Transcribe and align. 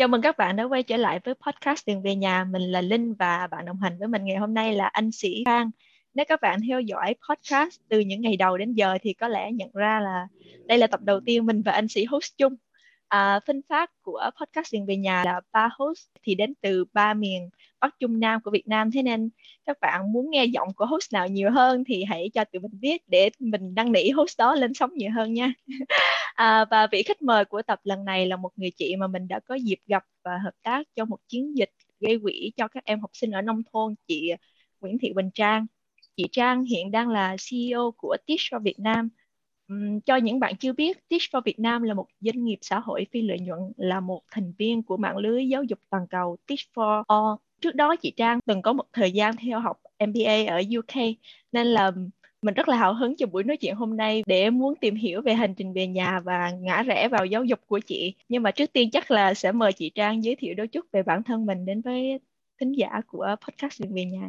Chào 0.00 0.08
mừng 0.08 0.22
các 0.22 0.36
bạn 0.36 0.56
đã 0.56 0.64
quay 0.64 0.82
trở 0.82 0.96
lại 0.96 1.20
với 1.24 1.34
podcast 1.34 1.86
Đường 1.88 2.02
về 2.02 2.14
nhà. 2.14 2.44
Mình 2.44 2.62
là 2.62 2.80
Linh 2.80 3.14
và 3.14 3.46
bạn 3.46 3.64
đồng 3.64 3.80
hành 3.80 3.98
với 3.98 4.08
mình 4.08 4.24
ngày 4.24 4.36
hôm 4.36 4.54
nay 4.54 4.74
là 4.74 4.86
anh 4.86 5.12
Sĩ 5.12 5.42
Khang. 5.46 5.70
Nếu 6.14 6.24
các 6.28 6.40
bạn 6.40 6.60
theo 6.68 6.80
dõi 6.80 7.14
podcast 7.28 7.80
từ 7.88 8.00
những 8.00 8.20
ngày 8.20 8.36
đầu 8.36 8.58
đến 8.58 8.72
giờ 8.74 8.98
thì 9.02 9.12
có 9.12 9.28
lẽ 9.28 9.52
nhận 9.52 9.70
ra 9.72 10.00
là 10.00 10.26
đây 10.66 10.78
là 10.78 10.86
tập 10.86 11.00
đầu 11.02 11.20
tiên 11.20 11.46
mình 11.46 11.62
và 11.62 11.72
anh 11.72 11.88
Sĩ 11.88 12.04
host 12.04 12.36
chung. 12.38 12.56
À, 13.08 13.40
phân 13.46 13.60
phát 13.68 13.90
của 14.02 14.30
podcast 14.40 14.74
Đường 14.74 14.86
về 14.86 14.96
nhà 14.96 15.24
là 15.24 15.40
ba 15.52 15.68
host 15.78 16.06
thì 16.22 16.34
đến 16.34 16.54
từ 16.60 16.84
ba 16.92 17.14
miền 17.14 17.50
Bắc 17.80 17.94
Trung 18.00 18.20
Nam 18.20 18.40
của 18.44 18.50
Việt 18.50 18.68
Nam. 18.68 18.90
Thế 18.90 19.02
nên 19.02 19.30
các 19.66 19.80
bạn 19.80 20.12
muốn 20.12 20.30
nghe 20.30 20.44
giọng 20.44 20.68
của 20.76 20.86
host 20.86 21.12
nào 21.12 21.28
nhiều 21.28 21.50
hơn 21.50 21.84
thì 21.84 22.04
hãy 22.04 22.30
cho 22.34 22.44
tụi 22.44 22.60
mình 22.60 22.80
biết 22.80 23.02
để 23.08 23.30
mình 23.38 23.74
đăng 23.74 23.92
nỉ 23.92 24.10
host 24.10 24.38
đó 24.38 24.54
lên 24.54 24.74
sóng 24.74 24.90
nhiều 24.94 25.10
hơn 25.16 25.34
nha. 25.34 25.52
À, 26.34 26.64
và 26.70 26.86
vị 26.92 27.02
khách 27.02 27.22
mời 27.22 27.44
của 27.44 27.62
tập 27.62 27.80
lần 27.84 28.04
này 28.04 28.26
là 28.26 28.36
một 28.36 28.50
người 28.56 28.70
chị 28.76 28.96
mà 28.96 29.06
mình 29.06 29.28
đã 29.28 29.40
có 29.40 29.54
dịp 29.54 29.78
gặp 29.86 30.04
và 30.24 30.38
hợp 30.44 30.52
tác 30.62 30.86
cho 30.96 31.04
một 31.04 31.18
chiến 31.28 31.56
dịch 31.56 31.70
gây 32.00 32.18
quỹ 32.22 32.52
cho 32.56 32.68
các 32.68 32.84
em 32.84 33.00
học 33.00 33.10
sinh 33.12 33.30
ở 33.30 33.42
nông 33.42 33.62
thôn, 33.72 33.94
chị 34.08 34.30
Nguyễn 34.80 34.98
Thị 34.98 35.12
bình 35.12 35.30
Trang. 35.34 35.66
Chị 36.20 36.28
Trang 36.32 36.64
hiện 36.64 36.90
đang 36.90 37.08
là 37.08 37.36
CEO 37.50 37.94
của 37.96 38.16
Teach 38.26 38.40
for 38.40 38.58
Việt 38.58 38.78
Nam. 38.78 39.08
Um, 39.68 40.00
cho 40.00 40.16
những 40.16 40.40
bạn 40.40 40.56
chưa 40.56 40.72
biết, 40.72 41.08
Teach 41.08 41.22
for 41.22 41.40
Việt 41.44 41.58
Nam 41.58 41.82
là 41.82 41.94
một 41.94 42.06
doanh 42.20 42.44
nghiệp 42.44 42.58
xã 42.60 42.78
hội 42.78 43.06
phi 43.12 43.22
lợi 43.22 43.38
nhuận, 43.40 43.60
là 43.76 44.00
một 44.00 44.22
thành 44.30 44.52
viên 44.58 44.82
của 44.82 44.96
mạng 44.96 45.16
lưới 45.16 45.48
giáo 45.48 45.62
dục 45.62 45.78
toàn 45.90 46.06
cầu 46.10 46.36
Teach 46.46 46.60
for 46.74 47.02
All. 47.08 47.36
Trước 47.60 47.74
đó 47.74 47.96
chị 47.96 48.12
Trang 48.16 48.38
từng 48.46 48.62
có 48.62 48.72
một 48.72 48.84
thời 48.92 49.12
gian 49.12 49.36
theo 49.36 49.60
học 49.60 49.76
MBA 50.06 50.44
ở 50.48 50.62
UK 50.78 50.96
nên 51.52 51.66
là 51.66 51.92
mình 52.42 52.54
rất 52.54 52.68
là 52.68 52.76
hào 52.76 52.94
hứng 52.94 53.16
cho 53.16 53.26
buổi 53.26 53.44
nói 53.44 53.56
chuyện 53.56 53.74
hôm 53.74 53.96
nay 53.96 54.22
để 54.26 54.50
muốn 54.50 54.74
tìm 54.80 54.94
hiểu 54.94 55.22
về 55.22 55.34
hành 55.34 55.54
trình 55.54 55.72
về 55.72 55.86
nhà 55.86 56.20
và 56.24 56.50
ngã 56.50 56.82
rẽ 56.82 57.08
vào 57.08 57.26
giáo 57.26 57.44
dục 57.44 57.60
của 57.66 57.78
chị. 57.78 58.14
Nhưng 58.28 58.42
mà 58.42 58.50
trước 58.50 58.72
tiên 58.72 58.90
chắc 58.90 59.10
là 59.10 59.34
sẽ 59.34 59.52
mời 59.52 59.72
chị 59.72 59.90
Trang 59.94 60.24
giới 60.24 60.36
thiệu 60.36 60.54
đôi 60.54 60.68
chút 60.68 60.86
về 60.92 61.02
bản 61.02 61.22
thân 61.22 61.46
mình 61.46 61.66
đến 61.66 61.80
với 61.80 62.20
thính 62.60 62.72
giả 62.72 63.00
của 63.06 63.36
podcast 63.46 63.82
Đường 63.82 63.94
về 63.94 64.04
nhà. 64.04 64.28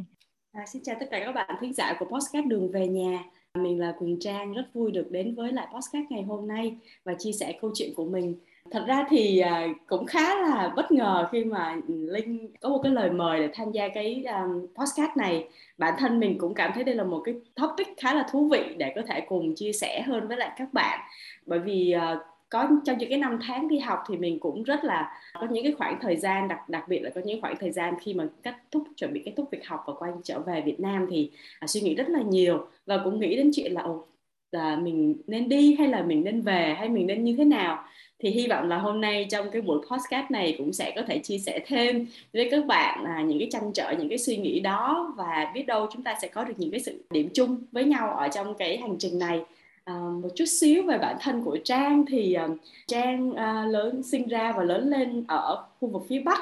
À, 0.54 0.66
xin 0.66 0.84
chào 0.84 0.96
tất 1.00 1.06
cả 1.12 1.20
các 1.26 1.32
bạn 1.32 1.56
thính 1.62 1.74
giả 1.74 1.96
của 2.00 2.06
podcast 2.06 2.46
Đường 2.46 2.72
về 2.72 2.88
nhà. 2.88 3.24
Mình 3.54 3.80
là 3.80 3.94
Quỳnh 4.00 4.20
Trang, 4.20 4.54
rất 4.54 4.64
vui 4.74 4.92
được 4.92 5.12
đến 5.12 5.36
với 5.36 5.52
lại 5.52 5.68
podcast 5.74 6.06
ngày 6.10 6.24
hôm 6.24 6.48
nay 6.48 6.76
và 7.04 7.14
chia 7.14 7.32
sẻ 7.32 7.58
câu 7.62 7.72
chuyện 7.74 7.94
của 7.96 8.06
mình. 8.06 8.36
Thật 8.72 8.84
ra 8.88 9.06
thì 9.10 9.40
à, 9.40 9.68
cũng 9.88 10.06
khá 10.06 10.36
là 10.36 10.74
bất 10.76 10.92
ngờ 10.92 11.28
khi 11.32 11.44
mà 11.44 11.78
linh 11.88 12.48
có 12.62 12.70
một 12.70 12.80
cái 12.84 12.92
lời 12.92 13.12
mời 13.12 13.40
để 13.40 13.50
tham 13.54 13.72
gia 13.72 13.88
cái 13.88 14.24
um, 14.24 14.68
podcast 14.76 15.18
này. 15.18 15.48
Bản 15.78 15.94
thân 15.98 16.20
mình 16.20 16.38
cũng 16.38 16.54
cảm 16.54 16.72
thấy 16.76 16.84
đây 16.84 16.96
là 16.96 17.04
một 17.04 17.22
cái 17.26 17.36
topic 17.56 17.88
khá 17.98 18.14
là 18.14 18.28
thú 18.32 18.50
vị 18.50 18.76
để 18.78 18.94
có 18.96 19.02
thể 19.08 19.22
cùng 19.22 19.56
chia 19.56 19.74
sẻ 19.74 20.02
hơn 20.02 20.28
với 20.28 20.38
lại 20.38 20.52
các 20.58 20.74
bạn. 20.74 21.00
Bởi 21.46 21.60
vì 21.60 21.92
à, 21.92 22.20
có 22.52 22.70
trong 22.86 22.98
những 22.98 23.10
cái 23.10 23.20
năm 23.20 23.40
tháng 23.42 23.68
đi 23.68 23.80
học 23.80 24.00
thì 24.08 24.18
mình 24.18 24.40
cũng 24.40 24.64
rất 24.64 24.84
là 24.84 25.20
có 25.34 25.48
những 25.52 25.64
cái 25.64 25.74
khoảng 25.74 26.00
thời 26.02 26.18
gian 26.18 26.48
đặc 26.48 26.70
đặc 26.70 26.88
biệt 26.88 27.00
là 27.00 27.10
có 27.16 27.22
những 27.26 27.42
khoảng 27.42 27.56
thời 27.60 27.72
gian 27.72 27.94
khi 28.02 28.14
mà 28.14 28.28
kết 28.44 28.56
thúc 28.72 28.84
chuẩn 28.98 29.14
bị 29.14 29.22
kết 29.26 29.34
thúc 29.38 29.50
việc 29.52 29.68
học 29.68 29.84
và 29.88 29.94
quay 29.94 30.12
trở 30.24 30.40
về 30.40 30.62
Việt 30.62 30.80
Nam 30.80 31.08
thì 31.12 31.32
à, 31.60 31.68
suy 31.68 31.82
nghĩ 31.82 31.96
rất 31.96 32.10
là 32.10 32.22
nhiều 32.22 32.68
và 32.86 32.98
cũng 33.04 33.20
nghĩ 33.20 33.36
đến 33.36 33.52
chuyện 33.54 33.72
là 33.72 33.82
ồ 33.82 34.08
là 34.52 34.76
mình 34.76 35.16
nên 35.28 35.50
đi 35.50 35.76
hay 35.80 35.88
là 35.88 36.04
mình 36.04 36.24
nên 36.24 36.42
về 36.42 36.76
hay 36.78 36.90
mình 36.90 37.08
nên 37.08 37.24
như 37.24 37.36
thế 37.38 37.46
nào? 37.46 37.84
Thì 38.20 38.30
hy 38.30 38.48
vọng 38.48 38.70
là 38.70 38.78
hôm 38.78 39.02
nay 39.02 39.28
trong 39.30 39.52
cái 39.52 39.62
buổi 39.62 39.80
podcast 39.92 40.32
này 40.32 40.56
cũng 40.58 40.74
sẽ 40.74 40.94
có 40.96 41.02
thể 41.08 41.20
chia 41.20 41.38
sẻ 41.38 41.60
thêm 41.68 42.08
với 42.34 42.48
các 42.52 42.66
bạn 42.66 43.04
là 43.04 43.22
những 43.22 43.40
cái 43.40 43.48
tranh 43.52 43.72
trở 43.74 43.94
những 44.00 44.10
cái 44.10 44.18
suy 44.18 44.38
nghĩ 44.38 44.60
đó 44.60 45.14
và 45.18 45.52
biết 45.54 45.64
đâu 45.68 45.88
chúng 45.94 46.04
ta 46.04 46.16
sẽ 46.22 46.28
có 46.28 46.44
được 46.44 46.54
những 46.58 46.72
cái 46.72 46.80
sự 46.80 47.04
điểm 47.10 47.30
chung 47.34 47.64
với 47.72 47.84
nhau 47.84 48.14
ở 48.14 48.28
trong 48.28 48.56
cái 48.58 48.78
hành 48.78 48.96
trình 49.00 49.20
này 49.20 49.42
à, 49.84 49.94
một 49.94 50.30
chút 50.36 50.46
xíu 50.46 50.84
về 50.84 50.98
bản 50.98 51.18
thân 51.22 51.44
của 51.44 51.58
Trang 51.64 52.06
thì 52.08 52.38
uh, 52.46 52.58
Trang 52.88 53.30
uh, 53.30 53.74
lớn 53.74 54.04
sinh 54.04 54.28
ra 54.28 54.54
và 54.58 54.64
lớn 54.64 54.90
lên 54.90 55.26
ở 55.28 55.66
khu 55.80 55.90
vực 55.90 56.02
phía 56.10 56.20
Bắc 56.20 56.40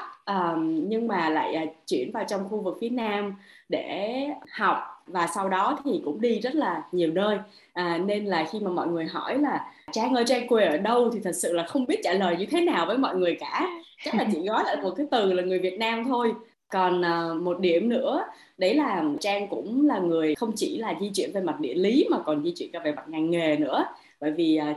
nhưng 0.66 1.08
mà 1.08 1.28
lại 1.28 1.56
uh, 1.62 1.74
chuyển 1.86 2.12
vào 2.12 2.24
trong 2.28 2.48
khu 2.48 2.60
vực 2.60 2.78
phía 2.80 2.88
Nam 2.88 3.34
để 3.68 4.26
học 4.50 5.00
và 5.12 5.26
sau 5.34 5.48
đó 5.48 5.78
thì 5.84 6.00
cũng 6.04 6.20
đi 6.20 6.40
rất 6.40 6.54
là 6.54 6.82
nhiều 6.92 7.12
nơi. 7.12 7.38
À, 7.72 7.98
nên 7.98 8.24
là 8.24 8.46
khi 8.52 8.60
mà 8.60 8.70
mọi 8.70 8.86
người 8.86 9.06
hỏi 9.06 9.38
là 9.38 9.72
trang 9.92 10.14
ơi 10.14 10.24
trang 10.26 10.48
quê 10.48 10.64
ở 10.64 10.76
đâu? 10.76 11.10
thì 11.10 11.20
thật 11.24 11.32
sự 11.34 11.52
là 11.52 11.62
không 11.62 11.86
biết 11.86 12.00
trả 12.02 12.12
lời 12.12 12.36
như 12.36 12.46
thế 12.46 12.60
nào 12.60 12.86
với 12.86 12.98
mọi 12.98 13.16
người 13.16 13.36
cả. 13.40 13.68
Chắc 14.04 14.14
là 14.14 14.26
chỉ 14.32 14.38
gói 14.48 14.64
lại 14.64 14.76
một 14.82 14.90
cái 14.96 15.06
từ 15.10 15.32
là 15.32 15.42
người 15.42 15.58
Việt 15.58 15.78
Nam 15.78 16.04
thôi 16.04 16.34
còn 16.70 17.02
ờ, 17.02 17.34
một 17.34 17.60
điểm 17.60 17.88
nữa, 17.88 18.24
đấy 18.58 18.74
là 18.74 19.04
trang 19.20 19.48
cũng 19.48 19.86
là 19.86 19.98
người 19.98 20.34
không 20.34 20.52
chỉ 20.56 20.78
là 20.78 20.94
di 21.00 21.10
chuyển 21.14 21.32
về 21.32 21.40
mặt 21.40 21.60
địa 21.60 21.74
lý 21.74 22.06
mà 22.10 22.18
còn 22.18 22.44
di 22.44 22.52
chuyển 22.56 22.70
cả 22.72 22.80
về 22.84 22.92
mặt 22.92 23.08
ngành 23.08 23.30
nghề 23.30 23.56
nữa. 23.56 23.84
Bởi 24.20 24.30
vì 24.30 24.56
ờ, 24.56 24.74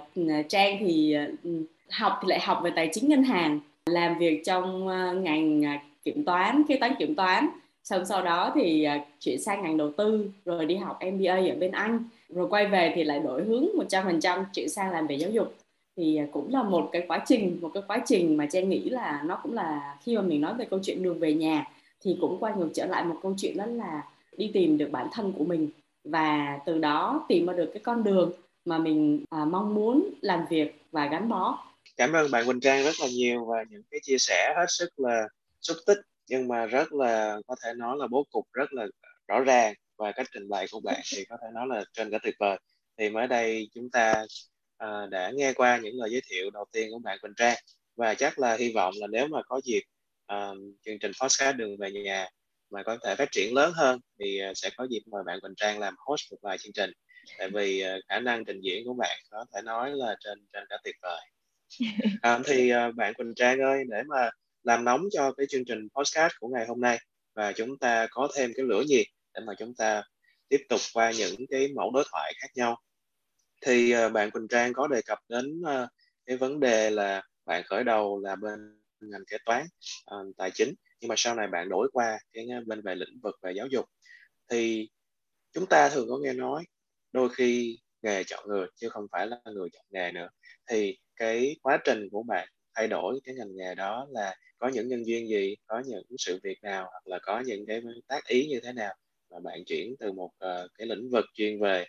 trang 0.50 0.78
thì 0.80 1.14
ờ, 1.14 1.26
ừ, 1.44 1.64
học 1.90 2.20
thì 2.22 2.28
lại 2.28 2.40
học 2.40 2.60
về 2.64 2.72
tài 2.76 2.90
chính 2.94 3.10
ngân 3.10 3.24
hàng, 3.24 3.60
làm 3.86 4.18
việc 4.20 4.42
trong 4.46 4.86
ngành 5.24 5.64
kiểm 6.04 6.24
toán, 6.26 6.64
kế 6.68 6.78
toán 6.78 6.96
kiểm 7.00 7.16
toán. 7.16 7.48
Xong 7.84 8.06
sau 8.06 8.22
đó 8.22 8.52
thì 8.56 8.88
chuyển 9.20 9.42
sang 9.42 9.64
ngành 9.64 9.78
đầu 9.78 9.92
tư, 9.98 10.30
rồi 10.46 10.66
đi 10.66 10.76
học 10.76 11.00
MBA 11.00 11.36
ở 11.36 11.56
bên 11.60 11.72
Anh. 11.72 12.00
Rồi 12.30 12.48
quay 12.50 12.68
về 12.68 12.92
thì 12.96 13.04
lại 13.04 13.20
đổi 13.20 13.44
hướng 13.44 13.66
100% 13.90 14.44
chuyển 14.54 14.70
sang 14.70 14.92
làm 14.92 15.08
về 15.08 15.16
giáo 15.16 15.30
dục. 15.30 15.54
Thì 15.98 16.20
cũng 16.32 16.54
là 16.54 16.64
một 16.64 16.90
cái 16.92 17.04
quá 17.08 17.24
trình, 17.26 17.58
một 17.62 17.72
cái 17.74 17.84
quá 17.88 18.00
trình 18.06 18.38
mà 18.38 18.46
Trang 18.46 18.70
nghĩ 18.70 18.90
là 18.90 19.22
nó 19.26 19.40
cũng 19.44 19.54
là 19.54 19.96
khi 20.04 20.16
mà 20.16 20.22
mình 20.22 20.42
nói 20.42 20.54
về 20.54 20.66
câu 20.66 20.80
chuyện 20.84 21.04
đường 21.04 21.20
về 21.20 21.34
nhà 21.34 21.66
thì 22.04 22.18
cũng 22.22 22.40
quay 22.40 22.54
ngược 22.58 22.70
trở 22.74 22.86
lại 22.86 23.06
một 23.06 23.16
câu 23.24 23.36
chuyện 23.38 23.58
đó 23.58 23.66
là 23.66 24.04
đi 24.38 24.52
tìm 24.54 24.78
được 24.78 24.90
bản 24.92 25.08
thân 25.12 25.34
của 25.38 25.44
mình 25.44 25.70
và 26.04 26.60
từ 26.66 26.78
đó 26.78 27.26
tìm 27.30 27.46
ra 27.46 27.54
được 27.54 27.70
cái 27.74 27.84
con 27.84 28.04
đường 28.04 28.32
mà 28.66 28.78
mình 28.78 29.26
à, 29.30 29.46
mong 29.46 29.76
muốn 29.76 30.10
làm 30.22 30.46
việc 30.50 30.82
và 30.92 31.08
gắn 31.08 31.30
bó. 31.30 31.66
Cảm 31.98 32.14
ơn 32.14 32.32
bạn 32.32 32.46
Quỳnh 32.46 32.60
Trang 32.60 32.84
rất 32.84 32.96
là 33.02 33.08
nhiều 33.08 33.46
và 33.46 33.64
những 33.70 33.84
cái 33.92 34.00
chia 34.04 34.18
sẻ 34.18 34.54
hết 34.58 34.66
sức 34.68 35.00
là 35.00 35.28
xúc 35.62 35.78
tích 35.86 35.98
nhưng 36.30 36.48
mà 36.48 36.66
rất 36.66 36.94
là 36.94 37.40
có 37.48 37.56
thể 37.64 37.74
nói 37.74 37.98
là 38.00 38.08
bố 38.08 38.24
cục 38.32 38.48
rất 38.54 38.74
là 38.74 38.88
rõ 39.28 39.40
ràng 39.40 39.74
và 39.98 40.12
cách 40.12 40.28
trình 40.34 40.50
bày 40.50 40.68
của 40.72 40.80
bạn 40.80 41.02
thì 41.14 41.26
có 41.30 41.38
thể 41.42 41.48
nói 41.54 41.68
là 41.68 41.84
trên 41.94 42.12
cả 42.12 42.18
tuyệt 42.24 42.36
vời 42.40 42.60
thì 42.98 43.10
mới 43.10 43.28
đây 43.28 43.70
chúng 43.74 43.90
ta 43.90 44.26
uh, 44.84 45.10
đã 45.10 45.32
nghe 45.36 45.54
qua 45.54 45.78
những 45.78 45.96
lời 45.96 46.10
giới 46.12 46.22
thiệu 46.30 46.50
đầu 46.50 46.66
tiên 46.72 46.90
của 46.92 47.00
bạn 47.00 47.18
Quỳnh 47.22 47.34
Trang 47.38 47.58
và 47.96 48.16
chắc 48.16 48.40
là 48.40 48.56
hy 48.56 48.72
vọng 48.74 48.94
là 48.98 49.08
nếu 49.08 49.28
mà 49.28 49.42
có 49.48 49.62
dịp 49.64 49.82
um, 50.28 50.74
chương 50.86 51.00
trình 51.00 51.12
podcast 51.22 51.56
đường 51.56 51.78
về 51.78 51.92
nhà 51.92 52.28
mà 52.70 52.84
có 52.84 52.98
thể 53.04 53.16
phát 53.16 53.32
triển 53.32 53.54
lớn 53.54 53.74
hơn 53.76 54.00
thì 54.20 54.42
uh, 54.50 54.58
sẽ 54.58 54.70
có 54.78 54.88
dịp 54.90 55.02
mời 55.06 55.24
bạn 55.24 55.40
Quỳnh 55.42 55.56
Trang 55.56 55.80
làm 55.80 55.96
host 55.98 56.32
một 56.32 56.38
vài 56.42 56.58
chương 56.58 56.74
trình. 56.74 56.92
Tại 57.38 57.50
vì 57.50 57.84
uh, 57.84 58.04
khả 58.10 58.20
năng 58.20 58.46
trình 58.46 58.62
diễn 58.62 58.86
của 58.86 58.94
bạn 58.94 59.18
có 59.30 59.46
thể 59.54 59.62
nói 59.62 59.92
là 59.94 60.16
trên 60.20 60.46
trên 60.54 60.64
cả 60.70 60.78
tuyệt 60.84 60.96
vời. 61.02 61.22
À, 62.22 62.40
thì 62.46 62.72
uh, 62.74 62.96
bạn 62.96 63.14
Quỳnh 63.14 63.34
Trang 63.36 63.60
ơi 63.60 63.84
để 63.90 64.04
mà 64.08 64.30
làm 64.64 64.84
nóng 64.84 65.02
cho 65.12 65.32
cái 65.32 65.46
chương 65.50 65.66
trình 65.66 65.88
podcast 65.96 66.34
của 66.40 66.48
ngày 66.48 66.66
hôm 66.68 66.82
nay 66.82 66.98
và 67.34 67.52
chúng 67.52 67.78
ta 67.78 68.08
có 68.12 68.28
thêm 68.36 68.52
cái 68.56 68.66
lửa 68.66 68.84
nhiệt 68.88 69.06
để 69.34 69.42
mà 69.46 69.54
chúng 69.60 69.76
ta 69.76 70.04
tiếp 70.50 70.66
tục 70.70 70.82
qua 70.94 71.12
những 71.18 71.36
cái 71.50 71.68
mẫu 71.76 71.92
đối 71.92 72.04
thoại 72.12 72.34
khác 72.42 72.48
nhau. 72.56 72.82
Thì 73.62 73.96
uh, 74.06 74.12
bạn 74.12 74.32
Quỳnh 74.32 74.48
Trang 74.48 74.74
có 74.74 74.88
đề 74.88 75.02
cập 75.02 75.20
đến 75.30 75.62
uh, 75.62 75.90
cái 76.26 76.38
vấn 76.38 76.60
đề 76.60 76.90
là 76.90 77.22
bạn 77.46 77.64
khởi 77.66 77.84
đầu 77.84 78.20
là 78.24 78.36
bên 78.36 78.83
ngành 79.10 79.26
kế 79.28 79.38
toán 79.46 79.66
uh, 80.16 80.38
tài 80.38 80.52
chính. 80.52 80.74
Nhưng 81.02 81.10
mà 81.10 81.16
sau 81.18 81.36
này 81.36 81.48
bạn 81.48 81.70
đổi 81.70 81.90
qua 81.94 82.20
cái 82.34 82.48
ờ, 82.52 82.62
bên 82.66 82.82
về 82.82 82.96
lĩnh 82.96 83.20
vực 83.24 83.36
về 83.42 83.52
giáo 83.52 83.68
dục 83.68 83.86
thì 84.52 84.90
chúng 85.54 85.66
ta 85.66 85.90
thường 85.90 86.08
có 86.10 86.18
nghe 86.18 86.34
nói 86.34 86.64
đôi 87.12 87.30
khi 87.30 87.80
nghề 88.02 88.24
chọn 88.24 88.44
người 88.48 88.68
chứ 88.76 88.90
không 88.90 89.06
phải 89.12 89.28
là 89.28 89.38
người 89.46 89.70
chọn 89.74 89.86
nghề 89.90 90.12
nữa. 90.12 90.30
Thì 90.70 90.98
cái 91.16 91.56
quá 91.62 91.80
trình 91.86 92.10
của 92.12 92.24
bạn 92.24 92.48
thay 92.76 92.88
đổi 92.88 93.20
cái 93.24 93.36
ngành 93.36 93.56
nghề 93.56 93.76
đó 93.76 94.08
là 94.10 94.36
có 94.58 94.68
những 94.68 94.88
nhân 94.88 95.06
duyên 95.06 95.28
gì 95.28 95.56
có 95.68 95.84
những 95.86 96.04
sự 96.18 96.40
việc 96.44 96.64
nào 96.64 96.88
hoặc 96.92 97.08
là 97.08 97.20
có 97.24 97.44
những 97.46 97.66
cái 97.68 97.82
tác 98.08 98.28
ý 98.28 98.48
như 98.48 98.60
thế 98.64 98.74
nào 98.74 98.96
mà 99.30 99.40
bạn 99.40 99.64
chuyển 99.66 99.96
từ 100.00 100.12
một 100.12 100.32
uh, 100.46 100.72
cái 100.78 100.88
lĩnh 100.88 101.10
vực 101.12 101.26
chuyên 101.34 101.60
về 101.62 101.86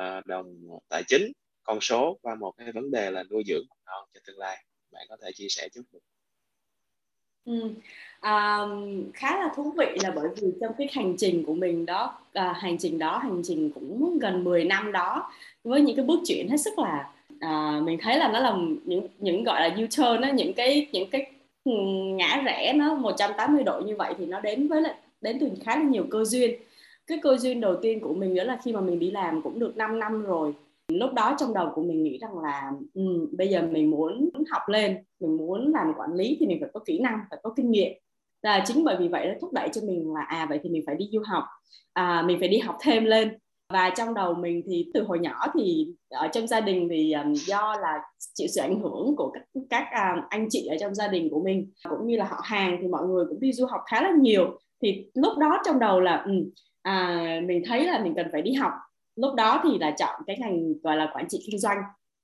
uh, 0.00 0.26
đồng 0.26 0.46
tài 0.88 1.02
chính 1.08 1.32
con 1.62 1.80
số 1.80 2.18
qua 2.22 2.34
một 2.34 2.52
cái 2.58 2.72
vấn 2.72 2.90
đề 2.90 3.10
là 3.10 3.22
nuôi 3.30 3.42
dưỡng 3.46 3.66
con 3.84 4.08
cho 4.14 4.20
tương 4.26 4.38
lai? 4.38 4.64
Bạn 4.92 5.06
có 5.08 5.16
thể 5.22 5.30
chia 5.34 5.48
sẻ 5.48 5.68
chút 5.74 5.82
được 5.92 6.00
Ừ. 7.44 7.52
À, 8.20 8.58
khá 9.14 9.36
là 9.38 9.50
thú 9.56 9.72
vị 9.78 9.86
là 10.02 10.12
bởi 10.16 10.28
vì 10.36 10.48
trong 10.60 10.72
cái 10.78 10.88
hành 10.92 11.14
trình 11.18 11.44
của 11.46 11.54
mình 11.54 11.86
đó 11.86 12.18
à, 12.32 12.52
hành 12.52 12.78
trình 12.78 12.98
đó 12.98 13.18
hành 13.18 13.42
trình 13.44 13.70
cũng 13.74 14.18
gần 14.18 14.44
10 14.44 14.64
năm 14.64 14.92
đó 14.92 15.30
với 15.64 15.80
những 15.80 15.96
cái 15.96 16.04
bước 16.04 16.20
chuyển 16.26 16.48
hết 16.48 16.56
sức 16.56 16.78
là 16.78 17.08
à, 17.40 17.80
mình 17.82 17.98
thấy 18.02 18.18
là 18.18 18.28
nó 18.32 18.38
là 18.38 18.56
những 18.84 19.08
những 19.18 19.44
gọi 19.44 19.60
là 19.60 19.76
U-turn 19.76 20.20
đó, 20.20 20.28
những 20.34 20.52
cái 20.54 20.86
những 20.92 21.10
cái 21.10 21.26
ừ, 21.64 21.72
ngã 22.16 22.42
rẽ 22.44 22.72
nó 22.76 22.94
180 22.94 23.62
độ 23.64 23.80
như 23.80 23.96
vậy 23.96 24.14
thì 24.18 24.26
nó 24.26 24.40
đến 24.40 24.68
với 24.68 24.82
lại 24.82 24.94
đến 25.20 25.38
từ 25.40 25.50
khá 25.64 25.76
là 25.76 25.82
nhiều 25.82 26.06
cơ 26.10 26.24
duyên 26.24 26.54
cái 27.06 27.18
cơ 27.22 27.36
duyên 27.38 27.60
đầu 27.60 27.76
tiên 27.82 28.00
của 28.00 28.14
mình 28.14 28.34
đó 28.34 28.44
là 28.44 28.58
khi 28.64 28.72
mà 28.72 28.80
mình 28.80 28.98
đi 28.98 29.10
làm 29.10 29.42
cũng 29.42 29.58
được 29.58 29.76
5 29.76 29.98
năm 29.98 30.22
rồi 30.22 30.54
lúc 30.98 31.12
đó 31.12 31.36
trong 31.38 31.54
đầu 31.54 31.70
của 31.74 31.82
mình 31.82 32.02
nghĩ 32.02 32.18
rằng 32.18 32.38
là 32.38 32.70
um, 32.94 33.28
bây 33.36 33.48
giờ 33.48 33.62
mình 33.62 33.90
muốn 33.90 34.30
học 34.50 34.62
lên 34.68 34.96
mình 35.20 35.36
muốn 35.36 35.72
làm 35.72 35.92
quản 35.96 36.14
lý 36.14 36.36
thì 36.40 36.46
mình 36.46 36.58
phải 36.60 36.70
có 36.74 36.80
kỹ 36.86 36.98
năng 36.98 37.18
phải 37.30 37.38
có 37.42 37.52
kinh 37.56 37.70
nghiệm. 37.70 37.92
Là 38.42 38.64
chính 38.66 38.84
bởi 38.84 38.96
vì 38.98 39.08
vậy 39.08 39.26
nó 39.26 39.34
thúc 39.40 39.52
đẩy 39.52 39.68
cho 39.72 39.80
mình 39.86 40.14
là 40.14 40.20
à 40.20 40.46
vậy 40.48 40.60
thì 40.62 40.70
mình 40.70 40.82
phải 40.86 40.94
đi 40.94 41.08
du 41.12 41.22
học 41.26 41.44
à, 41.92 42.22
mình 42.26 42.38
phải 42.38 42.48
đi 42.48 42.58
học 42.58 42.76
thêm 42.80 43.04
lên. 43.04 43.38
Và 43.72 43.90
trong 43.90 44.14
đầu 44.14 44.34
mình 44.34 44.62
thì 44.66 44.90
từ 44.94 45.02
hồi 45.02 45.18
nhỏ 45.18 45.46
thì 45.54 45.88
ở 46.08 46.28
trong 46.28 46.46
gia 46.46 46.60
đình 46.60 46.88
thì 46.90 47.12
um, 47.12 47.32
do 47.32 47.76
là 47.80 48.00
chịu 48.34 48.48
sự 48.48 48.60
ảnh 48.60 48.80
hưởng 48.80 49.16
của 49.16 49.32
các 49.32 49.44
các 49.70 50.14
um, 50.14 50.24
anh 50.28 50.46
chị 50.50 50.66
ở 50.66 50.76
trong 50.80 50.94
gia 50.94 51.08
đình 51.08 51.30
của 51.30 51.42
mình 51.44 51.70
cũng 51.88 52.06
như 52.06 52.16
là 52.16 52.24
họ 52.24 52.40
hàng 52.44 52.78
thì 52.80 52.88
mọi 52.88 53.06
người 53.06 53.24
cũng 53.28 53.40
đi 53.40 53.52
du 53.52 53.66
học 53.66 53.80
khá 53.86 54.02
là 54.02 54.10
nhiều. 54.20 54.58
Thì 54.82 55.06
lúc 55.14 55.38
đó 55.38 55.58
trong 55.64 55.78
đầu 55.78 56.00
là 56.00 56.22
um, 56.26 56.50
à, 56.82 57.40
mình 57.44 57.62
thấy 57.66 57.84
là 57.86 58.04
mình 58.04 58.14
cần 58.16 58.26
phải 58.32 58.42
đi 58.42 58.52
học 58.52 58.72
lúc 59.16 59.34
đó 59.34 59.60
thì 59.64 59.78
là 59.78 59.90
chọn 59.90 60.22
cái 60.26 60.36
ngành 60.40 60.72
gọi 60.82 60.96
là 60.96 61.10
quản 61.14 61.28
trị 61.28 61.42
kinh 61.46 61.58
doanh. 61.58 61.78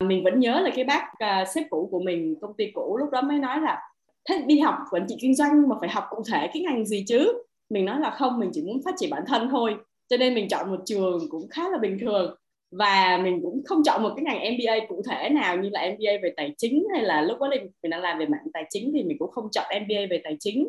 Mình 0.05 0.25
vẫn 0.25 0.40
nhớ 0.40 0.61
là 0.61 0.70
cái 0.75 0.85
bác 0.85 1.05
uh, 1.12 1.49
sếp 1.49 1.67
cũ 1.70 1.88
của 1.90 2.00
mình 2.00 2.35
công 2.40 2.55
ty 2.56 2.70
cũ 2.75 2.96
lúc 3.00 3.11
đó 3.11 3.23
mới 3.23 3.38
nói 3.38 3.61
là 3.61 3.82
thế 4.29 4.43
đi 4.46 4.58
học 4.58 4.75
quản 4.90 5.06
trị 5.08 5.17
kinh 5.20 5.35
doanh 5.35 5.69
mà 5.69 5.76
phải 5.81 5.88
học 5.88 6.05
cụ 6.11 6.23
thể 6.32 6.50
cái 6.52 6.62
ngành 6.62 6.87
gì 6.87 7.05
chứ? 7.08 7.43
Mình 7.70 7.85
nói 7.85 8.00
là 8.00 8.11
không 8.11 8.38
mình 8.38 8.50
chỉ 8.52 8.62
muốn 8.62 8.81
phát 8.85 8.94
triển 8.99 9.11
bản 9.11 9.23
thân 9.26 9.49
thôi. 9.50 9.76
Cho 10.08 10.17
nên 10.17 10.35
mình 10.35 10.49
chọn 10.49 10.70
một 10.70 10.81
trường 10.85 11.19
cũng 11.31 11.49
khá 11.50 11.69
là 11.69 11.79
bình 11.79 11.99
thường. 12.00 12.37
Và 12.70 13.20
mình 13.23 13.40
cũng 13.43 13.62
không 13.64 13.82
chọn 13.85 14.02
một 14.02 14.12
cái 14.17 14.25
ngành 14.25 14.55
MBA 14.55 14.87
cụ 14.88 15.02
thể 15.11 15.29
nào 15.29 15.56
như 15.56 15.69
là 15.73 15.81
MBA 15.81 16.12
về 16.23 16.32
tài 16.37 16.55
chính 16.58 16.87
hay 16.93 17.02
là 17.02 17.23
lúc 17.23 17.40
đó 17.40 17.49
mình 17.50 17.90
đang 17.90 18.00
làm 18.00 18.19
về 18.19 18.26
mạng 18.26 18.46
tài 18.52 18.64
chính 18.70 18.90
thì 18.94 19.02
mình 19.02 19.17
cũng 19.19 19.31
không 19.31 19.49
chọn 19.52 19.67
MBA 19.82 20.00
về 20.11 20.20
tài 20.25 20.37
chính 20.40 20.69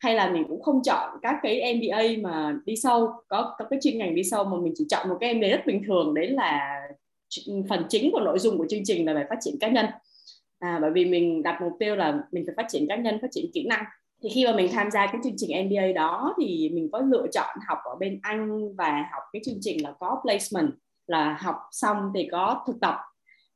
hay 0.00 0.14
là 0.14 0.30
mình 0.30 0.44
cũng 0.48 0.62
không 0.62 0.82
chọn 0.84 1.18
các 1.22 1.36
cái 1.42 1.74
MBA 1.74 2.28
mà 2.30 2.56
đi 2.64 2.76
sâu 2.76 3.12
có 3.28 3.54
có 3.58 3.64
cái 3.70 3.78
chuyên 3.82 3.98
ngành 3.98 4.14
đi 4.14 4.24
sâu 4.24 4.44
mà 4.44 4.56
mình 4.62 4.72
chỉ 4.76 4.84
chọn 4.88 5.08
một 5.08 5.16
cái 5.20 5.34
MBA 5.34 5.48
rất 5.48 5.66
bình 5.66 5.82
thường 5.86 6.14
đấy 6.14 6.26
là 6.26 6.80
phần 7.68 7.84
chính 7.88 8.10
của 8.12 8.20
nội 8.20 8.38
dung 8.38 8.58
của 8.58 8.66
chương 8.68 8.84
trình 8.84 9.06
là 9.06 9.14
về 9.14 9.26
phát 9.28 9.38
triển 9.40 9.54
cá 9.60 9.68
nhân. 9.68 9.86
À, 10.58 10.78
bởi 10.82 10.90
vì 10.90 11.04
mình 11.04 11.42
đặt 11.42 11.58
mục 11.62 11.72
tiêu 11.78 11.96
là 11.96 12.18
mình 12.32 12.44
phải 12.46 12.54
phát 12.56 12.66
triển 12.68 12.86
cá 12.88 12.96
nhân 12.96 13.18
phát 13.22 13.28
triển 13.30 13.44
kỹ 13.54 13.66
năng. 13.66 13.84
Thì 14.22 14.28
khi 14.34 14.46
mà 14.46 14.56
mình 14.56 14.68
tham 14.72 14.90
gia 14.90 15.06
cái 15.06 15.16
chương 15.24 15.34
trình 15.36 15.68
MBA 15.68 15.92
đó 15.94 16.34
thì 16.40 16.70
mình 16.74 16.88
có 16.92 16.98
lựa 16.98 17.26
chọn 17.32 17.56
học 17.68 17.78
ở 17.84 17.96
bên 18.00 18.20
Anh 18.22 18.74
và 18.76 19.04
học 19.12 19.22
cái 19.32 19.42
chương 19.44 19.58
trình 19.60 19.82
là 19.82 19.92
có 20.00 20.22
placement 20.22 20.70
là 21.06 21.38
học 21.40 21.56
xong 21.70 21.96
thì 22.14 22.28
có 22.32 22.64
thực 22.66 22.80
tập 22.80 22.94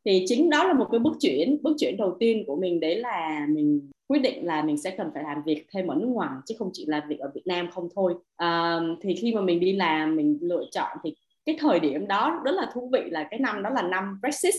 thì 0.05 0.25
chính 0.29 0.51
đó 0.51 0.65
là 0.65 0.73
một 0.73 0.89
cái 0.93 0.99
bước 0.99 1.17
chuyển 1.21 1.59
bước 1.63 1.77
chuyển 1.79 1.97
đầu 1.97 2.17
tiên 2.21 2.45
của 2.47 2.57
mình 2.57 2.81
đấy 2.81 2.97
là 2.97 3.47
mình 3.49 3.91
quyết 4.07 4.19
định 4.19 4.47
là 4.47 4.63
mình 4.63 4.77
sẽ 4.77 4.91
cần 4.91 5.11
phải 5.15 5.23
làm 5.23 5.43
việc 5.47 5.67
thêm 5.73 5.87
ở 5.87 5.95
nước 5.95 6.07
ngoài 6.07 6.31
chứ 6.47 6.55
không 6.59 6.71
chỉ 6.73 6.87
là 6.87 7.07
việc 7.09 7.19
ở 7.19 7.31
Việt 7.35 7.47
Nam 7.47 7.71
không 7.71 7.89
thôi. 7.95 8.15
À, 8.37 8.81
thì 9.03 9.15
khi 9.15 9.35
mà 9.35 9.41
mình 9.41 9.61
đi 9.61 9.73
làm 9.73 10.17
mình 10.17 10.39
lựa 10.41 10.65
chọn 10.73 10.99
thì 11.05 11.15
cái 11.47 11.57
thời 11.59 11.81
điểm 11.81 12.07
đó 12.07 12.41
rất 12.45 12.53
là 12.53 12.71
thú 12.75 12.91
vị 12.93 13.01
là 13.07 13.29
cái 13.31 13.41
năm 13.41 13.63
đó 13.63 13.71
là 13.71 13.83
năm 13.83 14.19
Brexit. 14.21 14.55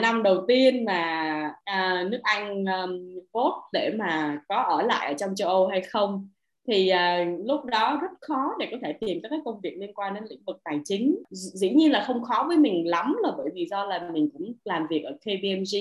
Năm 0.00 0.22
đầu 0.22 0.44
tiên 0.48 0.84
mà 0.84 1.54
à, 1.64 2.04
nước 2.10 2.20
Anh 2.22 2.64
um, 2.64 3.20
vote 3.32 3.56
để 3.72 3.94
mà 3.98 4.40
có 4.48 4.56
ở 4.56 4.82
lại 4.82 5.06
ở 5.06 5.14
trong 5.14 5.34
châu 5.34 5.48
Âu 5.48 5.66
hay 5.66 5.80
không 5.80 6.28
thì 6.66 6.88
à, 6.88 7.24
lúc 7.44 7.64
đó 7.64 7.98
rất 8.02 8.10
khó 8.20 8.54
để 8.58 8.68
có 8.70 8.76
thể 8.82 8.92
tìm 8.92 9.20
các 9.22 9.28
cái 9.28 9.38
công 9.44 9.60
việc 9.60 9.76
liên 9.78 9.94
quan 9.94 10.14
đến 10.14 10.24
lĩnh 10.30 10.42
vực 10.46 10.60
tài 10.64 10.80
chính. 10.84 11.22
Dĩ 11.30 11.70
nhiên 11.70 11.92
là 11.92 12.04
không 12.06 12.22
khó 12.22 12.44
với 12.48 12.56
mình 12.56 12.88
lắm 12.88 13.16
là 13.22 13.30
bởi 13.36 13.48
vì 13.54 13.66
do 13.70 13.84
là 13.84 14.10
mình 14.12 14.30
cũng 14.32 14.52
làm 14.64 14.86
việc 14.90 15.02
ở 15.02 15.12
KPMG 15.12 15.76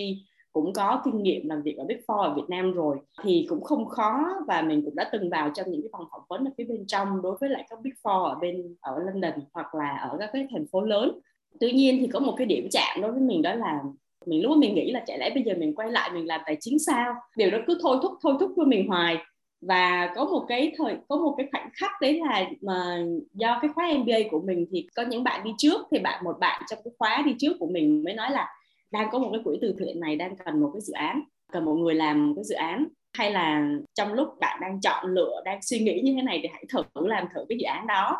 cũng 0.54 0.74
có 0.74 1.01
kinh 1.06 1.24
nghiệm 1.24 1.50
làm 1.50 1.62
việc 1.62 1.78
ở 1.78 1.86
Big 1.86 1.98
Four 2.07 2.18
ở 2.18 2.33
Việt 2.33 2.50
Nam 2.50 2.74
rồi. 2.74 2.98
Thì 3.24 3.45
cũng 3.50 3.63
không 3.63 3.86
khó 3.86 4.25
và 4.48 4.62
mình 4.62 4.81
cũng 4.86 4.95
đã 4.95 5.10
từng 5.12 5.30
vào 5.30 5.51
trong 5.54 5.72
những 5.72 5.81
cái 5.81 5.89
phòng 5.92 6.06
phỏng 6.12 6.22
vấn 6.30 6.45
ở 6.45 6.51
phía 6.57 6.63
bên 6.63 6.86
trong 6.88 7.22
đối 7.22 7.38
với 7.42 7.50
lại 7.50 7.66
các 7.69 7.80
Big 7.81 7.94
Four 8.04 8.24
ở 8.24 8.36
bên 8.36 8.75
ở 8.81 9.00
London 9.06 9.34
hoặc 9.54 9.75
là 9.75 9.98
ở 9.98 10.18
các 10.19 10.30
cái 10.34 10.48
thành 10.51 10.66
phố 10.72 10.81
lớn. 10.81 11.19
Tuy 11.60 11.72
nhiên 11.72 11.98
thì 12.00 12.07
có 12.07 12.19
một 12.19 12.34
cái 12.38 12.48
điểm 12.48 12.68
chạm 12.72 13.01
đối 13.01 13.12
với 13.12 13.22
mình 13.22 13.42
đó 13.42 13.54
là 13.54 13.80
mình 14.25 14.44
lúc 14.44 14.57
mình 14.57 14.75
nghĩ 14.75 14.92
là 14.92 15.04
chả 15.07 15.18
lẽ 15.18 15.30
bây 15.34 15.44
giờ 15.44 15.54
mình 15.57 15.75
quay 15.75 15.92
lại 15.92 16.10
mình 16.13 16.27
làm 16.27 16.42
tài 16.45 16.57
chính 16.60 16.80
sao? 16.80 17.13
Điều 17.38 17.51
đó 17.51 17.57
cứ 17.68 17.77
thôi 17.81 17.98
thúc 18.01 18.12
thôi 18.24 18.34
thúc 18.39 18.51
với 18.56 18.66
mình 18.66 18.88
hoài 18.88 19.18
và 19.62 20.12
có 20.16 20.25
một 20.25 20.46
cái 20.48 20.74
thời 20.78 20.98
có 21.08 21.16
một 21.16 21.36
cái 21.38 21.48
khoảnh 21.52 21.69
khắc 21.74 21.92
đấy 22.02 22.22
là 22.25 22.46
mà 22.62 22.98
do 23.34 23.60
cái 23.62 23.72
khóa 23.75 23.92
MBA 23.98 24.18
của 24.31 24.42
mình 24.42 24.66
thì 24.72 24.88
có 24.96 25.04
những 25.04 25.24
bạn 25.24 25.44
đi 25.44 25.52
trước 25.58 25.81
thì 25.92 26.00
bạn 26.00 26.24
một 26.24 26.40
bạn 26.40 26.62
trong 26.69 26.80
cái 26.84 26.92
khóa 27.00 27.24
đi 27.25 27.36
trước 27.40 27.54
của 27.60 27.68
mình 27.68 28.04
mới 28.04 28.13
nói 28.13 28.31
là 28.31 28.48
đang 28.92 29.10
có 29.12 29.19
một 29.19 29.30
cái 29.34 29.42
quỹ 29.44 29.58
từ 29.62 29.75
thiện 29.80 30.00
này 30.00 30.16
đang 30.16 30.36
cần 30.38 30.60
một 30.60 30.69
cái 30.74 30.81
dự 30.81 30.94
án 30.94 31.22
cần 31.52 31.66
một 31.66 31.74
người 31.74 31.96
làm 31.96 32.28
một 32.28 32.34
cái 32.36 32.44
dự 32.44 32.56
án. 32.56 32.88
Hay 33.13 33.31
là 33.31 33.69
trong 33.94 34.13
lúc 34.13 34.28
bạn 34.40 34.60
đang 34.62 34.81
chọn 34.81 35.13
lựa 35.13 35.42
đang 35.46 35.60
suy 35.62 35.80
nghĩ 35.80 36.02
như 36.04 36.13
thế 36.16 36.22
này 36.22 36.40
thì 36.44 36.50
hãy 36.54 36.66
thử 36.69 37.08
làm 37.08 37.28
thử 37.36 37.46
cái 37.50 37.58
dự 37.58 37.66
án 37.66 37.88
đó. 37.88 38.18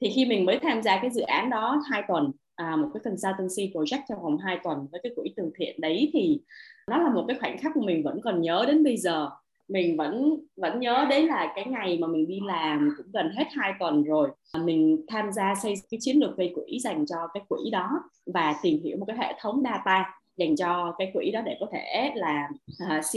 Thì 0.00 0.10
khi 0.14 0.24
mình 0.24 0.44
mới 0.44 0.58
tham 0.58 0.82
gia 0.82 0.98
cái 0.98 1.10
dự 1.10 1.22
án 1.22 1.50
đó 1.50 1.82
hai 1.90 2.02
tuần 2.08 2.32
à, 2.54 2.76
một 2.76 2.88
cái 2.94 3.00
consultancy 3.04 3.72
project 3.72 4.02
trong 4.08 4.22
vòng 4.22 4.38
2 4.38 4.58
tuần 4.64 4.86
với 4.92 5.00
cái 5.02 5.12
quỹ 5.16 5.32
từ 5.36 5.50
thiện 5.58 5.80
đấy 5.80 6.10
thì 6.12 6.40
nó 6.88 6.98
là 6.98 7.10
một 7.10 7.24
cái 7.28 7.38
khoảnh 7.40 7.58
khắc 7.58 7.76
mà 7.76 7.86
mình 7.86 8.02
vẫn 8.02 8.20
còn 8.20 8.40
nhớ 8.40 8.64
đến 8.68 8.84
bây 8.84 8.96
giờ 8.96 9.30
mình 9.72 9.96
vẫn 9.96 10.36
vẫn 10.56 10.80
nhớ 10.80 11.06
đấy 11.10 11.26
là 11.26 11.52
cái 11.56 11.66
ngày 11.66 11.98
mà 12.00 12.06
mình 12.06 12.26
đi 12.28 12.40
làm 12.46 12.90
cũng 12.96 13.06
gần 13.12 13.30
hết 13.36 13.44
hai 13.50 13.72
tuần 13.80 14.04
rồi. 14.04 14.30
À, 14.52 14.60
mình 14.64 15.04
tham 15.08 15.32
gia 15.32 15.54
xây 15.62 15.74
cái 15.90 15.98
chiến 16.00 16.16
lược 16.16 16.36
gây 16.36 16.52
quỹ 16.54 16.78
dành 16.80 17.06
cho 17.06 17.16
cái 17.34 17.42
quỹ 17.48 17.70
đó 17.70 17.90
và 18.26 18.54
tìm 18.62 18.80
hiểu 18.84 18.96
một 18.96 19.04
cái 19.06 19.16
hệ 19.18 19.34
thống 19.40 19.62
data 19.64 20.14
dành 20.36 20.56
cho 20.56 20.94
cái 20.98 21.10
quỹ 21.14 21.30
đó 21.30 21.40
để 21.44 21.56
có 21.60 21.66
thể 21.72 22.12
là 22.14 22.48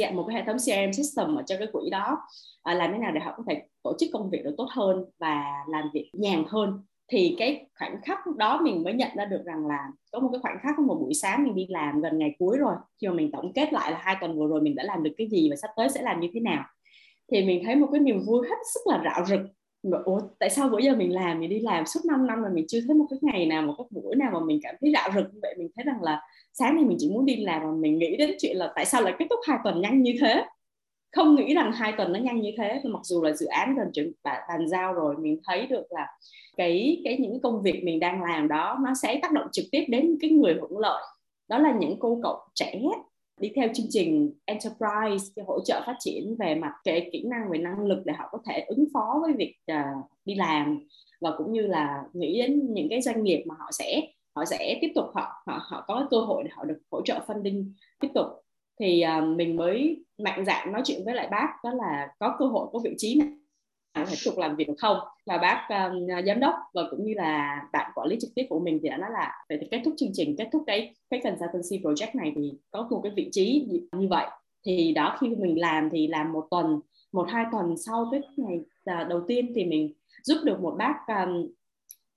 uh, 0.09 0.13
một 0.13 0.25
cái 0.27 0.35
hệ 0.35 0.43
thống 0.45 0.57
CRM 0.57 0.93
system 0.93 1.35
ở 1.35 1.43
cho 1.45 1.55
cái 1.57 1.67
quỹ 1.71 1.89
đó. 1.89 2.17
Uh, 2.71 2.77
làm 2.77 2.91
thế 2.91 2.97
nào 2.97 3.11
để 3.11 3.19
họ 3.19 3.33
có 3.37 3.43
thể 3.47 3.61
tổ 3.83 3.95
chức 3.99 4.09
công 4.13 4.29
việc 4.29 4.43
được 4.43 4.55
tốt 4.57 4.67
hơn 4.71 5.05
và 5.19 5.43
làm 5.67 5.89
việc 5.93 6.09
nhàn 6.13 6.43
hơn 6.47 6.83
thì 7.07 7.35
cái 7.39 7.65
khoảnh 7.79 8.01
khắc 8.01 8.19
đó 8.37 8.61
mình 8.63 8.83
mới 8.83 8.93
nhận 8.93 9.09
ra 9.15 9.25
được 9.25 9.41
rằng 9.45 9.67
là 9.67 9.77
có 10.11 10.19
một 10.19 10.29
cái 10.31 10.39
khoảnh 10.41 10.57
khắc 10.61 10.79
một 10.79 10.97
buổi 11.01 11.13
sáng 11.13 11.43
mình 11.43 11.55
đi 11.55 11.67
làm 11.69 12.01
gần 12.01 12.17
ngày 12.17 12.35
cuối 12.39 12.57
rồi, 12.57 12.75
khi 13.01 13.07
mà 13.07 13.13
mình 13.13 13.31
tổng 13.31 13.53
kết 13.53 13.73
lại 13.73 13.91
là 13.91 13.97
hai 14.01 14.15
tuần 14.21 14.39
vừa 14.39 14.47
rồi 14.47 14.61
mình 14.61 14.75
đã 14.75 14.83
làm 14.83 15.03
được 15.03 15.11
cái 15.17 15.27
gì 15.27 15.49
và 15.49 15.55
sắp 15.55 15.69
tới 15.77 15.89
sẽ 15.89 16.01
làm 16.01 16.19
như 16.19 16.27
thế 16.33 16.39
nào. 16.39 16.63
Thì 17.31 17.45
mình 17.45 17.61
thấy 17.65 17.75
một 17.75 17.87
cái 17.91 18.01
niềm 18.01 18.19
vui 18.27 18.47
hết 18.49 18.55
sức 18.73 18.79
là 18.85 19.01
rạo 19.05 19.25
rực. 19.25 19.39
Mà, 19.83 19.97
ủa, 20.05 20.19
tại 20.39 20.49
sao 20.49 20.69
bữa 20.69 20.79
giờ 20.79 20.95
mình 20.95 21.13
làm 21.13 21.39
mình 21.39 21.49
đi 21.49 21.59
làm 21.59 21.85
suốt 21.85 21.99
5 22.07 22.27
năm 22.27 22.41
mà 22.41 22.49
mình 22.53 22.65
chưa 22.67 22.79
thấy 22.87 22.95
một 22.95 23.05
cái 23.09 23.19
ngày 23.21 23.45
nào, 23.45 23.61
một 23.61 23.73
cái 23.77 23.85
buổi 23.91 24.15
nào 24.15 24.31
mà 24.33 24.39
mình 24.45 24.59
cảm 24.63 24.75
thấy 24.81 24.91
rạo 24.93 25.09
rực? 25.15 25.33
Như 25.33 25.39
vậy 25.41 25.55
mình 25.57 25.67
thấy 25.75 25.85
rằng 25.85 26.03
là 26.03 26.21
sáng 26.53 26.75
nay 26.75 26.85
mình 26.85 26.97
chỉ 26.99 27.09
muốn 27.09 27.25
đi 27.25 27.35
làm 27.35 27.63
mà 27.63 27.71
mình 27.71 27.99
nghĩ 27.99 28.17
đến 28.17 28.31
chuyện 28.39 28.57
là 28.57 28.71
tại 28.75 28.85
sao 28.85 29.01
lại 29.01 29.13
kết 29.19 29.25
thúc 29.29 29.39
hai 29.47 29.57
tuần 29.63 29.81
nhanh 29.81 30.01
như 30.01 30.13
thế? 30.21 30.45
Không 31.15 31.35
nghĩ 31.35 31.53
rằng 31.53 31.71
hai 31.71 31.93
tuần 31.97 32.13
nó 32.13 32.19
nhanh 32.19 32.41
như 32.41 32.51
thế. 32.57 32.81
Mặc 32.83 33.01
dù 33.03 33.23
là 33.23 33.31
dự 33.31 33.45
án 33.45 33.75
gần 33.75 33.91
chuẩn 33.93 34.11
bàn 34.23 34.67
giao 34.67 34.93
rồi 34.93 35.15
mình 35.17 35.39
thấy 35.43 35.67
được 35.67 35.83
là 35.89 36.07
cái 36.57 37.01
cái 37.03 37.17
những 37.17 37.41
công 37.41 37.61
việc 37.61 37.83
mình 37.83 37.99
đang 37.99 38.23
làm 38.23 38.47
đó 38.47 38.77
nó 38.81 38.93
sẽ 39.01 39.19
tác 39.21 39.31
động 39.31 39.47
trực 39.51 39.65
tiếp 39.71 39.85
đến 39.87 40.17
cái 40.21 40.29
người 40.29 40.53
hưởng 40.53 40.77
lợi. 40.77 41.03
Đó 41.47 41.57
là 41.57 41.73
những 41.79 41.99
cô 41.99 42.19
cậu 42.23 42.39
trẻ 42.53 42.81
đi 43.39 43.51
theo 43.55 43.69
chương 43.73 43.85
trình 43.89 44.33
enterprise 44.45 45.33
để 45.35 45.43
hỗ 45.47 45.59
trợ 45.65 45.81
phát 45.85 45.95
triển 45.99 46.35
về 46.39 46.55
mặt 46.55 46.73
cái 46.83 47.09
kỹ 47.11 47.23
năng 47.27 47.49
về 47.49 47.57
năng 47.57 47.85
lực 47.85 48.01
để 48.05 48.13
họ 48.13 48.29
có 48.31 48.37
thể 48.45 48.65
ứng 48.67 48.85
phó 48.93 49.19
với 49.21 49.33
việc 49.33 49.55
uh, 49.71 50.05
đi 50.25 50.35
làm. 50.35 50.87
Và 51.21 51.31
cũng 51.37 51.51
như 51.51 51.61
là 51.61 52.03
nghĩ 52.13 52.41
đến 52.41 52.73
những 52.73 52.87
cái 52.89 53.01
doanh 53.01 53.23
nghiệp 53.23 53.43
mà 53.47 53.55
họ 53.59 53.71
sẽ 53.71 54.01
họ 54.35 54.45
sẽ 54.45 54.77
tiếp 54.81 54.91
tục 54.95 55.05
họ 55.13 55.43
họ 55.45 55.59
họ 55.69 55.83
có 55.87 56.07
cơ 56.11 56.17
hội 56.17 56.43
để 56.43 56.49
họ 56.53 56.63
được 56.65 56.77
hỗ 56.91 57.01
trợ 57.01 57.19
funding 57.27 57.65
tiếp 57.99 58.09
tục 58.13 58.27
thì 58.79 59.03
uh, 59.17 59.37
mình 59.37 59.55
mới 59.55 60.03
mạnh 60.17 60.45
dạn 60.45 60.71
nói 60.71 60.81
chuyện 60.85 61.01
với 61.05 61.15
lại 61.15 61.27
bác 61.31 61.47
đó 61.63 61.73
là 61.73 62.07
có 62.19 62.35
cơ 62.39 62.45
hội 62.45 62.67
có 62.73 62.79
vị 62.83 62.95
trí 62.97 63.15
này 63.19 63.27
có 63.93 64.05
tiếp 64.09 64.17
tục 64.25 64.37
làm 64.37 64.55
việc 64.55 64.67
được 64.67 64.75
không? 64.77 64.97
Và 65.25 65.37
bác 65.37 65.67
um, 65.69 66.07
giám 66.25 66.39
đốc 66.39 66.55
và 66.73 66.81
cũng 66.91 67.05
như 67.05 67.13
là 67.13 67.61
bạn 67.73 67.91
quản 67.95 68.07
lý 68.07 68.17
trực 68.21 68.29
tiếp 68.35 68.45
của 68.49 68.59
mình 68.59 68.79
thì 68.83 68.89
đã 68.89 68.97
nói 68.97 69.09
là 69.13 69.31
về 69.49 69.57
thì 69.61 69.67
kết 69.71 69.81
thúc 69.85 69.93
chương 69.97 70.11
trình 70.13 70.35
kết 70.37 70.49
thúc 70.51 70.63
cái 70.67 70.95
cái 71.09 71.21
consultancy 71.23 71.83
project 71.83 72.09
này 72.13 72.33
thì 72.35 72.53
có 72.71 72.87
một 72.91 72.99
cái 73.03 73.11
vị 73.15 73.29
trí 73.31 73.67
như 73.91 74.07
vậy. 74.07 74.25
Thì 74.65 74.93
đó 74.93 75.17
khi 75.19 75.29
mình 75.29 75.59
làm 75.61 75.89
thì 75.89 76.07
làm 76.07 76.33
một 76.33 76.47
tuần 76.51 76.79
một 77.11 77.27
hai 77.29 77.45
tuần 77.51 77.77
sau 77.77 78.09
cái 78.11 78.21
ngày 78.37 78.59
đầu 79.09 79.21
tiên 79.27 79.51
thì 79.55 79.65
mình 79.65 79.93
giúp 80.23 80.37
được 80.43 80.61
một 80.61 80.75
bác 80.77 80.95
um, 81.07 81.47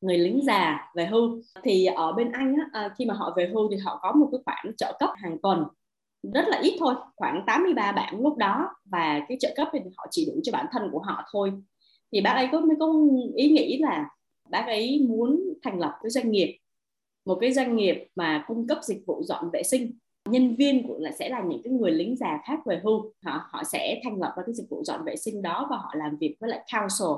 người 0.01 0.19
lính 0.19 0.41
già 0.45 0.91
về 0.95 1.07
hưu. 1.07 1.43
Thì 1.63 1.87
ở 1.87 2.13
bên 2.13 2.33
anh 2.33 2.57
á, 2.73 2.91
khi 2.99 3.05
mà 3.05 3.15
họ 3.15 3.35
về 3.37 3.51
hưu 3.55 3.71
thì 3.71 3.77
họ 3.77 3.99
có 4.03 4.13
một 4.13 4.29
cái 4.33 4.41
khoản 4.45 4.77
trợ 4.77 4.97
cấp 5.01 5.11
hàng 5.17 5.39
tuần 5.43 5.65
rất 6.23 6.49
là 6.49 6.59
ít 6.63 6.77
thôi 6.81 6.95
khoảng 7.17 7.45
83 7.47 7.93
bảng 7.93 8.21
lúc 8.23 8.37
đó 8.37 8.69
và 8.85 9.21
cái 9.29 9.37
trợ 9.41 9.53
cấp 9.57 9.69
thì 9.73 9.79
họ 9.97 10.07
chỉ 10.11 10.27
đủ 10.27 10.41
cho 10.43 10.53
bản 10.53 10.67
thân 10.73 10.89
của 10.93 10.99
họ 10.99 11.25
thôi. 11.33 11.53
Thì 12.13 12.21
bác 12.21 12.33
ấy 12.33 12.49
có 12.53 12.61
mới 12.61 12.77
có 12.81 12.95
ý 13.37 13.51
nghĩ 13.51 13.79
là 13.79 14.11
bác 14.51 14.67
ấy 14.67 15.07
muốn 15.09 15.41
thành 15.63 15.79
lập 15.79 15.99
cái 16.03 16.11
doanh 16.11 16.31
nghiệp 16.31 16.59
một 17.25 17.39
cái 17.41 17.53
doanh 17.53 17.77
nghiệp 17.77 18.07
mà 18.17 18.45
cung 18.47 18.67
cấp 18.67 18.79
dịch 18.83 19.03
vụ 19.07 19.23
dọn 19.25 19.51
vệ 19.53 19.63
sinh. 19.63 19.93
Nhân 20.29 20.55
viên 20.55 20.89
của 20.89 20.99
là 20.99 21.11
sẽ 21.11 21.29
là 21.29 21.43
những 21.43 21.63
cái 21.65 21.73
người 21.73 21.91
lính 21.91 22.17
già 22.17 22.41
khác 22.45 22.61
về 22.67 22.81
hưu. 22.85 23.13
Họ 23.25 23.41
họ 23.51 23.63
sẽ 23.65 24.01
thành 24.05 24.21
lập 24.21 24.35
ra 24.37 24.43
cái 24.47 24.55
dịch 24.55 24.67
vụ 24.71 24.85
dọn 24.85 25.05
vệ 25.05 25.17
sinh 25.17 25.43
đó 25.43 25.67
và 25.71 25.77
họ 25.77 25.91
làm 25.95 26.17
việc 26.17 26.37
với 26.41 26.51
lại 26.51 26.65
council 26.73 27.09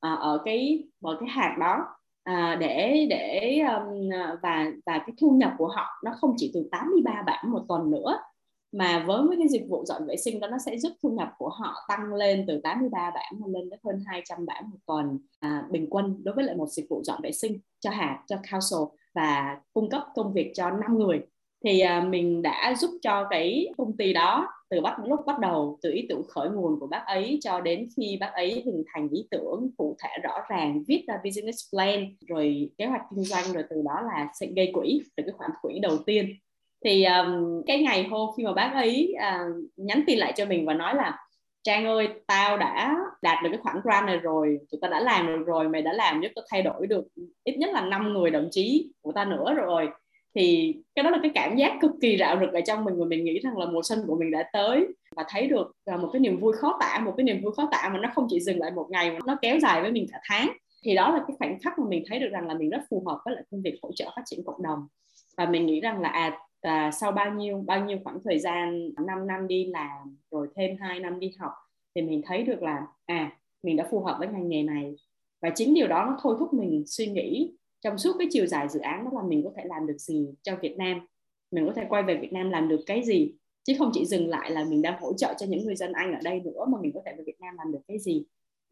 à, 0.00 0.14
ở 0.14 0.42
cái 0.44 0.84
ở 1.02 1.16
cái 1.20 1.28
hạt 1.28 1.56
đó. 1.60 1.78
À, 2.24 2.56
để 2.60 3.06
để 3.10 3.58
um, 3.58 4.12
à, 4.12 4.36
và 4.42 4.66
và 4.86 4.98
cái 4.98 5.14
thu 5.20 5.30
nhập 5.30 5.52
của 5.58 5.68
họ 5.68 5.86
nó 6.04 6.12
không 6.20 6.34
chỉ 6.36 6.50
từ 6.54 6.68
83 6.70 7.22
bảng 7.26 7.50
một 7.50 7.64
tuần 7.68 7.90
nữa 7.90 8.18
mà 8.74 9.04
với 9.06 9.22
mấy 9.22 9.36
cái 9.38 9.48
dịch 9.48 9.68
vụ 9.68 9.84
dọn 9.84 10.06
vệ 10.06 10.16
sinh 10.16 10.40
đó 10.40 10.48
nó 10.48 10.56
sẽ 10.66 10.78
giúp 10.78 10.92
thu 11.02 11.10
nhập 11.10 11.28
của 11.38 11.48
họ 11.48 11.74
tăng 11.88 12.14
lên 12.14 12.44
từ 12.48 12.60
83 12.62 13.10
bảng 13.10 13.52
lên 13.52 13.70
đến 13.70 13.80
hơn 13.84 14.02
200 14.06 14.46
bảng 14.46 14.70
một 14.70 14.78
tuần 14.86 15.18
à, 15.40 15.64
bình 15.70 15.86
quân 15.90 16.20
đối 16.24 16.34
với 16.34 16.44
lại 16.44 16.56
một 16.56 16.68
dịch 16.68 16.86
vụ 16.90 17.02
dọn 17.04 17.20
vệ 17.22 17.32
sinh 17.32 17.58
cho 17.80 17.90
hạt 17.90 18.22
cho 18.26 18.36
council 18.50 18.96
và 19.14 19.60
cung 19.72 19.90
cấp 19.90 20.02
công 20.14 20.32
việc 20.32 20.52
cho 20.54 20.70
5 20.70 20.98
người. 20.98 21.20
Thì 21.64 21.80
à, 21.80 22.00
mình 22.00 22.42
đã 22.42 22.74
giúp 22.78 22.90
cho 23.02 23.26
cái 23.30 23.68
công 23.78 23.96
ty 23.96 24.12
đó 24.12 24.48
từ 24.70 24.80
bắt 24.80 24.96
lúc 25.04 25.20
bắt 25.26 25.38
đầu 25.38 25.78
từ 25.82 25.92
ý 25.92 26.06
tưởng 26.08 26.22
khởi 26.28 26.48
nguồn 26.48 26.80
của 26.80 26.86
bác 26.86 27.02
ấy 27.06 27.38
cho 27.42 27.60
đến 27.60 27.88
khi 27.96 28.16
bác 28.20 28.32
ấy 28.32 28.62
hình 28.66 28.84
thành 28.94 29.08
ý 29.08 29.28
tưởng 29.30 29.70
cụ 29.76 29.96
thể 30.02 30.08
rõ 30.22 30.38
ràng 30.48 30.84
viết 30.88 31.04
ra 31.08 31.14
business 31.24 31.70
plan 31.70 32.16
rồi 32.28 32.70
kế 32.78 32.86
hoạch 32.86 33.02
kinh 33.10 33.24
doanh 33.24 33.52
rồi 33.52 33.64
từ 33.70 33.82
đó 33.84 34.00
là 34.00 34.28
sẽ 34.40 34.46
gây 34.56 34.70
quỹ 34.74 35.02
từ 35.16 35.22
cái 35.26 35.32
khoản 35.32 35.50
quỹ 35.62 35.78
đầu 35.78 35.96
tiên 36.06 36.26
thì 36.84 37.04
um, 37.04 37.62
cái 37.66 37.82
ngày 37.82 38.08
hôm 38.10 38.30
khi 38.36 38.44
mà 38.44 38.52
bác 38.52 38.70
ấy 38.74 39.14
uh, 39.16 39.56
nhắn 39.76 40.02
tin 40.06 40.18
lại 40.18 40.32
cho 40.36 40.46
mình 40.46 40.66
và 40.66 40.74
nói 40.74 40.94
là 40.94 41.18
Trang 41.64 41.86
ơi 41.86 42.08
tao 42.26 42.56
đã 42.56 42.96
đạt 43.22 43.42
được 43.42 43.48
cái 43.52 43.58
khoản 43.62 43.76
grant 43.82 44.06
này 44.06 44.16
rồi 44.16 44.58
tụi 44.70 44.78
ta 44.82 44.88
đã 44.88 45.00
làm 45.00 45.26
được 45.26 45.44
rồi 45.46 45.68
mày 45.68 45.82
đã 45.82 45.92
làm 45.92 46.20
giúp 46.20 46.28
tao 46.34 46.44
thay 46.50 46.62
đổi 46.62 46.86
được 46.86 47.04
ít 47.44 47.56
nhất 47.56 47.70
là 47.72 47.80
5 47.80 48.12
người 48.12 48.30
đồng 48.30 48.48
chí 48.50 48.92
của 49.02 49.12
ta 49.12 49.24
nữa 49.24 49.54
rồi. 49.54 49.88
Thì 50.34 50.74
cái 50.94 51.02
đó 51.02 51.10
là 51.10 51.18
cái 51.22 51.30
cảm 51.34 51.56
giác 51.56 51.72
cực 51.80 51.90
kỳ 52.00 52.16
rạo 52.16 52.36
rực 52.40 52.52
ở 52.52 52.60
trong 52.66 52.84
mình 52.84 52.94
và 52.98 53.04
mình 53.04 53.24
nghĩ 53.24 53.38
rằng 53.38 53.58
là 53.58 53.66
mùa 53.66 53.82
xuân 53.82 53.98
của 54.06 54.16
mình 54.16 54.30
đã 54.30 54.50
tới 54.52 54.86
và 55.16 55.24
thấy 55.28 55.46
được 55.46 55.72
là 55.86 55.96
một 55.96 56.10
cái 56.12 56.20
niềm 56.20 56.40
vui 56.40 56.52
khó 56.52 56.78
tả 56.80 56.98
một 57.04 57.14
cái 57.16 57.24
niềm 57.24 57.40
vui 57.42 57.52
khó 57.56 57.68
tả 57.72 57.90
mà 57.92 57.98
nó 57.98 58.08
không 58.14 58.26
chỉ 58.30 58.40
dừng 58.40 58.58
lại 58.58 58.70
một 58.70 58.86
ngày 58.90 59.10
mà 59.10 59.18
nó 59.26 59.36
kéo 59.42 59.58
dài 59.58 59.82
với 59.82 59.92
mình 59.92 60.06
cả 60.12 60.18
tháng. 60.28 60.52
Thì 60.84 60.94
đó 60.94 61.10
là 61.10 61.24
cái 61.28 61.36
khoảnh 61.38 61.58
khắc 61.60 61.78
mà 61.78 61.84
mình 61.88 62.04
thấy 62.08 62.18
được 62.18 62.28
rằng 62.32 62.48
là 62.48 62.54
mình 62.54 62.70
rất 62.70 62.80
phù 62.90 63.04
hợp 63.06 63.18
với 63.24 63.34
lại 63.34 63.44
công 63.50 63.62
việc 63.62 63.78
hỗ 63.82 63.90
trợ 63.92 64.04
phát 64.16 64.22
triển 64.26 64.44
cộng 64.46 64.62
đồng. 64.62 64.86
Và 65.36 65.46
mình 65.46 65.66
nghĩ 65.66 65.80
rằng 65.80 66.00
là 66.00 66.08
à, 66.08 66.38
và 66.64 66.90
sau 66.90 67.12
bao 67.12 67.34
nhiêu 67.34 67.64
bao 67.66 67.84
nhiêu 67.84 67.98
khoảng 68.04 68.18
thời 68.24 68.38
gian 68.38 68.90
5 69.06 69.26
năm 69.26 69.48
đi 69.48 69.66
làm, 69.66 70.16
rồi 70.30 70.48
thêm 70.56 70.76
2 70.80 71.00
năm 71.00 71.20
đi 71.20 71.32
học, 71.38 71.52
thì 71.94 72.02
mình 72.02 72.22
thấy 72.26 72.42
được 72.42 72.62
là 72.62 72.86
à 73.06 73.36
mình 73.62 73.76
đã 73.76 73.88
phù 73.90 74.00
hợp 74.00 74.16
với 74.18 74.28
ngành 74.28 74.48
nghề 74.48 74.62
này. 74.62 74.96
Và 75.42 75.50
chính 75.54 75.74
điều 75.74 75.88
đó 75.88 76.04
nó 76.06 76.18
thôi 76.22 76.36
thúc 76.38 76.54
mình 76.54 76.84
suy 76.86 77.06
nghĩ 77.06 77.52
trong 77.80 77.98
suốt 77.98 78.12
cái 78.18 78.28
chiều 78.30 78.46
dài 78.46 78.68
dự 78.68 78.80
án 78.80 79.04
đó 79.04 79.10
là 79.14 79.28
mình 79.28 79.44
có 79.44 79.50
thể 79.56 79.62
làm 79.66 79.86
được 79.86 79.98
gì 79.98 80.28
cho 80.42 80.56
Việt 80.56 80.76
Nam. 80.76 81.06
Mình 81.50 81.66
có 81.66 81.72
thể 81.72 81.86
quay 81.88 82.02
về 82.02 82.16
Việt 82.16 82.32
Nam 82.32 82.50
làm 82.50 82.68
được 82.68 82.80
cái 82.86 83.02
gì, 83.02 83.34
chứ 83.64 83.74
không 83.78 83.90
chỉ 83.92 84.04
dừng 84.04 84.28
lại 84.28 84.50
là 84.50 84.64
mình 84.64 84.82
đang 84.82 85.00
hỗ 85.00 85.12
trợ 85.12 85.34
cho 85.38 85.46
những 85.46 85.64
người 85.64 85.76
dân 85.76 85.92
Anh 85.92 86.12
ở 86.12 86.18
đây 86.24 86.40
nữa, 86.40 86.64
mà 86.68 86.78
mình 86.82 86.92
có 86.94 87.00
thể 87.06 87.12
về 87.18 87.24
Việt 87.26 87.40
Nam 87.40 87.54
làm 87.58 87.72
được 87.72 87.80
cái 87.88 87.98
gì 87.98 88.24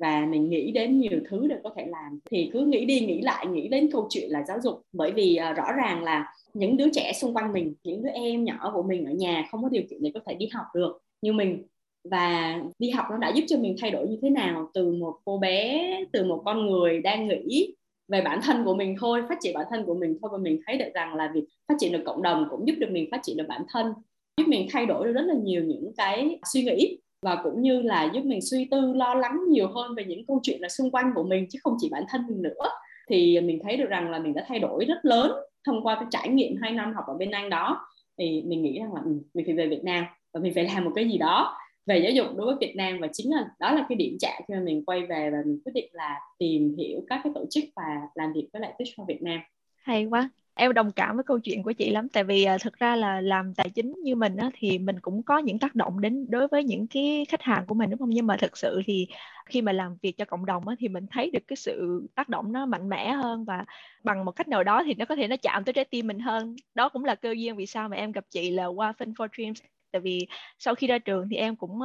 và 0.03 0.27
mình 0.27 0.51
nghĩ 0.51 0.73
đến 0.73 1.01
nhiều 1.01 1.21
thứ 1.31 1.47
để 1.47 1.57
có 1.65 1.71
thể 1.77 1.87
làm. 1.87 2.19
Thì 2.31 2.51
cứ 2.53 2.61
nghĩ 2.61 2.85
đi 2.85 3.01
nghĩ 3.01 3.21
lại 3.21 3.47
nghĩ 3.47 3.69
đến 3.69 3.91
câu 3.93 4.07
chuyện 4.11 4.31
là 4.31 4.45
giáo 4.49 4.59
dục. 4.63 4.83
Bởi 4.93 5.13
vì 5.13 5.39
uh, 5.51 5.57
rõ 5.57 5.73
ràng 5.73 6.05
là 6.05 6.35
những 6.55 6.77
đứa 6.77 6.91
trẻ 6.93 7.13
xung 7.13 7.35
quanh 7.35 7.53
mình 7.53 7.75
những 7.85 8.03
đứa 8.03 8.11
em 8.11 8.45
nhỏ 8.45 8.71
của 8.75 8.83
mình 8.83 9.05
ở 9.05 9.13
nhà 9.13 9.49
không 9.51 9.63
có 9.63 9.69
điều 9.69 9.83
kiện 9.91 10.03
để 10.03 10.11
có 10.15 10.21
thể 10.27 10.35
đi 10.35 10.49
học 10.53 10.67
được 10.75 10.99
như 11.23 11.33
mình. 11.33 11.63
Và 12.11 12.57
đi 12.79 12.91
học 12.91 13.07
nó 13.11 13.17
đã 13.17 13.33
giúp 13.35 13.45
cho 13.49 13.59
mình 13.59 13.77
thay 13.81 13.91
đổi 13.91 14.09
như 14.09 14.19
thế 14.23 14.31
nào? 14.31 14.71
Từ 14.75 14.93
một 14.93 15.15
cô 15.25 15.39
bé 15.39 15.87
từ 16.13 16.25
một 16.25 16.43
con 16.45 16.67
người 16.67 17.01
đang 17.01 17.29
nghĩ 17.29 17.75
về 18.09 18.23
bản 18.23 18.41
thân 18.43 18.65
của 18.65 18.75
mình 18.75 18.97
thôi 19.01 19.23
phát 19.29 19.39
triển 19.41 19.55
bản 19.55 19.67
thân 19.71 19.85
của 19.85 19.95
mình 19.95 20.19
thôi. 20.23 20.31
Và 20.33 20.39
mình 20.39 20.61
thấy 20.67 20.77
được 20.79 20.91
rằng 20.95 21.15
là 21.15 21.31
việc 21.35 21.45
phát 21.69 21.75
triển 21.79 21.93
được 21.93 22.03
cộng 22.07 22.23
đồng 22.23 22.47
cũng 22.51 22.69
giúp 22.69 22.75
được 22.79 22.91
mình 22.91 23.09
phát 23.11 23.21
triển 23.23 23.37
được 23.37 23.47
bản 23.49 23.63
thân 23.69 23.93
giúp 24.37 24.45
mình 24.49 24.69
thay 24.71 24.87
đổi 24.87 25.07
được 25.07 25.13
rất 25.13 25.25
là 25.27 25.35
nhiều 25.43 25.65
những 25.65 25.93
cái 25.97 26.39
suy 26.53 26.63
nghĩ 26.63 26.99
và 27.23 27.41
cũng 27.45 27.63
như 27.63 27.83
là 27.83 28.11
giúp 28.15 28.25
mình 28.25 28.41
suy 28.41 28.69
tư 28.71 28.93
lo 28.93 29.15
lắng 29.15 29.41
nhiều 29.49 29.69
hơn 29.69 29.95
về 29.95 30.05
những 30.05 30.27
câu 30.27 30.41
chuyện 30.43 30.61
là 30.61 30.69
xung 30.69 30.91
quanh 30.91 31.13
của 31.15 31.23
mình 31.23 31.47
chứ 31.51 31.59
không 31.63 31.77
chỉ 31.81 31.89
bản 31.93 32.05
thân 32.09 32.27
mình 32.29 32.43
nữa. 32.43 32.69
Thì 33.09 33.41
mình 33.41 33.59
thấy 33.63 33.77
được 33.77 33.89
rằng 33.89 34.11
là 34.11 34.19
mình 34.19 34.35
đã 34.35 34.45
thay 34.49 34.59
đổi 34.59 34.85
rất 34.85 35.05
lớn 35.05 35.33
thông 35.67 35.83
qua 35.83 35.95
cái 35.95 36.05
trải 36.11 36.29
nghiệm 36.29 36.57
hai 36.63 36.73
năm 36.73 36.93
học 36.95 37.05
ở 37.07 37.15
bên 37.15 37.31
Anh 37.31 37.51
đó. 37.51 37.87
Thì 38.19 38.43
mình 38.47 38.63
nghĩ 38.63 38.79
rằng 38.79 38.95
là 38.95 39.01
ừ, 39.05 39.11
mình 39.35 39.47
phải 39.47 39.55
về 39.55 39.67
Việt 39.67 39.85
Nam 39.85 40.05
và 40.35 40.41
mình 40.41 40.55
phải 40.55 40.65
làm 40.65 40.85
một 40.85 40.93
cái 40.95 41.09
gì 41.11 41.19
đó 41.19 41.57
về 41.87 41.99
giáo 41.99 42.13
dục 42.13 42.27
đối 42.37 42.47
với 42.47 42.57
Việt 42.61 42.77
Nam. 42.77 42.99
Và 43.01 43.09
chính 43.13 43.35
là 43.35 43.45
đó 43.61 43.73
là 43.73 43.87
cái 43.89 43.97
điểm 43.97 44.17
chạm 44.21 44.43
khi 44.49 44.55
mà 44.55 44.61
mình 44.61 44.85
quay 44.85 45.07
về 45.07 45.31
và 45.31 45.39
mình 45.47 45.61
quyết 45.65 45.73
định 45.73 45.89
là 45.93 46.21
tìm 46.39 46.75
hiểu 46.79 47.05
các 47.09 47.21
cái 47.25 47.33
tổ 47.35 47.45
chức 47.51 47.65
và 47.77 48.01
làm 48.15 48.33
việc 48.33 48.49
với 48.53 48.63
lại 48.63 48.73
Teach 48.79 48.89
for 48.97 49.05
Việt 49.05 49.23
Nam. 49.23 49.41
Hay 49.77 50.05
quá 50.05 50.31
em 50.55 50.75
đồng 50.75 50.93
cảm 50.93 51.17
với 51.17 51.25
câu 51.25 51.39
chuyện 51.39 51.63
của 51.63 51.73
chị 51.73 51.91
lắm 51.91 52.09
tại 52.09 52.25
vì 52.25 52.47
uh, 52.55 52.61
thực 52.63 52.79
ra 52.79 52.97
là 52.97 53.21
làm 53.21 53.55
tài 53.55 53.71
chính 53.71 53.95
như 54.03 54.15
mình 54.17 54.37
á, 54.37 54.51
thì 54.55 54.79
mình 54.79 55.01
cũng 55.01 55.23
có 55.23 55.39
những 55.39 55.59
tác 55.59 55.75
động 55.75 56.01
đến 56.01 56.27
đối 56.31 56.49
với 56.49 56.65
những 56.65 56.87
cái 56.87 57.27
khách 57.29 57.43
hàng 57.43 57.65
của 57.67 57.75
mình 57.75 57.91
đúng 57.91 57.99
không? 57.99 58.11
Nhưng 58.11 58.27
mà 58.27 58.37
thực 58.37 58.57
sự 58.57 58.83
thì 58.87 59.07
khi 59.47 59.63
mà 59.63 59.73
làm 59.73 59.97
việc 60.03 60.17
cho 60.19 60.25
cộng 60.25 60.47
đồng 60.47 60.69
á, 60.69 60.75
thì 60.79 60.89
mình 60.89 61.07
thấy 61.11 61.31
được 61.31 61.43
cái 61.47 61.57
sự 61.57 62.07
tác 62.15 62.29
động 62.29 62.53
nó 62.53 62.67
mạnh 62.67 62.89
mẽ 62.89 63.13
hơn 63.13 63.45
và 63.45 63.65
bằng 64.05 64.25
một 64.25 64.33
cách 64.33 64.49
nào 64.49 64.65
đó 64.65 64.83
thì 64.87 64.95
nó 64.95 65.05
có 65.05 65.17
thể 65.17 65.29
nó 65.29 65.37
chạm 65.43 65.65
tới 65.65 65.73
trái 65.73 65.85
tim 65.85 66.07
mình 66.07 66.19
hơn. 66.19 66.57
Đó 66.75 66.89
cũng 66.89 67.05
là 67.05 67.15
cơ 67.15 67.31
duyên 67.33 67.57
vì 67.57 67.67
sao 67.67 67.89
mà 67.89 67.97
em 67.97 68.13
gặp 68.13 68.25
chị 68.31 68.51
là 68.51 68.67
qua 68.67 68.93
Fin 68.99 69.13
for 69.13 69.29
Dreams. 69.37 69.61
Tại 69.93 70.01
vì 70.01 70.27
sau 70.59 70.75
khi 70.75 70.87
ra 70.87 70.99
trường 70.99 71.29
thì 71.31 71.37
em 71.37 71.57
cũng 71.57 71.81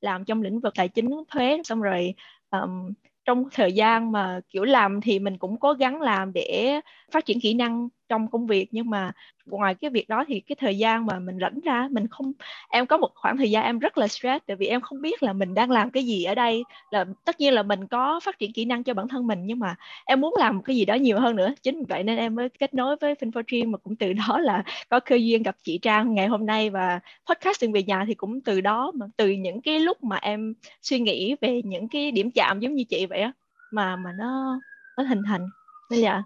làm 0.00 0.24
trong 0.24 0.42
lĩnh 0.42 0.60
vực 0.60 0.74
tài 0.76 0.88
chính 0.88 1.10
thuế 1.30 1.60
xong 1.64 1.82
rồi 1.82 2.14
um, 2.50 2.92
trong 3.24 3.44
thời 3.52 3.72
gian 3.72 4.12
mà 4.12 4.40
kiểu 4.48 4.64
làm 4.64 5.00
thì 5.00 5.18
mình 5.18 5.38
cũng 5.38 5.60
cố 5.60 5.72
gắng 5.72 6.00
làm 6.00 6.32
để 6.32 6.80
phát 7.12 7.24
triển 7.26 7.40
kỹ 7.40 7.54
năng 7.54 7.88
trong 8.12 8.28
công 8.28 8.46
việc, 8.46 8.68
nhưng 8.70 8.90
mà 8.90 9.12
ngoài 9.46 9.74
cái 9.74 9.90
việc 9.90 10.08
đó 10.08 10.24
thì 10.28 10.40
cái 10.40 10.56
thời 10.60 10.78
gian 10.78 11.06
mà 11.06 11.18
mình 11.18 11.38
rảnh 11.40 11.60
ra, 11.64 11.88
mình 11.90 12.06
không, 12.08 12.32
em 12.70 12.86
có 12.86 12.96
một 12.96 13.10
khoảng 13.14 13.36
thời 13.36 13.50
gian 13.50 13.64
em 13.64 13.78
rất 13.78 13.98
là 13.98 14.08
stress, 14.08 14.44
tại 14.46 14.56
vì 14.56 14.66
em 14.66 14.80
không 14.80 15.00
biết 15.02 15.22
là 15.22 15.32
mình 15.32 15.54
đang 15.54 15.70
làm 15.70 15.90
cái 15.90 16.04
gì 16.04 16.24
ở 16.24 16.34
đây. 16.34 16.64
Là 16.90 17.04
tất 17.24 17.40
nhiên 17.40 17.54
là 17.54 17.62
mình 17.62 17.86
có 17.86 18.20
phát 18.20 18.38
triển 18.38 18.52
kỹ 18.52 18.64
năng 18.64 18.82
cho 18.82 18.94
bản 18.94 19.08
thân 19.08 19.26
mình, 19.26 19.46
nhưng 19.46 19.58
mà 19.58 19.74
em 20.04 20.20
muốn 20.20 20.34
làm 20.38 20.62
cái 20.62 20.76
gì 20.76 20.84
đó 20.84 20.94
nhiều 20.94 21.20
hơn 21.20 21.36
nữa. 21.36 21.54
Chính 21.62 21.78
vì 21.78 21.84
vậy 21.88 22.02
nên 22.02 22.18
em 22.18 22.34
mới 22.34 22.48
kết 22.48 22.74
nối 22.74 22.96
với 22.96 23.14
Fin4Dream 23.14 23.70
mà 23.70 23.78
cũng 23.78 23.96
từ 23.96 24.12
đó 24.12 24.38
là 24.38 24.64
có 24.88 25.00
cơ 25.00 25.16
duyên 25.16 25.42
gặp 25.42 25.56
chị 25.62 25.78
Trang 25.82 26.14
ngày 26.14 26.26
hôm 26.26 26.46
nay. 26.46 26.70
Và 26.70 27.00
podcasting 27.26 27.72
về 27.72 27.82
nhà 27.82 28.04
thì 28.06 28.14
cũng 28.14 28.40
từ 28.40 28.60
đó, 28.60 28.92
mà 28.94 29.06
từ 29.16 29.30
những 29.30 29.60
cái 29.60 29.80
lúc 29.80 30.04
mà 30.04 30.16
em 30.16 30.54
suy 30.82 31.00
nghĩ 31.00 31.36
về 31.40 31.62
những 31.64 31.88
cái 31.88 32.10
điểm 32.10 32.30
chạm 32.30 32.60
giống 32.60 32.74
như 32.74 32.84
chị 32.84 33.06
vậy 33.06 33.20
á, 33.20 33.32
mà 33.70 33.96
mà 33.96 34.10
nó 34.18 34.60
nó 34.98 35.04
hình 35.04 35.22
thành. 35.26 35.46
Nên 35.90 36.00
là 36.00 36.22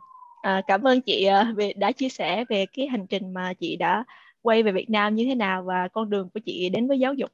À, 0.46 0.62
cảm 0.66 0.82
ơn 0.82 1.00
chị 1.00 1.24
à, 1.24 1.52
về 1.56 1.72
đã 1.72 1.92
chia 1.92 2.08
sẻ 2.08 2.44
về 2.48 2.66
cái 2.66 2.86
hành 2.86 3.06
trình 3.06 3.34
mà 3.34 3.54
chị 3.54 3.76
đã 3.76 4.04
quay 4.42 4.62
về 4.62 4.72
Việt 4.72 4.90
Nam 4.90 5.14
như 5.14 5.24
thế 5.24 5.34
nào 5.34 5.62
và 5.62 5.88
con 5.88 6.10
đường 6.10 6.28
của 6.34 6.40
chị 6.40 6.68
đến 6.68 6.88
với 6.88 6.98
giáo 6.98 7.14
dục. 7.14 7.30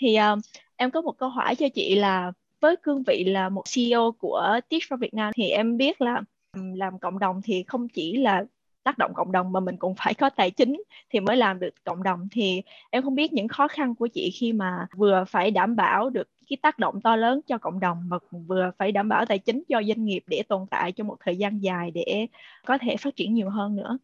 Thì 0.00 0.16
uh, 0.32 0.38
em 0.76 0.90
có 0.90 1.00
một 1.00 1.18
câu 1.18 1.28
hỏi 1.28 1.54
cho 1.54 1.68
chị 1.74 1.94
là 1.94 2.32
với 2.60 2.76
cương 2.76 3.02
vị 3.02 3.24
là 3.24 3.48
một 3.48 3.62
CEO 3.74 4.12
của 4.18 4.60
Teach 4.68 4.82
for 4.82 4.96
Việt 4.96 5.14
Nam 5.14 5.32
thì 5.36 5.48
em 5.48 5.76
biết 5.76 6.00
là 6.00 6.22
làm 6.52 6.98
cộng 6.98 7.18
đồng 7.18 7.42
thì 7.44 7.64
không 7.66 7.88
chỉ 7.88 8.16
là 8.16 8.44
tác 8.84 8.98
động 8.98 9.14
cộng 9.14 9.32
đồng 9.32 9.52
mà 9.52 9.60
mình 9.60 9.76
cũng 9.76 9.94
phải 9.94 10.14
có 10.14 10.30
tài 10.30 10.50
chính 10.50 10.82
thì 11.10 11.20
mới 11.20 11.36
làm 11.36 11.60
được 11.60 11.74
cộng 11.84 12.02
đồng. 12.02 12.28
Thì 12.32 12.62
em 12.90 13.02
không 13.02 13.14
biết 13.14 13.32
những 13.32 13.48
khó 13.48 13.68
khăn 13.68 13.94
của 13.94 14.06
chị 14.06 14.30
khi 14.30 14.52
mà 14.52 14.86
vừa 14.96 15.24
phải 15.28 15.50
đảm 15.50 15.76
bảo 15.76 16.10
được 16.10 16.28
cái 16.48 16.56
tác 16.62 16.78
động 16.78 17.00
to 17.00 17.16
lớn 17.16 17.40
cho 17.46 17.58
cộng 17.58 17.80
đồng 17.80 18.08
mà 18.08 18.16
vừa 18.46 18.70
phải 18.78 18.92
đảm 18.92 19.08
bảo 19.08 19.26
tài 19.26 19.38
chính 19.38 19.62
cho 19.68 19.82
doanh 19.82 20.04
nghiệp 20.04 20.22
để 20.26 20.42
tồn 20.48 20.66
tại 20.70 20.92
trong 20.92 21.06
một 21.06 21.16
thời 21.20 21.36
gian 21.36 21.62
dài 21.62 21.90
để 21.90 22.26
có 22.66 22.78
thể 22.78 22.96
phát 22.96 23.16
triển 23.16 23.34
nhiều 23.34 23.50
hơn 23.50 23.76
nữa. 23.76 23.98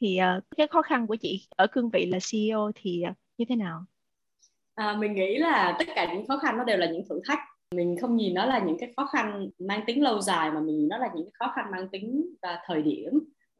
Thì 0.00 0.18
uh, 0.38 0.44
cái 0.56 0.66
khó 0.66 0.82
khăn 0.82 1.06
của 1.06 1.16
chị 1.16 1.46
ở 1.56 1.66
cương 1.66 1.90
vị 1.90 2.06
là 2.06 2.18
CEO 2.32 2.70
thì 2.74 3.02
uh, 3.10 3.16
như 3.38 3.44
thế 3.48 3.56
nào? 3.56 3.84
À, 4.74 4.96
mình 4.96 5.14
nghĩ 5.14 5.38
là 5.38 5.76
tất 5.78 5.84
cả 5.94 6.14
những 6.14 6.26
khó 6.26 6.38
khăn 6.38 6.58
nó 6.58 6.64
đều 6.64 6.76
là 6.76 6.86
những 6.86 7.02
thử 7.08 7.20
thách. 7.28 7.38
Mình 7.74 7.96
không 8.00 8.16
nhìn 8.16 8.34
nó 8.34 8.46
là 8.46 8.58
những 8.58 8.76
cái 8.80 8.92
khó 8.96 9.06
khăn 9.06 9.48
mang 9.58 9.80
tính 9.86 10.02
lâu 10.02 10.20
dài 10.20 10.50
mà 10.50 10.60
mình 10.60 10.78
nhìn 10.78 10.88
nó 10.88 10.98
là 10.98 11.08
những 11.14 11.24
cái 11.24 11.32
khó 11.34 11.52
khăn 11.56 11.70
mang 11.70 11.88
tính 11.88 12.34
và 12.42 12.58
thời 12.66 12.82
điểm 12.82 13.10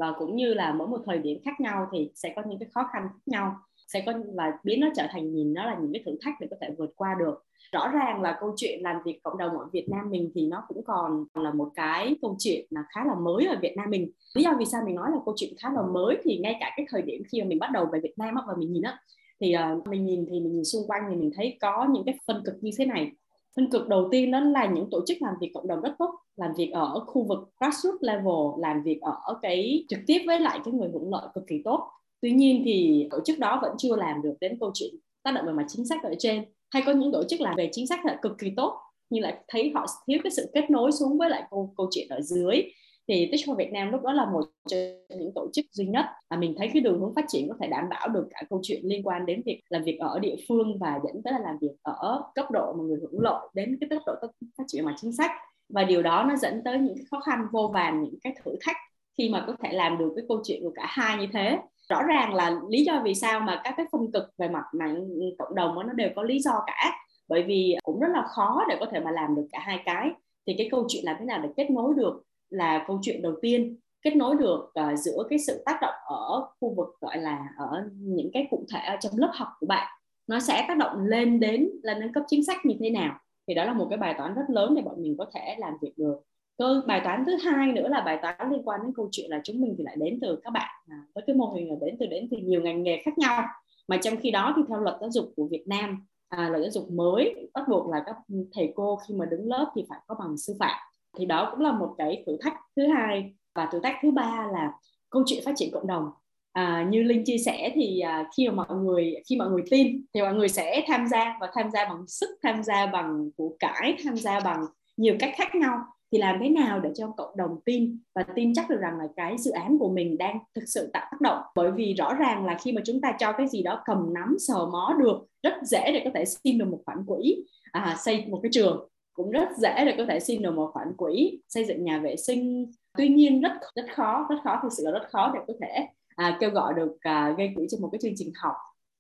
và 0.01 0.13
cũng 0.19 0.37
như 0.37 0.55
là 0.55 0.73
mỗi 0.73 0.89
một 0.89 0.99
thời 1.07 1.19
điểm 1.19 1.39
khác 1.45 1.61
nhau 1.61 1.89
thì 1.93 2.11
sẽ 2.15 2.33
có 2.37 2.43
những 2.49 2.59
cái 2.59 2.69
khó 2.75 2.89
khăn 2.93 3.03
khác 3.03 3.23
nhau. 3.27 3.57
Sẽ 3.89 4.03
có 4.07 4.13
và 4.35 4.53
biến 4.65 4.81
nó 4.81 4.89
trở 4.97 5.07
thành 5.11 5.35
nhìn 5.35 5.55
nó 5.55 5.65
là 5.65 5.77
những 5.81 5.93
cái 5.93 6.03
thử 6.07 6.19
thách 6.25 6.35
để 6.41 6.47
có 6.51 6.57
thể 6.61 6.69
vượt 6.79 6.91
qua 6.97 7.17
được. 7.19 7.45
Rõ 7.73 7.89
ràng 7.89 8.23
là 8.23 8.39
câu 8.41 8.55
chuyện 8.57 8.83
làm 8.83 8.97
việc 9.05 9.21
cộng 9.23 9.39
đồng 9.39 9.59
ở 9.59 9.69
Việt 9.73 9.87
Nam 9.89 10.11
mình 10.11 10.31
thì 10.35 10.47
nó 10.47 10.65
cũng 10.69 10.85
còn 10.85 11.25
là 11.35 11.53
một 11.53 11.69
cái 11.75 12.17
câu 12.23 12.37
chuyện 12.39 12.67
là 12.71 12.85
khá 12.95 13.05
là 13.05 13.15
mới 13.15 13.47
ở 13.47 13.57
Việt 13.63 13.75
Nam 13.77 13.91
mình. 13.91 14.11
Lý 14.35 14.43
do 14.43 14.55
vì 14.59 14.65
sao 14.65 14.83
mình 14.87 14.95
nói 14.95 15.11
là 15.11 15.17
câu 15.25 15.35
chuyện 15.37 15.55
khá 15.59 15.73
là 15.73 15.83
mới 15.83 16.19
thì 16.25 16.39
ngay 16.39 16.57
cả 16.61 16.73
cái 16.77 16.87
thời 16.91 17.03
điểm 17.03 17.23
khi 17.33 17.43
mà 17.43 17.49
mình 17.49 17.59
bắt 17.59 17.71
đầu 17.73 17.87
về 17.93 18.01
Việt 18.01 18.15
Nam 18.17 18.35
và 18.47 18.55
mình 18.59 18.73
nhìn 18.73 18.83
á 18.83 18.99
thì 19.41 19.55
uh, 19.57 19.87
mình 19.87 20.07
nhìn 20.07 20.27
thì 20.31 20.41
mình 20.41 20.53
nhìn 20.53 20.65
xung 20.65 20.87
quanh 20.87 21.03
thì 21.11 21.17
mình 21.17 21.31
thấy 21.37 21.59
có 21.61 21.87
những 21.93 22.05
cái 22.07 22.19
phân 22.27 22.43
cực 22.45 22.55
như 22.61 22.71
thế 22.79 22.87
này 22.87 23.13
phân 23.57 23.71
cực 23.71 23.89
đầu 23.89 24.09
tiên 24.11 24.31
đó 24.31 24.41
là 24.41 24.67
những 24.67 24.91
tổ 24.91 25.01
chức 25.07 25.17
làm 25.21 25.35
việc 25.41 25.51
cộng 25.55 25.69
đồng 25.69 25.81
rất 25.81 25.95
tốt, 25.99 26.11
làm 26.37 26.51
việc 26.57 26.71
ở 26.73 27.05
khu 27.07 27.27
vực 27.29 27.39
grassroots 27.61 28.03
level, 28.03 28.59
làm 28.59 28.83
việc 28.83 29.01
ở 29.01 29.39
cái 29.43 29.85
trực 29.89 29.99
tiếp 30.07 30.19
với 30.27 30.41
lại 30.41 30.61
cái 30.65 30.75
người 30.75 30.89
hưởng 30.93 31.11
lợi 31.11 31.29
cực 31.35 31.45
kỳ 31.47 31.63
tốt. 31.65 31.91
Tuy 32.21 32.33
nhiên 32.33 32.63
thì 32.65 33.07
tổ 33.11 33.19
chức 33.25 33.39
đó 33.39 33.59
vẫn 33.63 33.75
chưa 33.79 33.97
làm 33.97 34.23
được 34.23 34.35
đến 34.41 34.57
câu 34.61 34.71
chuyện 34.75 34.95
tác 35.23 35.33
động 35.33 35.47
về 35.47 35.53
mặt 35.53 35.65
chính 35.69 35.87
sách 35.87 36.03
ở 36.03 36.15
trên. 36.19 36.45
Hay 36.71 36.83
có 36.87 36.93
những 36.93 37.13
tổ 37.13 37.23
chức 37.29 37.41
làm 37.41 37.55
về 37.57 37.69
chính 37.73 37.87
sách 37.87 38.05
là 38.05 38.19
cực 38.23 38.33
kỳ 38.39 38.53
tốt, 38.57 38.81
nhưng 39.11 39.23
lại 39.23 39.37
thấy 39.49 39.73
họ 39.75 39.87
thiếu 40.07 40.19
cái 40.23 40.31
sự 40.31 40.51
kết 40.55 40.71
nối 40.71 40.93
xuống 40.93 41.19
với 41.19 41.31
lại 41.31 41.43
câu 41.51 41.75
câu 41.77 41.89
chuyện 41.91 42.09
ở 42.09 42.21
dưới 42.21 42.63
thì 43.09 43.29
Teach 43.33 43.49
for 43.49 43.55
Việt 43.55 43.73
Nam 43.73 43.91
lúc 43.91 44.03
đó 44.03 44.13
là 44.13 44.25
một 44.25 44.45
trong 44.69 45.19
những 45.19 45.33
tổ 45.35 45.49
chức 45.53 45.65
duy 45.73 45.87
nhất 45.87 46.05
mà 46.31 46.37
mình 46.37 46.55
thấy 46.59 46.71
cái 46.73 46.83
đường 46.83 47.01
hướng 47.01 47.15
phát 47.15 47.25
triển 47.29 47.49
có 47.49 47.55
thể 47.61 47.67
đảm 47.67 47.89
bảo 47.89 48.09
được 48.09 48.27
cả 48.31 48.43
câu 48.51 48.61
chuyện 48.63 48.81
liên 48.85 49.07
quan 49.07 49.27
đến 49.27 49.43
việc 49.47 49.61
làm 49.69 49.83
việc 49.83 49.99
ở 50.01 50.19
địa 50.19 50.37
phương 50.49 50.79
và 50.79 51.01
dẫn 51.05 51.23
tới 51.23 51.33
là 51.33 51.39
làm 51.39 51.59
việc 51.61 51.73
ở 51.83 52.23
cấp 52.35 52.51
độ 52.51 52.73
mà 52.73 52.85
người 52.85 52.99
hưởng 53.03 53.21
lợi 53.21 53.49
đến 53.55 53.79
cái 53.81 53.89
tốc 53.91 54.03
độ 54.07 54.29
phát 54.59 54.65
triển 54.67 54.85
mà 54.85 54.95
chính 55.01 55.13
sách. 55.13 55.31
Và 55.69 55.85
điều 55.85 56.03
đó 56.03 56.25
nó 56.29 56.37
dẫn 56.37 56.63
tới 56.65 56.79
những 56.79 56.95
cái 56.97 57.05
khó 57.11 57.21
khăn 57.21 57.47
vô 57.53 57.71
vàn 57.75 58.03
những 58.03 58.21
cái 58.23 58.35
thử 58.45 58.57
thách 58.61 58.77
khi 59.19 59.29
mà 59.29 59.45
có 59.47 59.57
thể 59.63 59.73
làm 59.73 59.99
được 59.99 60.13
cái 60.17 60.25
câu 60.29 60.41
chuyện 60.45 60.63
của 60.63 60.73
cả 60.75 60.87
hai 60.89 61.17
như 61.17 61.27
thế. 61.33 61.59
Rõ 61.89 62.03
ràng 62.03 62.35
là 62.35 62.61
lý 62.69 62.85
do 62.85 63.01
vì 63.05 63.15
sao 63.15 63.41
mà 63.41 63.61
các 63.65 63.75
cái 63.77 63.87
phân 63.93 64.13
cực 64.13 64.25
về 64.39 64.49
mặt 64.49 64.65
mạng 64.73 65.09
cộng 65.39 65.55
đồng 65.55 65.75
đó, 65.75 65.83
nó 65.83 65.93
đều 65.93 66.09
có 66.17 66.23
lý 66.23 66.41
do 66.41 66.63
cả. 66.67 66.93
Bởi 67.29 67.43
vì 67.43 67.77
cũng 67.83 68.01
rất 68.01 68.09
là 68.13 68.23
khó 68.23 68.65
để 68.69 68.77
có 68.81 68.87
thể 68.93 69.01
mà 69.01 69.11
làm 69.11 69.35
được 69.37 69.47
cả 69.53 69.59
hai 69.59 69.81
cái. 69.85 70.11
Thì 70.47 70.55
cái 70.59 70.69
câu 70.71 70.85
chuyện 70.89 71.05
làm 71.05 71.17
thế 71.19 71.25
nào 71.25 71.41
để 71.43 71.49
kết 71.57 71.71
nối 71.71 71.95
được 71.97 72.23
là 72.51 72.85
câu 72.87 72.99
chuyện 73.03 73.23
đầu 73.23 73.35
tiên 73.43 73.77
kết 74.03 74.17
nối 74.17 74.35
được 74.35 74.73
uh, 74.81 74.99
giữa 74.99 75.27
cái 75.31 75.39
sự 75.39 75.63
tác 75.67 75.79
động 75.83 75.95
ở 76.07 76.47
khu 76.61 76.75
vực 76.75 76.89
gọi 77.01 77.19
là 77.19 77.49
ở 77.59 77.89
những 77.93 78.31
cái 78.33 78.47
cụ 78.51 78.65
thể 78.75 78.81
ở 78.81 78.97
trong 79.01 79.13
lớp 79.17 79.31
học 79.35 79.49
của 79.61 79.67
bạn 79.67 79.89
nó 80.31 80.41
sẽ 80.41 80.65
tác 80.69 80.77
động 80.77 81.07
lên 81.07 81.41
đến 81.41 81.71
lên 81.83 82.01
đến 82.01 82.13
cấp 82.13 82.25
chính 82.27 82.45
sách 82.45 82.67
như 82.67 82.75
thế 82.81 82.91
nào. 82.91 83.19
Thì 83.49 83.55
đó 83.55 83.65
là 83.65 83.73
một 83.73 83.87
cái 83.91 83.99
bài 83.99 84.15
toán 84.19 84.35
rất 84.35 84.43
lớn 84.49 84.75
để 84.75 84.83
bọn 84.83 85.03
mình 85.03 85.17
có 85.19 85.27
thể 85.35 85.57
làm 85.59 85.75
việc 85.83 85.93
được. 85.97 86.21
Cơ 86.59 86.83
bài 86.87 87.01
toán 87.05 87.25
thứ 87.27 87.37
hai 87.37 87.73
nữa 87.73 87.89
là 87.89 88.01
bài 88.01 88.19
toán 88.23 88.51
liên 88.51 88.63
quan 88.65 88.81
đến 88.83 88.93
câu 88.97 89.09
chuyện 89.13 89.31
là 89.31 89.41
chúng 89.45 89.61
mình 89.61 89.75
thì 89.79 89.85
lại 89.85 89.97
đến 89.99 90.19
từ 90.23 90.41
các 90.45 90.51
bạn 90.51 90.71
à, 90.89 90.97
với 91.15 91.25
cái 91.27 91.37
mô 91.37 91.47
hình 91.47 91.69
là 91.71 91.77
đến 91.81 91.97
từ 92.01 92.07
đến 92.07 92.29
từ 92.31 92.37
nhiều 92.37 92.63
ngành 92.63 92.83
nghề 92.83 93.03
khác 93.05 93.19
nhau. 93.19 93.45
Mà 93.89 93.97
trong 93.97 94.17
khi 94.17 94.31
đó 94.31 94.55
thì 94.57 94.63
theo 94.69 94.81
luật 94.81 94.97
giáo 95.01 95.11
dục 95.11 95.33
của 95.37 95.47
Việt 95.51 95.65
Nam 95.67 96.07
à, 96.29 96.49
luật 96.49 96.63
giáo 96.63 96.71
dục 96.71 96.91
mới 96.91 97.51
bắt 97.55 97.65
buộc 97.69 97.89
là 97.91 98.03
các 98.07 98.17
thầy 98.55 98.73
cô 98.77 98.99
khi 99.09 99.15
mà 99.15 99.27
đứng 99.27 99.49
lớp 99.49 99.73
thì 99.75 99.85
phải 99.89 99.99
có 100.07 100.15
bằng 100.15 100.39
sư 100.39 100.55
phạm 100.59 100.79
thì 101.19 101.27
đó 101.27 101.49
cũng 101.51 101.61
là 101.61 101.73
một 101.73 101.95
cái 101.99 102.23
thử 102.27 102.37
thách 102.41 102.55
thứ 102.77 102.87
hai. 102.87 103.35
Và 103.55 103.69
thử 103.73 103.81
thách 103.81 103.97
thứ 104.03 104.11
ba 104.11 104.47
là 104.53 104.73
câu 105.11 105.23
chuyện 105.27 105.43
phát 105.45 105.53
triển 105.57 105.71
cộng 105.73 105.87
đồng. 105.87 106.11
À, 106.53 106.87
như 106.91 107.03
linh 107.03 107.25
chia 107.25 107.39
sẻ 107.39 107.73
thì 107.75 108.01
à, 108.01 108.31
khi 108.37 108.49
mà 108.49 108.55
mọi 108.55 108.77
người 108.77 109.15
khi 109.29 109.37
mọi 109.37 109.51
người 109.51 109.63
tin 109.71 110.05
thì 110.15 110.21
mọi 110.21 110.35
người 110.35 110.49
sẽ 110.49 110.85
tham 110.89 111.07
gia 111.07 111.37
và 111.41 111.51
tham 111.55 111.71
gia 111.71 111.85
bằng 111.85 112.07
sức 112.07 112.29
tham 112.43 112.63
gia 112.63 112.87
bằng 112.87 113.31
của 113.37 113.57
cải 113.59 113.97
tham 114.05 114.17
gia 114.17 114.41
bằng 114.41 114.67
nhiều 114.97 115.17
cách 115.19 115.35
khác 115.37 115.55
nhau. 115.55 115.79
Thì 116.13 116.19
làm 116.19 116.39
thế 116.43 116.49
nào 116.49 116.81
để 116.81 116.91
cho 116.97 117.15
cộng 117.17 117.37
đồng 117.37 117.61
tin 117.65 117.99
và 118.15 118.23
tin 118.23 118.55
chắc 118.55 118.71
được 118.71 118.79
rằng 118.81 118.99
là 118.99 119.05
cái 119.17 119.39
dự 119.39 119.51
án 119.51 119.79
của 119.79 119.93
mình 119.93 120.19
đang 120.19 120.39
thực 120.55 120.65
sự 120.67 120.91
tạo 120.93 121.07
tác 121.11 121.21
động? 121.21 121.43
Bởi 121.55 121.71
vì 121.71 121.95
rõ 121.95 122.15
ràng 122.15 122.47
là 122.47 122.59
khi 122.63 122.73
mà 122.73 122.83
chúng 122.85 123.01
ta 123.01 123.13
cho 123.19 123.33
cái 123.33 123.49
gì 123.49 123.63
đó 123.63 123.83
cầm 123.85 124.15
nắm 124.15 124.37
sờ 124.39 124.67
mó 124.67 124.97
được 124.99 125.27
rất 125.43 125.55
dễ 125.63 125.93
để 125.93 126.03
có 126.05 126.11
thể 126.15 126.25
xin 126.25 126.59
được 126.59 126.69
một 126.69 126.79
khoản 126.87 126.99
quỹ 127.07 127.45
à, 127.73 127.97
xây 127.99 128.25
một 128.29 128.41
cái 128.43 128.51
trường 128.53 128.89
cũng 129.23 129.31
rất 129.31 129.49
dễ 129.57 129.85
để 129.85 129.95
có 129.99 130.05
thể 130.09 130.21
xin 130.21 130.43
được 130.43 130.55
một 130.55 130.71
khoản 130.73 130.97
quỹ 130.97 131.41
xây 131.49 131.65
dựng 131.65 131.85
nhà 131.85 131.99
vệ 131.99 132.17
sinh. 132.17 132.73
Tuy 132.99 133.09
nhiên 133.09 133.41
rất 133.41 133.53
rất 133.75 133.85
khó 133.95 134.27
rất 134.31 134.37
khó 134.45 134.61
thực 134.63 134.73
sự 134.77 134.83
là 134.85 134.91
rất 134.91 135.09
khó 135.11 135.31
để 135.35 135.41
có 135.47 135.55
thể 135.61 135.87
à, 136.17 136.37
kêu 136.41 136.51
gọi 136.51 136.75
được 136.75 136.97
à, 137.01 137.35
gây 137.39 137.53
quỹ 137.55 137.67
cho 137.71 137.79
một 137.81 137.89
cái 137.93 137.99
chương 138.03 138.13
trình 138.17 138.33
học 138.43 138.55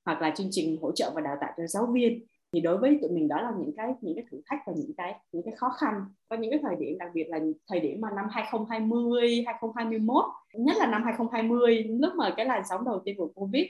hoặc 0.04 0.22
là 0.22 0.30
chương 0.36 0.48
trình 0.50 0.78
hỗ 0.82 0.92
trợ 0.92 1.10
và 1.14 1.20
đào 1.20 1.36
tạo 1.40 1.52
cho 1.56 1.66
giáo 1.66 1.86
viên. 1.86 2.24
Thì 2.52 2.60
đối 2.60 2.78
với 2.78 2.98
tụi 3.02 3.10
mình 3.10 3.28
đó 3.28 3.40
là 3.40 3.52
những 3.58 3.76
cái 3.76 3.94
những 4.00 4.14
cái 4.14 4.24
thử 4.30 4.40
thách 4.46 4.58
và 4.66 4.72
những 4.76 4.94
cái 4.96 5.14
những 5.32 5.42
cái 5.42 5.54
khó 5.56 5.68
khăn. 5.68 5.94
Có 6.28 6.36
những 6.36 6.50
cái 6.50 6.60
thời 6.62 6.76
điểm 6.76 6.98
đặc 6.98 7.10
biệt 7.14 7.24
là 7.28 7.38
thời 7.68 7.80
điểm 7.80 8.00
mà 8.00 8.08
năm 8.16 8.24
2020 8.30 9.42
2021 9.46 10.24
nhất 10.54 10.76
là 10.78 10.86
năm 10.86 11.02
2020 11.04 11.84
lúc 12.00 12.12
mà 12.16 12.34
cái 12.36 12.46
làn 12.46 12.62
sóng 12.68 12.84
đầu 12.84 13.02
tiên 13.04 13.16
của 13.18 13.28
covid 13.34 13.66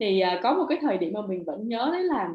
thì 0.00 0.20
à, 0.20 0.40
có 0.42 0.54
một 0.54 0.66
cái 0.68 0.78
thời 0.82 0.98
điểm 0.98 1.12
mà 1.12 1.20
mình 1.26 1.44
vẫn 1.44 1.68
nhớ 1.68 1.88
đấy 1.92 2.02
là 2.02 2.30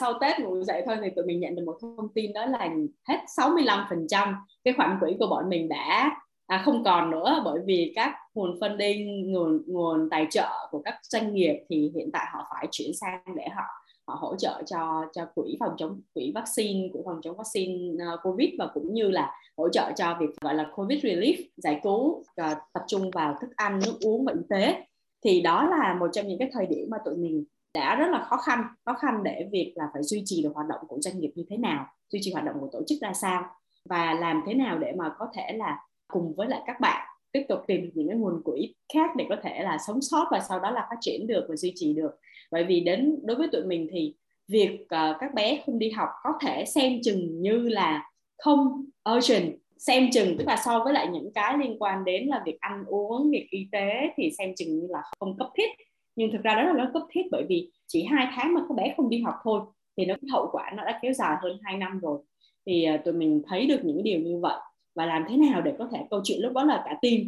sau 0.00 0.12
Tết 0.20 0.40
ngủ 0.40 0.62
dậy 0.62 0.82
thôi 0.86 0.96
thì 1.02 1.10
tụi 1.16 1.26
mình 1.26 1.40
nhận 1.40 1.54
được 1.54 1.62
một 1.66 1.78
thông 1.80 2.08
tin 2.14 2.32
đó 2.32 2.46
là 2.46 2.70
hết 3.08 3.18
65% 3.36 4.34
cái 4.64 4.74
khoản 4.76 4.96
quỹ 5.00 5.16
của 5.18 5.26
bọn 5.26 5.48
mình 5.48 5.68
đã 5.68 6.10
à, 6.46 6.62
không 6.64 6.84
còn 6.84 7.10
nữa 7.10 7.42
bởi 7.44 7.60
vì 7.64 7.92
các 7.94 8.14
nguồn 8.34 8.58
funding 8.60 9.30
nguồn 9.30 9.62
nguồn 9.66 10.08
tài 10.10 10.26
trợ 10.30 10.48
của 10.70 10.82
các 10.84 10.98
doanh 11.02 11.34
nghiệp 11.34 11.64
thì 11.68 11.92
hiện 11.94 12.10
tại 12.12 12.26
họ 12.32 12.46
phải 12.50 12.68
chuyển 12.70 12.90
sang 13.00 13.22
để 13.36 13.48
họ 13.56 13.64
họ 14.06 14.18
hỗ 14.20 14.36
trợ 14.36 14.62
cho 14.66 15.04
cho 15.12 15.26
quỹ 15.34 15.56
phòng 15.60 15.74
chống 15.78 16.00
quỹ 16.14 16.32
vaccine 16.34 16.88
quỹ 16.92 17.00
phòng 17.04 17.20
chống 17.22 17.36
vaccine 17.36 18.04
uh, 18.14 18.20
covid 18.22 18.48
và 18.58 18.66
cũng 18.74 18.94
như 18.94 19.10
là 19.10 19.32
hỗ 19.56 19.68
trợ 19.68 19.92
cho 19.96 20.16
việc 20.20 20.30
gọi 20.40 20.54
là 20.54 20.70
covid 20.74 21.04
relief 21.04 21.44
giải 21.56 21.80
cứu 21.82 22.00
uh, 22.00 22.24
tập 22.72 22.82
trung 22.86 23.10
vào 23.10 23.36
thức 23.40 23.50
ăn 23.56 23.80
nước 23.86 23.98
uống 24.04 24.24
và 24.24 24.32
y 24.32 24.40
tế. 24.50 24.84
Thì 25.24 25.40
đó 25.40 25.68
là 25.70 25.96
một 26.00 26.08
trong 26.12 26.26
những 26.26 26.38
cái 26.38 26.50
thời 26.52 26.66
điểm 26.66 26.88
mà 26.90 26.98
tụi 27.04 27.16
mình 27.16 27.44
đã 27.74 27.94
rất 27.94 28.06
là 28.10 28.24
khó 28.24 28.36
khăn 28.36 28.64
khó 28.84 28.94
khăn 28.94 29.22
để 29.22 29.48
việc 29.52 29.72
là 29.76 29.84
phải 29.92 30.02
duy 30.02 30.22
trì 30.24 30.42
được 30.42 30.52
hoạt 30.54 30.66
động 30.68 30.80
của 30.88 30.98
doanh 31.00 31.20
nghiệp 31.20 31.32
như 31.34 31.44
thế 31.50 31.56
nào 31.56 31.86
duy 32.08 32.18
trì 32.22 32.32
hoạt 32.32 32.44
động 32.44 32.56
của 32.60 32.68
tổ 32.72 32.82
chức 32.86 32.98
ra 33.00 33.12
sao 33.12 33.44
và 33.84 34.14
làm 34.14 34.42
thế 34.46 34.54
nào 34.54 34.78
để 34.78 34.92
mà 34.98 35.12
có 35.18 35.28
thể 35.34 35.52
là 35.56 35.78
cùng 36.08 36.34
với 36.36 36.48
lại 36.48 36.60
các 36.66 36.80
bạn 36.80 37.06
tiếp 37.32 37.42
tục 37.48 37.60
tìm 37.66 37.90
những 37.94 38.08
cái 38.08 38.16
nguồn 38.16 38.42
quỹ 38.44 38.74
khác 38.94 39.10
để 39.16 39.26
có 39.28 39.36
thể 39.42 39.62
là 39.62 39.78
sống 39.86 40.02
sót 40.02 40.26
và 40.30 40.40
sau 40.48 40.60
đó 40.60 40.70
là 40.70 40.86
phát 40.90 40.96
triển 41.00 41.26
được 41.26 41.46
và 41.48 41.56
duy 41.56 41.72
trì 41.74 41.92
được. 41.92 42.10
Bởi 42.50 42.64
vì 42.64 42.80
đến 42.80 43.18
đối 43.22 43.36
với 43.36 43.48
tụi 43.52 43.64
mình 43.64 43.88
thì 43.92 44.14
việc 44.48 44.80
uh, 44.82 45.16
các 45.20 45.34
bé 45.34 45.62
không 45.66 45.78
đi 45.78 45.90
học 45.90 46.08
có 46.22 46.30
thể 46.42 46.64
xem 46.64 46.92
chừng 47.04 47.40
như 47.40 47.68
là 47.68 48.10
không 48.38 48.84
urgent 49.16 49.52
xem 49.78 50.10
chừng 50.12 50.38
tức 50.38 50.44
là 50.46 50.62
so 50.64 50.84
với 50.84 50.92
lại 50.92 51.08
những 51.12 51.30
cái 51.34 51.58
liên 51.58 51.76
quan 51.78 52.04
đến 52.04 52.26
là 52.26 52.42
việc 52.46 52.56
ăn 52.60 52.84
uống 52.86 53.30
việc 53.30 53.46
y 53.50 53.66
tế 53.72 53.90
thì 54.16 54.30
xem 54.38 54.52
chừng 54.56 54.78
như 54.78 54.86
là 54.90 55.02
không 55.20 55.38
cấp 55.38 55.48
thiết 55.56 55.68
nhưng 56.16 56.32
thực 56.32 56.42
ra 56.42 56.54
đó 56.54 56.62
là 56.62 56.72
nó 56.72 56.90
cấp 56.92 57.02
thiết 57.10 57.22
bởi 57.30 57.44
vì 57.48 57.70
chỉ 57.86 58.04
hai 58.04 58.28
tháng 58.36 58.54
mà 58.54 58.60
các 58.68 58.74
bé 58.76 58.94
không 58.96 59.10
đi 59.10 59.22
học 59.22 59.34
thôi. 59.44 59.60
Thì 59.96 60.04
nó 60.04 60.14
hậu 60.32 60.48
quả 60.52 60.70
nó 60.76 60.84
đã 60.84 60.98
kéo 61.02 61.12
dài 61.12 61.36
hơn 61.42 61.58
2 61.62 61.76
năm 61.76 61.98
rồi. 61.98 62.18
Thì 62.66 62.84
à, 62.84 62.96
tụi 62.96 63.14
mình 63.14 63.42
thấy 63.48 63.66
được 63.66 63.84
những 63.84 64.02
điều 64.02 64.20
như 64.20 64.38
vậy. 64.38 64.58
Và 64.94 65.06
làm 65.06 65.24
thế 65.28 65.36
nào 65.36 65.60
để 65.60 65.74
có 65.78 65.88
thể 65.92 65.98
câu 66.10 66.20
chuyện 66.24 66.38
lúc 66.42 66.52
đó 66.52 66.64
là 66.64 66.82
cả 66.84 66.98
team. 67.02 67.18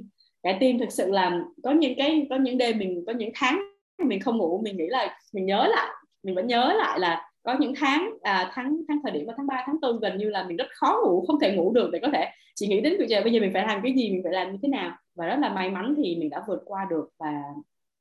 Cả 0.43 0.59
team 0.61 0.79
thực 0.79 0.93
sự 0.93 1.11
là 1.11 1.41
có 1.63 1.71
những 1.71 1.95
cái 1.97 2.27
có 2.31 2.37
những 2.37 2.59
đêm 2.59 2.79
mình 2.79 3.05
có 3.07 3.13
những 3.13 3.31
tháng 3.35 3.61
mình 3.99 4.21
không 4.21 4.37
ngủ 4.39 4.61
mình 4.65 4.77
nghĩ 4.77 4.87
là 4.87 5.19
mình 5.33 5.47
nhớ 5.47 5.67
lại 5.67 5.89
mình 6.23 6.35
vẫn 6.35 6.47
nhớ 6.47 6.75
lại 6.79 7.01
là 7.01 7.31
có 7.43 7.57
những 7.61 7.73
tháng 7.77 8.11
à, 8.23 8.51
tháng 8.55 8.81
tháng 8.89 8.99
thời 9.03 9.13
điểm 9.13 9.27
vào 9.27 9.35
tháng 9.37 9.47
3, 9.47 9.63
tháng 9.67 9.77
4 9.83 10.01
gần 10.01 10.19
như 10.19 10.31
là 10.31 10.45
mình 10.49 10.57
rất 10.57 10.67
khó 10.71 11.01
ngủ 11.05 11.25
không 11.27 11.41
thể 11.41 11.57
ngủ 11.57 11.73
được 11.73 11.91
để 11.93 11.99
có 12.03 12.09
thể 12.13 12.31
chỉ 12.55 12.67
nghĩ 12.67 12.81
đến 12.81 12.99
bây 12.99 13.09
giờ 13.09 13.21
bây 13.23 13.33
giờ 13.33 13.41
mình 13.41 13.51
phải 13.53 13.67
làm 13.67 13.81
cái 13.83 13.93
gì 13.93 14.11
mình 14.11 14.21
phải 14.25 14.33
làm 14.33 14.53
như 14.53 14.59
thế 14.63 14.69
nào. 14.69 14.97
Và 15.15 15.27
rất 15.27 15.37
là 15.41 15.49
may 15.49 15.71
mắn 15.71 15.95
thì 15.97 16.17
mình 16.17 16.31
đã 16.31 16.43
vượt 16.49 16.63
qua 16.65 16.87
được 16.91 17.09
và 17.19 17.43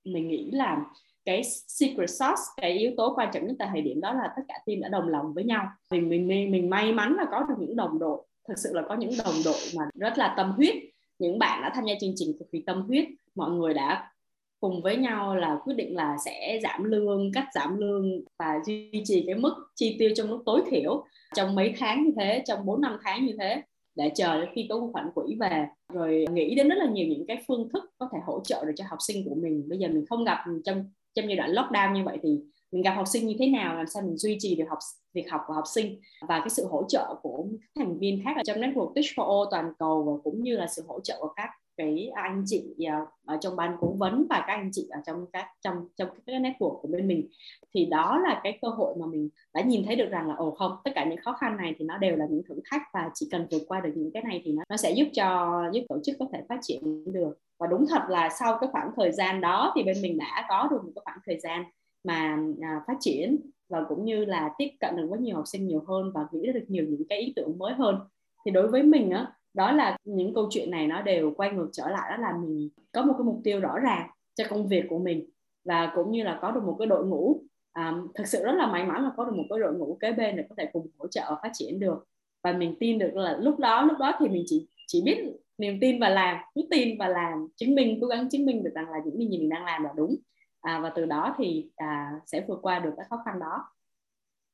mình 0.04 0.28
nghĩ 0.28 0.52
là 0.52 0.86
cái 1.26 1.42
secret 1.68 2.10
sauce 2.10 2.42
cái 2.58 2.72
yếu 2.72 2.92
tố 2.98 3.14
quan 3.16 3.30
trọng 3.34 3.48
nhất 3.48 3.56
tại 3.60 3.70
thời 3.72 3.82
điểm 3.82 4.02
đó 4.02 4.14
là 4.14 4.34
tất 4.36 4.42
cả 4.48 4.60
team 4.66 4.80
đã 4.82 4.90
đồng 4.90 5.08
lòng 5.08 5.34
với 5.34 5.44
nhau. 5.44 5.68
Mình 5.92 6.10
mình 6.10 6.28
mình, 6.28 6.52
mình 6.52 6.70
may 6.70 6.94
mắn 6.94 7.16
là 7.18 7.26
có 7.32 7.40
được 7.50 7.56
những 7.60 7.76
đồng 7.76 8.00
đội 8.00 8.22
thực 8.48 8.58
sự 8.58 8.74
là 8.74 8.82
có 8.90 8.96
những 8.96 9.12
đồng 9.26 9.36
đội 9.46 9.62
mà 9.78 9.84
rất 9.94 10.18
là 10.18 10.34
tâm 10.38 10.52
huyết. 10.52 10.76
Những 11.20 11.40
bạn 11.40 11.62
đã 11.62 11.72
tham 11.76 11.86
gia 11.86 11.94
chương 12.02 12.14
trình 12.16 12.38
cực 12.40 12.52
kỳ 12.52 12.64
tâm 12.66 12.82
huyết. 12.82 13.06
Mọi 13.36 13.52
người 13.52 13.74
đã 13.74 14.12
cùng 14.60 14.82
với 14.82 14.98
nhau 14.98 15.36
là 15.36 15.60
quyết 15.64 15.74
định 15.74 15.96
là 15.96 16.18
sẽ 16.26 16.60
giảm 16.64 16.84
lương 16.84 17.32
cắt 17.34 17.48
giảm 17.54 17.78
lương 17.78 18.22
và 18.40 18.60
duy 18.66 19.04
trì 19.06 19.24
cái 19.26 19.36
mức 19.36 19.54
chi 19.76 19.96
tiêu 20.00 20.10
trong 20.16 20.30
mức 20.30 20.44
tối 20.46 20.62
thiểu. 20.72 21.06
Trong 21.36 21.56
mấy 21.56 21.74
tháng 21.78 22.04
như 22.04 22.12
thế 22.18 22.44
trong 22.46 22.66
4 22.66 22.82
năm 22.82 22.98
tháng 23.04 23.26
như 23.26 23.36
thế 23.40 23.62
để 23.96 24.12
chờ 24.16 24.42
đến 24.42 24.50
khi 24.54 24.68
có 24.70 24.90
khoản 24.94 25.10
quỹ 25.16 25.36
về. 25.40 25.68
Rồi 25.94 26.26
nghĩ 26.32 26.56
đến 26.56 26.70
rất 26.70 26.76
là 26.76 26.86
nhiều 26.86 27.08
những 27.08 27.26
cái 27.28 27.44
phương 27.48 27.70
thức 27.74 27.84
có 27.98 28.10
thể 28.14 28.20
hỗ 28.26 28.40
trợ 28.44 28.66
được 28.66 28.74
cho 28.76 28.86
học 28.88 29.00
sinh 29.02 29.30
của 29.30 29.36
mình. 29.36 29.70
Bây 29.70 29.80
giờ 29.80 29.88
mình 29.88 30.06
không 30.10 30.24
gặp 30.24 30.38
trong 30.66 30.86
trong 31.16 31.28
giai 31.28 31.36
đoạn 31.36 31.52
lockdown 31.52 31.94
như 31.94 32.04
vậy 32.04 32.18
thì 32.24 32.40
mình 32.72 32.82
gặp 32.82 32.94
học 32.94 33.08
sinh 33.08 33.28
như 33.28 33.36
thế 33.40 33.48
nào, 33.48 33.76
làm 33.76 33.88
sao 33.88 34.04
mình 34.04 34.18
duy 34.18 34.38
trì 34.40 34.56
được 34.56 34.66
học, 34.70 34.80
việc 35.14 35.32
học 35.32 35.42
của 35.48 35.54
học 35.54 35.64
sinh. 35.74 36.00
Và 36.28 36.40
cái 36.40 36.50
sự 36.50 36.66
hỗ 36.66 36.84
trợ 36.88 37.16
của 37.22 37.46
các 37.62 37.70
thành 37.76 38.00
viên 38.00 38.22
khác 38.24 38.34
ở 38.38 38.42
trong 38.46 38.58
network 38.58 38.94
Teach 38.94 39.06
for 39.06 39.38
All 39.38 39.48
toàn 39.52 39.74
cầu 39.80 40.04
và 40.04 40.22
cũng 40.24 40.44
như 40.44 40.58
là 40.58 40.68
sự 40.68 40.84
hỗ 40.88 41.00
trợ 41.00 41.18
của 41.20 41.34
các 41.36 41.50
cái 41.78 42.12
anh 42.16 42.44
chị 42.46 42.76
à, 42.86 43.00
ở 43.26 43.38
trong 43.42 43.56
ban 43.56 43.78
cố 43.80 43.96
vấn 43.98 44.26
và 44.30 44.44
các 44.48 44.54
anh 44.54 44.70
chị 44.72 44.88
ở 44.92 45.00
trong 45.06 45.26
các 45.34 45.48
trong 45.62 45.76
trong 45.96 46.10
cái 46.26 46.40
network 46.40 46.82
của 46.82 46.88
bên 46.88 47.08
mình. 47.08 47.30
Thì 47.74 47.86
đó 47.86 48.22
là 48.24 48.42
cái 48.44 48.60
cơ 48.62 48.68
hội 48.68 48.96
mà 49.00 49.06
mình 49.06 49.30
đã 49.54 49.62
nhìn 49.62 49.86
thấy 49.86 49.96
được 49.96 50.10
rằng 50.10 50.28
là 50.28 50.36
ồ 50.36 50.52
không 50.52 50.72
tất 50.84 50.92
cả 50.96 51.06
những 51.06 51.20
khó 51.24 51.34
khăn 51.34 51.58
này 51.58 51.76
thì 51.78 51.86
nó 51.86 51.98
đều 51.98 52.16
là 52.16 52.26
những 52.30 52.44
thử 52.50 52.60
thách 52.72 52.82
và 52.94 53.12
chỉ 53.14 53.28
cần 53.32 53.48
vượt 53.52 53.62
qua 53.68 53.80
được 53.82 53.92
những 53.96 54.12
cái 54.14 54.24
này 54.24 54.42
thì 54.46 54.52
nó, 54.52 54.64
nó 54.70 54.78
sẽ 54.78 54.92
giúp 54.92 55.08
cho 55.14 55.62
giúp 55.74 55.82
tổ 55.90 56.00
chức 56.04 56.16
có 56.20 56.26
thể 56.34 56.40
phát 56.50 56.60
triển 56.62 57.14
được. 57.14 57.40
Và 57.60 57.68
đúng 57.68 57.86
thật 57.90 58.02
là 58.10 58.30
sau 58.30 58.58
cái 58.62 58.70
khoảng 58.72 58.92
thời 58.96 59.12
gian 59.12 59.42
đó 59.42 59.74
thì 59.76 59.84
bên 59.84 60.02
mình 60.02 60.18
đã 60.18 60.46
có 60.50 60.68
được 60.72 60.84
một 60.84 60.92
cái 60.96 61.02
khoảng 61.06 61.20
thời 61.26 61.40
gian 61.40 61.64
mà 62.04 62.38
à, 62.62 62.82
phát 62.88 62.98
triển 63.00 63.40
và 63.70 63.84
cũng 63.90 64.06
như 64.06 64.26
là 64.26 64.50
tiếp 64.58 64.70
cận 64.80 64.96
được 64.98 65.08
với 65.10 65.20
nhiều 65.20 65.36
học 65.36 65.48
sinh 65.48 65.68
nhiều 65.68 65.84
hơn 65.88 66.12
và 66.14 66.26
nghĩ 66.32 66.52
được 66.54 66.66
nhiều 66.68 66.86
những 66.90 67.08
cái 67.10 67.20
ý 67.20 67.34
tưởng 67.36 67.58
mới 67.58 67.74
hơn. 67.74 68.00
Thì 68.46 68.52
đối 68.52 68.68
với 68.68 68.84
mình 68.84 69.10
á 69.10 69.32
đó 69.54 69.72
là 69.72 69.98
những 70.04 70.34
câu 70.34 70.48
chuyện 70.52 70.72
này 70.72 70.88
nó 70.88 71.02
đều 71.02 71.34
quay 71.38 71.52
ngược 71.52 71.70
trở 71.74 71.90
lại 71.90 72.10
đó 72.10 72.18
là 72.18 72.38
mình 72.38 72.70
có 72.92 73.04
một 73.04 73.14
cái 73.18 73.26
mục 73.26 73.42
tiêu 73.44 73.60
rõ 73.60 73.80
ràng 73.80 74.10
cho 74.36 74.44
công 74.50 74.68
việc 74.68 74.86
của 74.90 75.00
mình 75.00 75.30
và 75.66 75.92
cũng 75.96 76.12
như 76.12 76.24
là 76.24 76.40
có 76.42 76.52
được 76.52 76.64
một 76.64 76.76
cái 76.80 76.88
đội 76.88 77.06
ngũ 77.06 77.44
um, 77.74 78.08
thực 78.16 78.28
sự 78.28 78.44
rất 78.44 78.52
là 78.52 78.68
may 78.68 78.86
mắn 78.86 79.04
là 79.04 79.12
có 79.18 79.26
được 79.26 79.36
một 79.36 79.44
cái 79.50 79.60
đội 79.60 79.74
ngũ 79.74 79.98
kế 80.02 80.12
bên 80.12 80.36
để 80.36 80.46
có 80.50 80.56
thể 80.58 80.70
cùng 80.74 80.88
hỗ 81.00 81.08
trợ 81.08 81.36
phát 81.42 81.50
triển 81.54 81.80
được. 81.80 82.06
Và 82.44 82.54
mình 82.54 82.76
tin 82.80 83.00
được 83.00 83.16
là 83.16 83.38
lúc 83.38 83.60
đó 83.60 83.82
lúc 83.82 83.98
đó 84.00 84.18
thì 84.20 84.28
mình 84.28 84.44
chỉ 84.48 84.68
chỉ 84.88 85.02
biết 85.06 85.18
niềm 85.58 85.78
tin 85.82 86.00
và 86.00 86.10
làm 86.10 86.38
cứ 86.56 86.62
tin 86.72 86.98
và 87.00 87.08
làm. 87.08 87.48
Chứng 87.56 87.76
minh 87.76 87.98
cố 88.02 88.08
gắng 88.08 88.30
chứng 88.30 88.46
minh 88.46 88.64
được 88.64 88.72
rằng 88.76 88.90
là 88.90 88.98
những 89.06 89.18
gì 89.18 89.38
mình 89.40 89.50
đang 89.50 89.66
làm 89.66 89.84
là 89.84 89.90
đúng. 89.96 90.16
À, 90.62 90.80
và 90.80 90.92
từ 90.96 91.06
đó 91.06 91.36
thì 91.38 91.70
à, 91.76 92.12
sẽ 92.26 92.46
vượt 92.48 92.60
qua 92.62 92.80
được 92.80 92.94
các 92.98 93.08
khó 93.10 93.22
khăn 93.26 93.40
đó. 93.40 93.66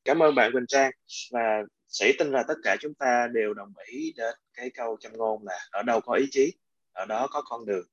Cảm 0.05 0.19
ơn 0.19 0.35
bạn 0.35 0.51
Quỳnh 0.51 0.67
Trang 0.67 0.91
và 1.31 1.63
sĩ 1.89 2.13
tin 2.19 2.31
là 2.31 2.43
tất 2.47 2.53
cả 2.63 2.75
chúng 2.79 2.93
ta 2.93 3.27
đều 3.33 3.53
đồng 3.53 3.73
ý 3.85 4.13
đến 4.17 4.35
cái 4.53 4.69
câu 4.69 4.97
châm 4.99 5.13
ngôn 5.13 5.43
là 5.45 5.59
ở 5.71 5.83
đâu 5.83 6.01
có 6.01 6.13
ý 6.13 6.25
chí, 6.31 6.53
ở 6.91 7.05
đó 7.05 7.27
có 7.31 7.41
con 7.45 7.65
đường. 7.65 7.87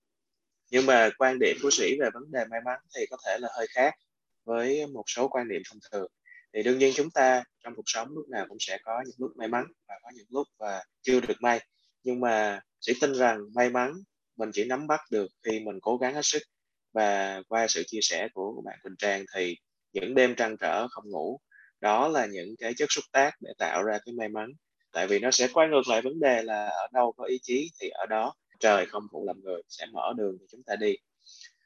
Nhưng 0.71 0.87
mà 0.87 1.11
quan 1.19 1.39
điểm 1.39 1.57
của 1.63 1.71
sĩ 1.71 1.97
về 2.01 2.11
vấn 2.15 2.31
đề 2.33 2.45
may 2.51 2.61
mắn 2.65 2.81
thì 2.97 3.07
có 3.11 3.17
thể 3.27 3.39
là 3.41 3.49
hơi 3.57 3.67
khác 3.71 3.95
với 4.45 4.87
một 4.87 5.05
số 5.07 5.29
quan 5.29 5.49
điểm 5.49 5.63
thông 5.71 5.79
thường. 5.93 6.11
Thì 6.55 6.63
đương 6.63 6.79
nhiên 6.79 6.93
chúng 6.95 7.11
ta 7.11 7.45
trong 7.65 7.75
cuộc 7.75 7.83
sống 7.87 8.09
lúc 8.11 8.29
nào 8.29 8.47
cũng 8.49 8.59
sẽ 8.61 8.79
có 8.85 9.03
những 9.07 9.17
lúc 9.19 9.37
may 9.37 9.49
mắn 9.49 9.67
và 9.89 9.95
có 10.03 10.11
những 10.15 10.27
lúc 10.31 10.47
và 10.59 10.85
chưa 11.03 11.21
được 11.21 11.35
may. 11.41 11.61
Nhưng 12.03 12.21
mà 12.21 12.61
sĩ 12.81 12.93
tin 13.01 13.15
rằng 13.15 13.41
may 13.55 13.71
mắn 13.71 13.93
mình 14.37 14.51
chỉ 14.53 14.65
nắm 14.65 14.87
bắt 14.87 15.01
được 15.11 15.27
khi 15.43 15.61
mình 15.61 15.79
cố 15.83 15.97
gắng 15.97 16.15
hết 16.15 16.25
sức. 16.25 16.43
Và 16.93 17.43
qua 17.49 17.67
sự 17.69 17.83
chia 17.87 18.01
sẻ 18.03 18.29
của 18.35 18.63
bạn 18.65 18.79
Quỳnh 18.83 18.97
Trang 18.99 19.25
thì 19.35 19.57
những 19.93 20.15
đêm 20.15 20.35
trăn 20.35 20.57
trở 20.61 20.89
không 20.91 21.05
ngủ 21.11 21.41
đó 21.81 22.09
là 22.09 22.27
những 22.27 22.55
cái 22.59 22.75
chất 22.77 22.87
xúc 22.91 23.05
tác 23.13 23.31
để 23.41 23.53
tạo 23.59 23.83
ra 23.83 23.99
cái 24.07 24.15
may 24.19 24.29
mắn. 24.29 24.51
Tại 24.93 25.07
vì 25.07 25.19
nó 25.19 25.31
sẽ 25.31 25.49
quay 25.53 25.69
ngược 25.69 25.89
lại 25.89 26.03
vấn 26.03 26.21
đề 26.21 26.43
là 26.43 26.67
ở 26.67 26.87
đâu 26.93 27.13
có 27.17 27.25
ý 27.25 27.39
chí 27.43 27.71
thì 27.81 27.89
ở 27.89 28.07
đó 28.07 28.35
trời 28.61 28.87
không 28.87 29.03
phụ 29.13 29.25
lòng 29.27 29.41
người 29.43 29.63
sẽ 29.69 29.87
mở 29.93 30.13
đường 30.17 30.37
cho 30.41 30.47
chúng 30.51 30.63
ta 30.63 30.77
đi. 30.77 30.97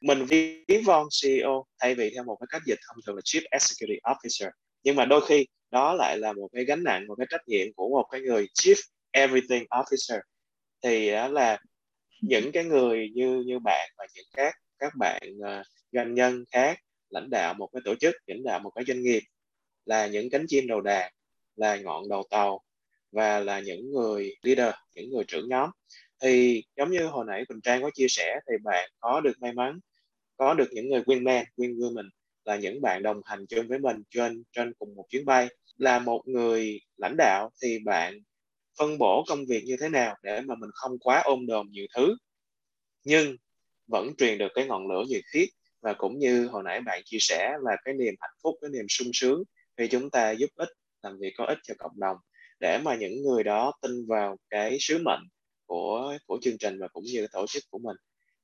Mình 0.01 0.25
ví 0.25 0.65
von 0.85 1.07
CEO 1.23 1.67
thay 1.81 1.95
vì 1.95 2.11
theo 2.15 2.25
một 2.25 2.37
cái 2.41 2.47
cách 2.51 2.63
dịch 2.67 2.79
thông 2.89 2.97
thường 3.07 3.17
là 3.17 3.23
Chief 3.25 3.43
Executive 3.51 4.01
Officer. 4.03 4.51
Nhưng 4.83 4.97
mà 4.97 5.05
đôi 5.05 5.27
khi 5.27 5.47
đó 5.71 5.95
lại 5.95 6.19
là 6.19 6.33
một 6.33 6.49
cái 6.53 6.65
gánh 6.65 6.85
nặng 6.85 7.07
một 7.07 7.15
cái 7.19 7.27
trách 7.31 7.49
nhiệm 7.49 7.67
của 7.77 7.89
một 7.89 8.07
cái 8.11 8.21
người 8.21 8.47
Chief 8.55 8.77
Everything 9.11 9.65
Officer. 9.71 10.21
Thì 10.83 11.11
đó 11.11 11.29
là 11.29 11.59
những 12.21 12.53
cái 12.53 12.65
người 12.65 13.11
như 13.15 13.43
như 13.47 13.59
bạn 13.59 13.91
và 13.99 14.07
những 14.15 14.27
các 14.37 14.55
các 14.79 14.93
bạn 14.99 15.23
uh, 15.39 15.67
doanh 15.93 16.15
nhân 16.15 16.45
khác 16.53 16.79
lãnh 17.11 17.31
đạo 17.31 17.55
một 17.55 17.69
cái 17.73 17.83
tổ 17.85 17.95
chức 17.95 18.15
lãnh 18.27 18.45
đạo 18.45 18.61
một 18.61 18.71
cái 18.71 18.85
doanh 18.89 19.03
nghiệp 19.03 19.21
là 19.85 20.07
những 20.07 20.31
cánh 20.31 20.45
chim 20.49 20.67
đầu 20.67 20.81
đàn, 20.81 21.13
là 21.57 21.77
ngọn 21.77 22.09
đầu 22.09 22.23
tàu 22.31 22.61
và 23.13 23.41
là 23.41 23.61
những 23.61 23.91
người 23.91 24.37
leader, 24.43 24.75
những 24.95 25.11
người 25.11 25.25
trưởng 25.29 25.49
nhóm. 25.49 25.71
Thì 26.23 26.65
giống 26.77 26.91
như 26.91 27.07
hồi 27.07 27.25
nãy 27.29 27.45
Quỳnh 27.49 27.61
Trang 27.61 27.83
có 27.83 27.91
chia 27.95 28.09
sẻ, 28.09 28.41
thì 28.49 28.55
bạn 28.65 28.91
có 29.01 29.21
được 29.21 29.33
may 29.41 29.53
mắn, 29.53 29.79
có 30.37 30.55
được 30.55 30.69
những 30.73 30.89
người 30.89 31.01
wingman 31.01 31.45
win 31.57 31.79
women, 31.79 32.09
là 32.45 32.57
những 32.57 32.81
bạn 32.83 33.03
đồng 33.03 33.21
hành 33.25 33.47
chung 33.47 33.69
với 33.69 33.79
mình 33.79 33.97
trên 34.11 34.43
trên 34.53 34.73
cùng 34.79 34.95
một 34.95 35.05
chuyến 35.09 35.25
bay. 35.25 35.49
Là 35.77 35.99
một 35.99 36.23
người 36.27 36.81
lãnh 36.97 37.15
đạo 37.19 37.51
thì 37.63 37.79
bạn 37.85 38.21
phân 38.79 38.99
bổ 38.99 39.25
công 39.29 39.47
việc 39.49 39.63
như 39.65 39.77
thế 39.81 39.89
nào 39.89 40.17
để 40.23 40.41
mà 40.41 40.55
mình 40.55 40.71
không 40.75 40.99
quá 40.99 41.23
ôm 41.25 41.47
đồm 41.47 41.67
nhiều 41.71 41.87
thứ, 41.97 42.17
nhưng 43.05 43.37
vẫn 43.87 44.09
truyền 44.19 44.39
được 44.39 44.49
cái 44.55 44.67
ngọn 44.67 44.89
lửa 44.89 45.05
nhiệt 45.09 45.23
huyết. 45.33 45.49
Và 45.81 45.93
cũng 45.93 46.19
như 46.19 46.47
hồi 46.47 46.63
nãy 46.65 46.81
bạn 46.81 47.03
chia 47.05 47.19
sẻ 47.21 47.53
là 47.63 47.77
cái 47.85 47.95
niềm 47.95 48.15
hạnh 48.21 48.35
phúc, 48.43 48.55
cái 48.61 48.71
niềm 48.71 48.87
sung 48.89 49.11
sướng 49.13 49.43
khi 49.81 49.89
chúng 49.89 50.11
ta 50.11 50.31
giúp 50.31 50.51
ích 50.57 50.69
làm 51.03 51.19
việc 51.21 51.33
có 51.39 51.45
ích 51.45 51.59
cho 51.63 51.75
cộng 51.79 52.01
đồng 52.01 52.17
để 52.61 52.79
mà 52.85 52.97
những 52.97 53.23
người 53.23 53.45
đó 53.45 53.73
tin 53.83 53.93
vào 54.09 54.37
cái 54.51 54.77
sứ 54.81 54.99
mệnh 55.05 55.21
của 55.67 56.17
của 56.27 56.39
chương 56.43 56.59
trình 56.59 56.79
và 56.81 56.89
cũng 56.89 57.05
như 57.05 57.27
tổ 57.33 57.47
chức 57.47 57.63
của 57.71 57.79
mình. 57.79 57.97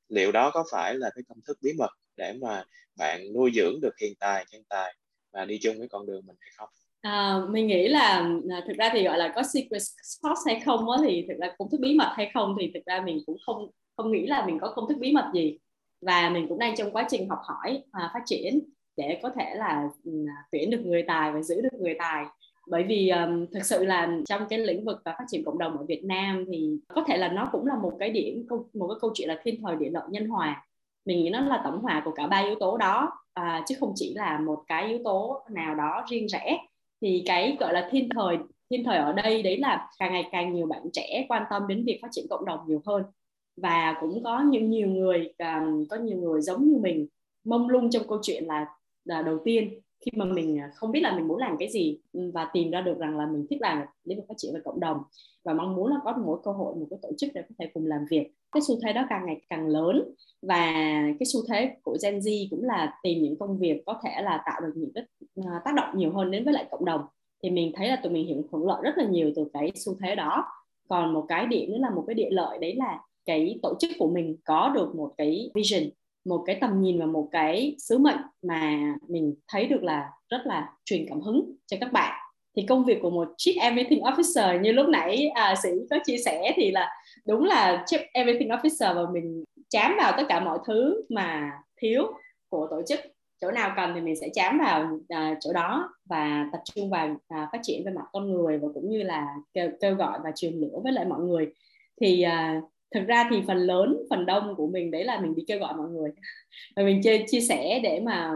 Liệu 0.09 0.33
đó 0.33 0.51
có 0.55 0.65
phải 0.73 0.95
là 0.95 1.11
cái 1.15 1.23
công 1.29 1.39
thức 1.47 1.59
bí 1.63 1.71
mật 1.79 1.91
để 2.17 2.33
mà 2.43 2.65
bạn 2.99 3.33
nuôi 3.35 3.51
dưỡng 3.55 3.81
được 3.83 3.99
hiện 4.01 4.13
tài 4.21 4.45
nhân 4.53 4.63
tài 4.69 4.95
và 5.33 5.45
đi 5.45 5.59
chung 5.63 5.79
với 5.79 5.89
con 5.89 6.07
đường 6.07 6.27
mình 6.27 6.37
hay 6.41 6.51
không? 6.57 6.69
À, 7.01 7.41
mình 7.51 7.67
nghĩ 7.67 7.89
là 7.89 8.29
à, 8.51 8.65
thực 8.69 8.77
ra 8.79 8.91
thì 8.93 9.05
gọi 9.05 9.19
là 9.19 9.33
có 9.35 9.43
secret 9.43 9.83
sauce 10.03 10.41
hay 10.47 10.61
không 10.61 10.91
á 10.91 10.99
thì 11.05 11.25
thực 11.29 11.35
ra 11.41 11.55
công 11.59 11.71
thức 11.71 11.81
bí 11.81 11.95
mật 11.95 12.13
hay 12.17 12.31
không 12.35 12.57
thì 12.61 12.71
thực 12.75 12.87
ra 12.87 13.03
mình 13.07 13.19
cũng 13.27 13.37
không 13.47 13.71
không 13.97 14.13
nghĩ 14.13 14.27
là 14.27 14.47
mình 14.47 14.59
có 14.61 14.73
công 14.77 14.89
thức 14.89 14.99
bí 15.01 15.13
mật 15.13 15.31
gì. 15.35 15.59
Và 16.01 16.31
mình 16.31 16.47
cũng 16.49 16.59
đang 16.59 16.77
trong 16.77 16.93
quá 16.93 17.07
trình 17.11 17.29
học 17.29 17.39
hỏi 17.43 17.83
và 17.93 18.11
phát 18.15 18.21
triển 18.27 18.61
để 18.97 19.21
có 19.23 19.31
thể 19.31 19.55
là 19.55 19.89
ừ, 20.05 20.13
à, 20.29 20.37
tuyển 20.53 20.71
được 20.71 20.81
người 20.85 21.03
tài 21.03 21.33
và 21.33 21.43
giữ 21.43 21.61
được 21.61 21.81
người 21.81 21.95
tài. 21.99 22.25
Bởi 22.69 22.83
vì 22.83 23.09
um, 23.09 23.47
thực 23.47 23.65
sự 23.65 23.85
là 23.85 24.09
trong 24.27 24.43
cái 24.49 24.59
lĩnh 24.59 24.85
vực 24.85 25.01
và 25.05 25.15
phát 25.19 25.25
triển 25.29 25.45
cộng 25.45 25.59
đồng 25.59 25.79
ở 25.79 25.85
Việt 25.85 26.05
Nam 26.05 26.45
thì 26.53 26.79
có 26.89 27.05
thể 27.07 27.17
là 27.17 27.29
nó 27.29 27.49
cũng 27.53 27.67
là 27.67 27.77
một 27.77 27.93
cái 27.99 28.11
điểm 28.11 28.47
một 28.51 28.89
cái 28.89 28.99
câu 29.01 29.11
chuyện 29.15 29.29
là 29.29 29.41
thiên 29.45 29.63
thời 29.63 29.77
địa 29.77 29.91
lợi 29.91 30.05
nhân 30.11 30.27
hòa. 30.27 30.67
Mình 31.05 31.25
nghĩ 31.25 31.31
nó 31.31 31.41
là 31.41 31.61
tổng 31.65 31.83
hòa 31.83 32.03
của 32.05 32.11
cả 32.11 32.27
ba 32.27 32.39
yếu 32.39 32.55
tố 32.61 32.77
đó 32.77 33.13
à, 33.35 33.65
chứ 33.69 33.75
không 33.81 33.93
chỉ 33.95 34.15
là 34.15 34.39
một 34.39 34.65
cái 34.67 34.89
yếu 34.89 34.99
tố 35.05 35.43
nào 35.51 35.75
đó 35.75 36.05
riêng 36.11 36.29
rẽ. 36.29 36.59
Thì 37.01 37.23
cái 37.27 37.57
gọi 37.61 37.73
là 37.73 37.89
thiên 37.91 38.09
thời 38.09 38.39
thiên 38.71 38.85
thời 38.85 38.99
ở 38.99 39.13
đây 39.13 39.43
đấy 39.43 39.59
là 39.59 39.89
càng 39.99 40.13
ngày 40.13 40.29
càng 40.33 40.53
nhiều 40.53 40.67
bạn 40.67 40.83
trẻ 40.93 41.27
quan 41.29 41.43
tâm 41.51 41.67
đến 41.69 41.85
việc 41.85 41.99
phát 42.03 42.09
triển 42.11 42.27
cộng 42.31 42.45
đồng 42.45 42.61
nhiều 42.67 42.83
hơn. 42.87 43.03
Và 43.57 43.97
cũng 44.01 44.25
có 44.25 44.41
những 44.41 44.71
nhiều 44.71 44.89
người 44.89 45.33
um, 45.39 45.85
có 45.91 45.97
nhiều 45.97 46.19
người 46.19 46.41
giống 46.41 46.69
như 46.69 46.79
mình 46.79 47.07
mông 47.45 47.69
lung 47.69 47.91
trong 47.91 48.09
câu 48.09 48.19
chuyện 48.23 48.45
là, 48.45 48.67
là 49.07 49.23
đầu 49.23 49.39
tiên 49.45 49.81
khi 50.01 50.11
mà 50.17 50.25
mình 50.25 50.59
à, 50.59 50.71
không 50.75 50.93
biết 50.93 51.01
là 51.01 51.17
mình 51.17 51.29
muốn 51.29 51.39
làm 51.39 51.57
cái 51.59 51.69
gì 51.69 51.99
ừ, 52.13 52.31
và 52.35 52.51
tìm 52.53 52.71
ra 52.71 52.81
được 52.81 52.99
rằng 52.99 53.19
là 53.19 53.27
mình 53.27 53.47
thích 53.51 53.61
làm 53.61 53.83
lĩnh 54.05 54.19
vực 54.19 54.27
phát 54.29 54.35
triển 54.37 54.55
về 54.55 54.61
cộng 54.65 54.81
đồng 54.81 54.99
và 55.45 55.55
mong 55.55 55.75
muốn 55.75 55.91
là 55.91 55.97
có 56.05 56.17
một 56.17 56.41
cơ 56.45 56.51
hội, 56.51 56.75
một 56.75 56.87
cái 56.91 56.99
tổ 57.03 57.09
chức 57.19 57.31
để 57.35 57.43
có 57.49 57.55
thể 57.59 57.71
cùng 57.75 57.87
làm 57.87 58.01
việc. 58.11 58.27
Cái 58.53 58.61
xu 58.69 58.75
thế 58.83 58.93
đó 58.93 59.07
càng 59.09 59.27
ngày 59.27 59.41
càng 59.49 59.67
lớn 59.67 60.15
và 60.43 60.73
cái 61.19 61.27
xu 61.33 61.41
thế 61.49 61.77
của 61.83 61.97
Gen 62.03 62.19
Z 62.19 62.47
cũng 62.51 62.65
là 62.65 62.99
tìm 63.03 63.23
những 63.23 63.39
công 63.39 63.59
việc 63.59 63.83
có 63.87 64.01
thể 64.05 64.23
là 64.23 64.43
tạo 64.47 64.61
được 64.61 64.73
những 64.77 64.93
cái 64.95 65.05
à, 65.37 65.61
tác 65.65 65.75
động 65.75 65.99
nhiều 65.99 66.13
hơn 66.13 66.31
đến 66.31 66.45
với 66.45 66.55
lại 66.55 66.67
cộng 66.71 66.85
đồng. 66.85 67.01
Thì 67.43 67.51
mình 67.51 67.73
thấy 67.77 67.89
là 67.89 67.97
tụi 67.97 68.13
mình 68.13 68.27
hiện 68.27 68.43
hưởng 68.53 68.67
lợi 68.67 68.81
rất 68.83 68.99
là 68.99 69.05
nhiều 69.05 69.33
từ 69.37 69.45
cái 69.53 69.73
xu 69.75 69.95
thế 70.01 70.15
đó. 70.15 70.45
Còn 70.89 71.15
một 71.15 71.25
cái 71.29 71.47
điểm 71.47 71.71
nữa 71.71 71.79
là 71.79 71.91
một 71.91 72.05
cái 72.07 72.15
địa 72.15 72.31
lợi 72.31 72.59
đấy 72.59 72.75
là 72.75 73.01
cái 73.27 73.59
tổ 73.63 73.75
chức 73.81 73.91
của 73.99 74.09
mình 74.09 74.37
có 74.45 74.73
được 74.75 74.95
một 74.95 75.15
cái 75.17 75.51
vision 75.55 75.83
một 76.27 76.43
cái 76.47 76.59
tầm 76.61 76.81
nhìn 76.81 76.99
và 76.99 77.07
một 77.07 77.29
cái 77.33 77.77
sứ 77.79 77.99
mệnh 77.99 78.19
mà 78.43 78.95
mình 79.09 79.35
thấy 79.49 79.67
được 79.67 79.83
là 79.83 80.11
rất 80.29 80.41
là 80.45 80.69
truyền 80.85 81.07
cảm 81.09 81.21
hứng 81.21 81.53
cho 81.67 81.77
các 81.81 81.93
bạn. 81.93 82.21
Thì 82.57 82.63
công 82.69 82.85
việc 82.85 82.99
của 83.03 83.11
một 83.11 83.35
chief 83.39 83.61
everything 83.61 84.01
officer 84.01 84.61
như 84.61 84.73
lúc 84.73 84.89
nãy 84.89 85.29
à, 85.35 85.55
sĩ 85.63 85.69
có 85.91 85.99
chia 86.05 86.17
sẻ 86.19 86.53
thì 86.57 86.71
là 86.71 86.91
đúng 87.27 87.45
là 87.45 87.85
chief 87.87 88.05
everything 88.13 88.49
officer 88.49 88.95
và 88.95 89.11
mình 89.13 89.45
chám 89.69 89.95
vào 89.99 90.13
tất 90.17 90.23
cả 90.29 90.41
mọi 90.41 90.59
thứ 90.67 91.03
mà 91.09 91.51
thiếu 91.77 92.03
của 92.49 92.69
tổ 92.71 92.83
chức. 92.89 93.01
Chỗ 93.41 93.51
nào 93.51 93.73
cần 93.77 93.93
thì 93.95 94.01
mình 94.01 94.17
sẽ 94.21 94.29
chám 94.33 94.59
vào 94.59 94.99
à, 95.09 95.35
chỗ 95.41 95.53
đó 95.53 95.95
và 96.05 96.49
tập 96.53 96.61
trung 96.65 96.91
vào 96.91 97.17
à, 97.29 97.49
phát 97.53 97.59
triển 97.63 97.85
về 97.85 97.93
mặt 97.93 98.05
con 98.13 98.33
người 98.33 98.59
và 98.59 98.69
cũng 98.75 98.91
như 98.91 99.03
là 99.03 99.27
kêu, 99.55 99.71
kêu 99.81 99.95
gọi 99.95 100.19
và 100.25 100.33
truyền 100.37 100.53
lửa 100.55 100.81
với 100.83 100.93
lại 100.93 101.05
mọi 101.05 101.21
người. 101.21 101.53
Thì 102.01 102.23
à, 102.23 102.61
thực 102.95 103.07
ra 103.07 103.29
thì 103.31 103.43
phần 103.47 103.59
lớn 103.59 103.97
phần 104.11 104.27
đông 104.27 104.55
của 104.57 104.67
mình 104.67 104.91
đấy 104.91 105.05
là 105.05 105.21
mình 105.21 105.35
đi 105.35 105.45
kêu 105.47 105.59
gọi 105.59 105.75
mọi 105.77 105.89
người. 105.89 106.11
Và 106.77 106.83
mình 106.83 107.03
chia, 107.03 107.25
chia 107.27 107.41
sẻ 107.41 107.81
để 107.83 108.01
mà 108.01 108.35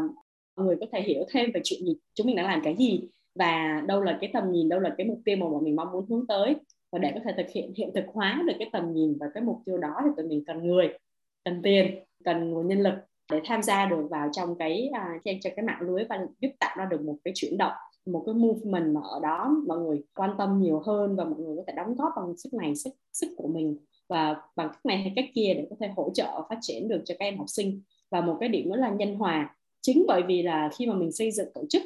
mọi 0.57 0.67
người 0.67 0.77
có 0.81 0.87
thể 0.93 1.03
hiểu 1.03 1.25
thêm 1.31 1.51
về 1.55 1.61
chuyện 1.65 1.81
gì 1.85 1.97
chúng 2.15 2.27
mình 2.27 2.37
đang 2.37 2.47
làm 2.47 2.61
cái 2.65 2.77
gì. 2.79 3.01
Và 3.35 3.83
đâu 3.87 4.03
là 4.03 4.19
cái 4.21 4.31
tầm 4.33 4.53
nhìn 4.53 4.69
đâu 4.69 4.81
là 4.81 4.95
cái 4.99 5.07
mục 5.07 5.21
tiêu 5.25 5.37
mà 5.37 5.49
bọn 5.49 5.65
mình 5.65 5.77
mong 5.77 5.93
muốn 5.93 6.07
hướng 6.11 6.27
tới. 6.27 6.55
Và 6.93 6.99
để 6.99 7.13
có 7.15 7.21
thể 7.25 7.33
thực 7.37 7.53
hiện 7.55 7.73
hiện 7.77 7.91
thực 7.95 8.05
hóa 8.13 8.43
được 8.47 8.55
cái 8.59 8.69
tầm 8.73 8.93
nhìn 8.93 9.17
và 9.21 9.27
cái 9.35 9.43
mục 9.43 9.57
tiêu 9.67 9.79
đó 9.79 9.95
thì 10.05 10.11
tụi 10.17 10.27
mình 10.27 10.45
cần 10.47 10.67
người 10.67 10.89
cần 11.45 11.63
tiền 11.63 12.05
cần 12.25 12.51
nguồn 12.51 12.69
nhân 12.69 12.81
lực 12.81 12.95
để 13.33 13.41
tham 13.45 13.63
gia 13.63 13.87
được 13.87 14.07
vào 14.11 14.29
trong 14.33 14.59
cái 14.59 14.91
à, 14.93 15.09
uh, 15.17 15.39
cho 15.41 15.51
cái 15.57 15.65
mạng 15.65 15.81
lưới 15.81 16.05
và 16.09 16.27
giúp 16.41 16.51
tạo 16.61 16.77
ra 16.79 16.85
được 16.91 17.01
một 17.01 17.17
cái 17.25 17.33
chuyển 17.37 17.59
động 17.59 17.73
một 18.07 18.23
cái 18.27 18.35
movement 18.35 18.95
mà 18.95 19.01
ở 19.05 19.21
đó 19.23 19.57
mọi 19.67 19.79
người 19.79 20.03
quan 20.15 20.31
tâm 20.39 20.61
nhiều 20.61 20.83
hơn 20.87 21.17
và 21.17 21.25
mọi 21.25 21.39
người 21.39 21.57
có 21.57 21.63
thể 21.67 21.73
đóng 21.77 21.95
góp 21.95 22.13
bằng 22.17 22.37
sức 22.37 22.55
này 22.55 22.77
sức 22.77 22.91
sức 23.13 23.29
của 23.37 23.49
mình 23.49 23.77
và 24.11 24.37
bằng 24.57 24.69
cách 24.69 24.87
này 24.87 24.99
hay 24.99 25.13
cách 25.17 25.25
kia 25.35 25.55
để 25.57 25.67
có 25.71 25.77
thể 25.81 25.89
hỗ 25.97 26.11
trợ 26.15 26.43
phát 26.49 26.59
triển 26.61 26.89
được 26.89 27.03
cho 27.05 27.15
các 27.19 27.25
em 27.25 27.39
học 27.39 27.49
sinh. 27.49 27.83
Và 28.11 28.21
một 28.21 28.37
cái 28.41 28.49
điểm 28.49 28.69
nữa 28.69 28.77
là 28.77 28.91
nhân 28.91 29.15
hòa. 29.15 29.57
Chính 29.81 30.05
bởi 30.09 30.23
vì 30.23 30.43
là 30.43 30.71
khi 30.79 30.87
mà 30.87 30.95
mình 30.95 31.13
xây 31.13 31.31
dựng 31.31 31.49
tổ 31.55 31.65
chức, 31.69 31.83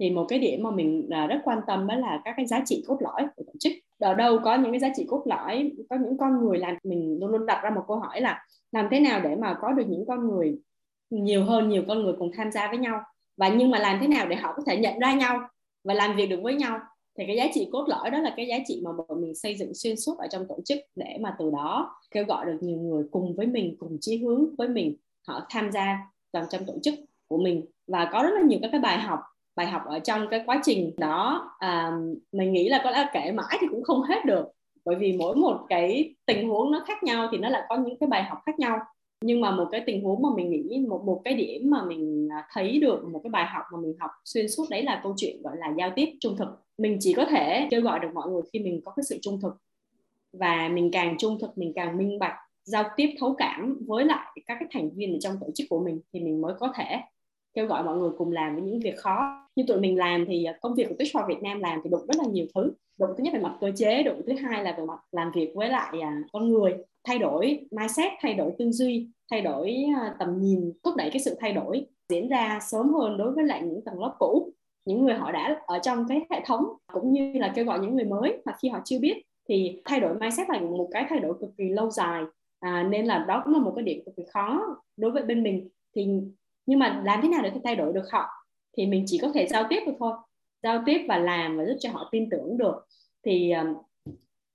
thì 0.00 0.10
một 0.10 0.26
cái 0.28 0.38
điểm 0.38 0.62
mà 0.62 0.70
mình 0.70 1.06
là 1.08 1.26
rất 1.26 1.40
quan 1.44 1.58
tâm 1.66 1.86
đó 1.86 1.94
là 1.94 2.20
các 2.24 2.34
cái 2.36 2.46
giá 2.46 2.62
trị 2.66 2.84
cốt 2.86 2.96
lõi 3.00 3.26
của 3.36 3.42
tổ 3.46 3.52
chức. 3.60 3.72
Ở 3.98 4.14
đâu 4.14 4.38
có 4.44 4.54
những 4.54 4.72
cái 4.72 4.80
giá 4.80 4.88
trị 4.96 5.06
cốt 5.08 5.22
lõi, 5.26 5.72
có 5.90 5.96
những 5.96 6.18
con 6.18 6.44
người 6.44 6.58
làm, 6.58 6.76
mình 6.84 7.18
luôn 7.20 7.30
luôn 7.30 7.46
đặt 7.46 7.60
ra 7.62 7.70
một 7.70 7.82
câu 7.88 7.96
hỏi 7.96 8.20
là 8.20 8.44
làm 8.72 8.88
thế 8.90 9.00
nào 9.00 9.20
để 9.20 9.36
mà 9.36 9.54
có 9.60 9.72
được 9.72 9.84
những 9.88 10.04
con 10.06 10.28
người 10.28 10.58
nhiều 11.10 11.44
hơn, 11.44 11.68
nhiều 11.68 11.82
con 11.88 12.02
người 12.02 12.14
cùng 12.18 12.30
tham 12.36 12.52
gia 12.52 12.68
với 12.68 12.78
nhau? 12.78 13.00
Và 13.36 13.48
nhưng 13.48 13.70
mà 13.70 13.78
làm 13.78 13.98
thế 14.00 14.08
nào 14.08 14.26
để 14.28 14.36
họ 14.36 14.52
có 14.56 14.62
thể 14.66 14.76
nhận 14.76 14.98
ra 14.98 15.14
nhau 15.14 15.40
và 15.84 15.94
làm 15.94 16.16
việc 16.16 16.26
được 16.26 16.40
với 16.42 16.54
nhau? 16.54 16.78
Thì 17.18 17.24
cái 17.26 17.36
giá 17.36 17.46
trị 17.54 17.68
cốt 17.72 17.84
lõi 17.88 18.10
đó 18.10 18.18
là 18.18 18.34
cái 18.36 18.46
giá 18.46 18.56
trị 18.66 18.80
mà 18.84 18.90
bọn 18.92 19.20
mình 19.20 19.34
xây 19.34 19.54
dựng 19.54 19.74
xuyên 19.74 19.96
suốt 19.96 20.18
ở 20.18 20.26
trong 20.30 20.46
tổ 20.48 20.58
chức 20.64 20.78
để 20.96 21.16
mà 21.20 21.36
từ 21.38 21.50
đó 21.50 21.96
kêu 22.10 22.24
gọi 22.24 22.46
được 22.46 22.58
nhiều 22.60 22.78
người 22.78 23.04
cùng 23.10 23.34
với 23.36 23.46
mình 23.46 23.76
cùng 23.78 23.98
chí 24.00 24.16
hướng 24.16 24.56
với 24.58 24.68
mình 24.68 24.96
họ 25.28 25.46
tham 25.50 25.72
gia 25.72 25.98
vào 26.32 26.46
trong 26.50 26.64
tổ 26.66 26.74
chức 26.82 26.94
của 27.28 27.38
mình. 27.38 27.64
Và 27.86 28.08
có 28.12 28.22
rất 28.22 28.30
là 28.34 28.42
nhiều 28.42 28.58
các 28.62 28.68
cái 28.72 28.80
bài 28.80 28.98
học 28.98 29.20
bài 29.56 29.66
học 29.66 29.82
ở 29.86 29.98
trong 29.98 30.26
cái 30.30 30.42
quá 30.46 30.60
trình 30.64 30.92
đó. 30.96 31.50
À, 31.58 31.92
mình 32.32 32.52
nghĩ 32.52 32.68
là 32.68 32.80
có 32.84 32.90
lẽ 32.90 33.08
kể 33.12 33.32
mãi 33.32 33.58
thì 33.60 33.66
cũng 33.70 33.82
không 33.82 34.02
hết 34.02 34.24
được. 34.24 34.46
Bởi 34.84 34.96
vì 34.96 35.16
mỗi 35.16 35.36
một 35.36 35.60
cái 35.68 36.14
tình 36.26 36.48
huống 36.48 36.72
nó 36.72 36.84
khác 36.86 37.02
nhau 37.02 37.28
thì 37.32 37.38
nó 37.38 37.48
lại 37.48 37.62
có 37.68 37.76
những 37.76 37.98
cái 37.98 38.06
bài 38.06 38.22
học 38.22 38.38
khác 38.46 38.58
nhau. 38.58 38.78
Nhưng 39.20 39.40
mà 39.40 39.50
một 39.50 39.68
cái 39.72 39.82
tình 39.86 40.04
huống 40.04 40.22
mà 40.22 40.28
mình 40.36 40.50
nghĩ 40.50 40.78
một 40.88 41.02
một 41.04 41.20
cái 41.24 41.34
điểm 41.34 41.70
mà 41.70 41.84
mình 41.84 42.13
À, 42.34 42.46
thấy 42.52 42.80
được 42.80 43.04
một 43.04 43.20
cái 43.22 43.30
bài 43.30 43.46
học 43.46 43.64
mà 43.72 43.80
mình 43.80 43.94
học 44.00 44.10
xuyên 44.24 44.48
suốt 44.48 44.64
đấy 44.70 44.82
là 44.82 45.00
câu 45.02 45.14
chuyện 45.16 45.42
gọi 45.42 45.56
là 45.58 45.74
giao 45.78 45.90
tiếp 45.96 46.08
trung 46.20 46.36
thực. 46.36 46.48
Mình 46.78 46.96
chỉ 47.00 47.12
có 47.12 47.24
thể 47.24 47.68
kêu 47.70 47.80
gọi 47.80 48.00
được 48.00 48.08
mọi 48.14 48.30
người 48.30 48.42
khi 48.52 48.58
mình 48.58 48.80
có 48.84 48.92
cái 48.96 49.04
sự 49.08 49.18
trung 49.22 49.40
thực. 49.40 49.56
Và 50.32 50.68
mình 50.68 50.90
càng 50.92 51.16
trung 51.18 51.38
thực, 51.40 51.58
mình 51.58 51.72
càng 51.74 51.98
minh 51.98 52.18
bạch, 52.18 52.34
giao 52.64 52.84
tiếp 52.96 53.14
thấu 53.18 53.34
cảm 53.38 53.78
với 53.86 54.04
lại 54.04 54.26
các 54.46 54.56
cái 54.60 54.68
thành 54.72 54.90
viên 54.94 55.12
ở 55.12 55.18
trong 55.20 55.36
tổ 55.40 55.46
chức 55.54 55.66
của 55.70 55.84
mình 55.84 56.00
thì 56.12 56.20
mình 56.20 56.40
mới 56.40 56.54
có 56.60 56.72
thể 56.76 57.00
kêu 57.54 57.66
gọi 57.66 57.84
mọi 57.84 57.96
người 57.96 58.10
cùng 58.18 58.32
làm 58.32 58.54
với 58.54 58.64
những 58.64 58.80
việc 58.80 58.98
khó. 58.98 59.46
Như 59.56 59.64
tụi 59.66 59.80
mình 59.80 59.98
làm 59.98 60.26
thì 60.26 60.44
à, 60.44 60.58
công 60.60 60.74
việc 60.74 60.88
của 60.88 60.94
Pitchfork 60.94 61.28
Việt 61.28 61.42
Nam 61.42 61.60
làm 61.60 61.80
thì 61.84 61.90
đụng 61.90 62.06
rất 62.06 62.16
là 62.16 62.24
nhiều 62.32 62.46
thứ. 62.54 62.72
Đụng 62.98 63.10
thứ 63.16 63.24
nhất 63.24 63.34
về 63.34 63.40
mặt 63.40 63.56
cơ 63.60 63.70
chế, 63.76 64.02
đụng 64.02 64.22
thứ 64.26 64.32
hai 64.32 64.64
là 64.64 64.74
về 64.78 64.84
mặt 64.84 64.98
làm 65.12 65.32
việc 65.34 65.52
với 65.54 65.68
lại 65.68 66.00
à, 66.00 66.22
con 66.32 66.48
người. 66.48 66.74
Thay 67.04 67.18
đổi 67.18 67.66
mindset, 67.70 68.12
thay 68.20 68.34
đổi 68.34 68.52
tư 68.58 68.70
duy, 68.70 69.08
thay 69.30 69.42
đổi 69.42 69.76
tầm 70.18 70.40
nhìn, 70.40 70.72
thúc 70.84 70.94
đẩy 70.96 71.10
cái 71.10 71.20
sự 71.20 71.36
thay 71.40 71.52
đổi 71.52 71.86
diễn 72.08 72.28
ra 72.28 72.58
sớm 72.62 72.94
hơn 72.94 73.16
đối 73.16 73.32
với 73.32 73.44
lại 73.44 73.62
những 73.62 73.84
tầng 73.84 74.00
lớp 74.00 74.14
cũ 74.18 74.52
những 74.84 75.04
người 75.04 75.14
họ 75.14 75.32
đã 75.32 75.60
ở 75.66 75.78
trong 75.78 76.08
cái 76.08 76.26
hệ 76.30 76.40
thống 76.46 76.64
cũng 76.92 77.12
như 77.12 77.32
là 77.32 77.52
kêu 77.54 77.64
gọi 77.64 77.78
những 77.78 77.96
người 77.96 78.04
mới 78.04 78.42
mà 78.44 78.56
khi 78.62 78.68
họ 78.68 78.80
chưa 78.84 78.98
biết 78.98 79.22
thì 79.48 79.82
thay 79.84 80.00
đổi 80.00 80.14
mindset 80.14 80.50
là 80.50 80.60
một 80.60 80.88
cái 80.92 81.06
thay 81.08 81.20
đổi 81.20 81.34
cực 81.40 81.50
kỳ 81.58 81.68
lâu 81.68 81.90
dài. 81.90 82.22
À, 82.60 82.88
nên 82.90 83.06
là 83.06 83.24
đó 83.28 83.42
cũng 83.44 83.54
là 83.54 83.60
một 83.60 83.72
cái 83.76 83.84
điểm 83.84 84.02
cực 84.06 84.16
kỳ 84.16 84.22
khó 84.32 84.60
đối 84.96 85.10
với 85.10 85.22
bên 85.22 85.42
mình. 85.42 85.68
Thì 85.94 86.06
nhưng 86.66 86.78
mà 86.78 87.02
làm 87.04 87.20
thế 87.22 87.28
nào 87.28 87.42
để 87.42 87.52
thay 87.64 87.76
đổi 87.76 87.92
được 87.92 88.04
họ? 88.12 88.28
Thì 88.76 88.86
mình 88.86 89.04
chỉ 89.06 89.18
có 89.18 89.30
thể 89.34 89.46
giao 89.46 89.66
tiếp 89.70 89.80
được 89.86 89.92
thôi. 89.98 90.12
Giao 90.62 90.82
tiếp 90.86 91.04
và 91.08 91.18
làm 91.18 91.58
và 91.58 91.64
giúp 91.64 91.76
cho 91.80 91.90
họ 91.90 92.08
tin 92.12 92.30
tưởng 92.30 92.58
được. 92.58 92.86
Thì 93.24 93.52
um, 93.52 93.74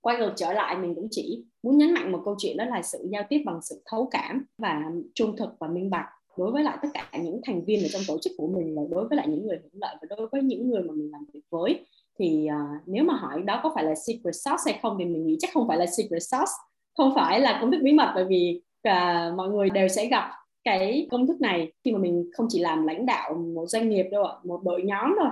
quay 0.00 0.18
ngược 0.18 0.32
trở 0.36 0.52
lại 0.52 0.76
mình 0.76 0.94
cũng 0.94 1.08
chỉ 1.10 1.44
muốn 1.62 1.78
nhấn 1.78 1.94
mạnh 1.94 2.12
một 2.12 2.22
câu 2.24 2.34
chuyện 2.38 2.56
đó 2.56 2.64
là 2.64 2.82
sự 2.82 3.08
giao 3.12 3.22
tiếp 3.28 3.42
bằng 3.46 3.62
sự 3.62 3.82
thấu 3.86 4.08
cảm 4.10 4.44
và 4.58 4.82
trung 5.14 5.36
thực 5.36 5.50
và 5.58 5.68
minh 5.68 5.90
bạch 5.90 6.06
đối 6.36 6.52
với 6.52 6.62
lại 6.62 6.78
tất 6.82 6.88
cả 6.94 7.10
những 7.22 7.40
thành 7.46 7.64
viên 7.64 7.82
ở 7.82 7.88
trong 7.88 8.02
tổ 8.08 8.18
chức 8.18 8.32
của 8.36 8.46
mình 8.46 8.74
là 8.74 8.82
đối 8.90 9.08
với 9.08 9.16
lại 9.16 9.28
những 9.28 9.46
người 9.46 9.58
hưởng 9.62 9.80
lợi 9.80 9.96
và 10.00 10.16
đối 10.16 10.28
với 10.32 10.42
những 10.42 10.70
người 10.70 10.82
mà 10.82 10.92
mình 10.94 11.10
làm 11.12 11.24
việc 11.32 11.40
với 11.50 11.84
thì 12.18 12.48
uh, 12.48 12.82
nếu 12.86 13.04
mà 13.04 13.14
hỏi 13.14 13.42
đó 13.42 13.60
có 13.62 13.72
phải 13.74 13.84
là 13.84 13.94
secret 13.94 14.34
sauce 14.34 14.62
hay 14.72 14.80
không 14.82 14.96
thì 14.98 15.04
mình 15.04 15.26
nghĩ 15.26 15.36
chắc 15.40 15.50
không 15.54 15.68
phải 15.68 15.76
là 15.76 15.86
secret 15.86 16.22
sauce. 16.22 16.52
Không 16.96 17.12
phải 17.14 17.40
là 17.40 17.58
công 17.60 17.70
thức 17.70 17.78
bí 17.82 17.92
mật 17.92 18.12
bởi 18.14 18.24
vì 18.24 18.62
uh, 18.88 19.36
mọi 19.36 19.48
người 19.48 19.70
đều 19.70 19.88
sẽ 19.88 20.06
gặp 20.06 20.30
cái 20.64 21.08
công 21.10 21.26
thức 21.26 21.40
này 21.40 21.72
khi 21.84 21.92
mà 21.92 21.98
mình 21.98 22.30
không 22.36 22.46
chỉ 22.48 22.58
làm 22.58 22.86
lãnh 22.86 23.06
đạo 23.06 23.34
một 23.34 23.66
doanh 23.66 23.88
nghiệp 23.88 24.08
đâu 24.12 24.24
ạ 24.24 24.34
một 24.44 24.60
đội 24.64 24.82
nhóm 24.82 25.14
thôi. 25.18 25.28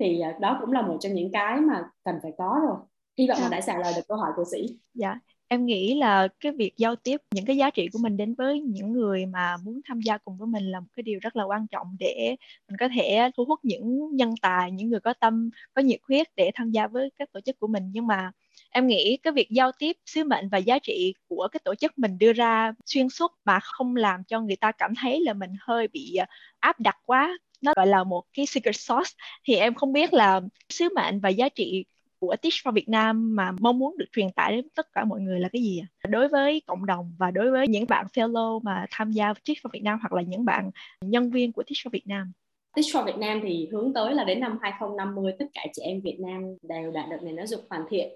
Thì 0.00 0.20
uh, 0.34 0.40
đó 0.40 0.58
cũng 0.60 0.72
là 0.72 0.82
một 0.82 0.96
trong 1.00 1.14
những 1.14 1.32
cái 1.32 1.60
mà 1.60 1.82
cần 2.04 2.14
phải 2.22 2.32
có 2.38 2.60
rồi. 2.62 2.76
Hy 3.18 3.28
vọng 3.28 3.38
là 3.40 3.48
đã 3.48 3.60
trả 3.60 3.78
lời 3.78 3.92
được 3.96 4.02
câu 4.08 4.18
hỏi 4.18 4.30
của 4.36 4.44
sĩ. 4.52 4.78
Dạ 4.94 5.14
em 5.48 5.66
nghĩ 5.66 5.94
là 5.94 6.28
cái 6.40 6.52
việc 6.52 6.72
giao 6.76 6.96
tiếp, 6.96 7.16
những 7.34 7.44
cái 7.44 7.56
giá 7.56 7.70
trị 7.70 7.88
của 7.92 7.98
mình 8.02 8.16
đến 8.16 8.34
với 8.34 8.60
những 8.60 8.92
người 8.92 9.26
mà 9.26 9.56
muốn 9.64 9.80
tham 9.84 10.00
gia 10.00 10.18
cùng 10.18 10.36
với 10.38 10.46
mình 10.46 10.64
là 10.64 10.80
một 10.80 10.86
cái 10.96 11.02
điều 11.02 11.18
rất 11.22 11.36
là 11.36 11.44
quan 11.44 11.66
trọng 11.66 11.86
để 11.98 12.36
mình 12.68 12.76
có 12.80 12.88
thể 12.96 13.30
thu 13.36 13.44
hút 13.44 13.60
những 13.62 14.16
nhân 14.16 14.34
tài, 14.42 14.72
những 14.72 14.88
người 14.90 15.00
có 15.00 15.12
tâm, 15.20 15.50
có 15.74 15.82
nhiệt 15.82 16.00
huyết 16.08 16.26
để 16.36 16.50
tham 16.54 16.70
gia 16.70 16.86
với 16.86 17.10
các 17.18 17.32
tổ 17.32 17.40
chức 17.40 17.58
của 17.58 17.66
mình. 17.66 17.90
Nhưng 17.92 18.06
mà 18.06 18.30
em 18.70 18.86
nghĩ 18.86 19.16
cái 19.22 19.32
việc 19.32 19.50
giao 19.50 19.72
tiếp 19.78 19.96
sứ 20.06 20.24
mệnh 20.24 20.48
và 20.48 20.58
giá 20.58 20.78
trị 20.78 21.14
của 21.28 21.48
cái 21.52 21.60
tổ 21.64 21.74
chức 21.74 21.98
mình 21.98 22.18
đưa 22.18 22.32
ra 22.32 22.72
xuyên 22.86 23.08
suốt 23.08 23.32
mà 23.44 23.58
không 23.62 23.96
làm 23.96 24.24
cho 24.24 24.40
người 24.40 24.56
ta 24.56 24.72
cảm 24.72 24.94
thấy 24.94 25.20
là 25.20 25.32
mình 25.32 25.50
hơi 25.60 25.88
bị 25.88 26.14
à, 26.14 26.26
áp 26.60 26.80
đặt 26.80 26.96
quá, 27.04 27.38
nó 27.60 27.72
gọi 27.76 27.86
là 27.86 28.04
một 28.04 28.22
cái 28.32 28.46
secret 28.46 28.76
sauce, 28.76 29.10
thì 29.44 29.54
em 29.54 29.74
không 29.74 29.92
biết 29.92 30.12
là 30.14 30.40
sứ 30.68 30.88
mệnh 30.94 31.20
và 31.20 31.28
giá 31.28 31.48
trị 31.48 31.84
của 32.20 32.36
Teach 32.42 32.54
for 32.64 32.72
Việt 32.72 32.88
Nam 32.88 33.36
mà 33.36 33.52
mong 33.60 33.78
muốn 33.78 33.98
được 33.98 34.06
truyền 34.12 34.30
tải 34.30 34.52
đến 34.52 34.68
tất 34.74 34.92
cả 34.92 35.04
mọi 35.04 35.20
người 35.20 35.40
là 35.40 35.48
cái 35.52 35.62
gì 35.62 35.82
Đối 36.08 36.28
với 36.28 36.62
cộng 36.66 36.86
đồng 36.86 37.12
và 37.18 37.30
đối 37.30 37.50
với 37.50 37.68
những 37.68 37.84
bạn 37.88 38.06
fellow 38.14 38.60
mà 38.62 38.86
tham 38.90 39.12
gia 39.12 39.26
Teach 39.26 39.58
for 39.62 39.70
Việt 39.72 39.82
Nam 39.82 39.98
hoặc 40.02 40.12
là 40.12 40.22
những 40.22 40.44
bạn 40.44 40.70
nhân 41.00 41.30
viên 41.30 41.52
của 41.52 41.62
Teach 41.62 41.86
for 41.86 41.90
Việt 41.90 42.06
Nam? 42.06 42.32
Teach 42.76 42.86
for 42.86 43.04
Việt 43.04 43.18
Nam 43.18 43.40
thì 43.42 43.68
hướng 43.72 43.92
tới 43.92 44.14
là 44.14 44.24
đến 44.24 44.40
năm 44.40 44.58
2050 44.62 45.32
tất 45.38 45.46
cả 45.54 45.66
trẻ 45.74 45.82
em 45.82 46.00
Việt 46.00 46.16
Nam 46.20 46.42
đều 46.62 46.90
đạt 46.90 47.10
được 47.10 47.22
nền 47.22 47.36
giáo 47.36 47.46
dục 47.46 47.60
hoàn 47.70 47.84
thiện. 47.90 48.12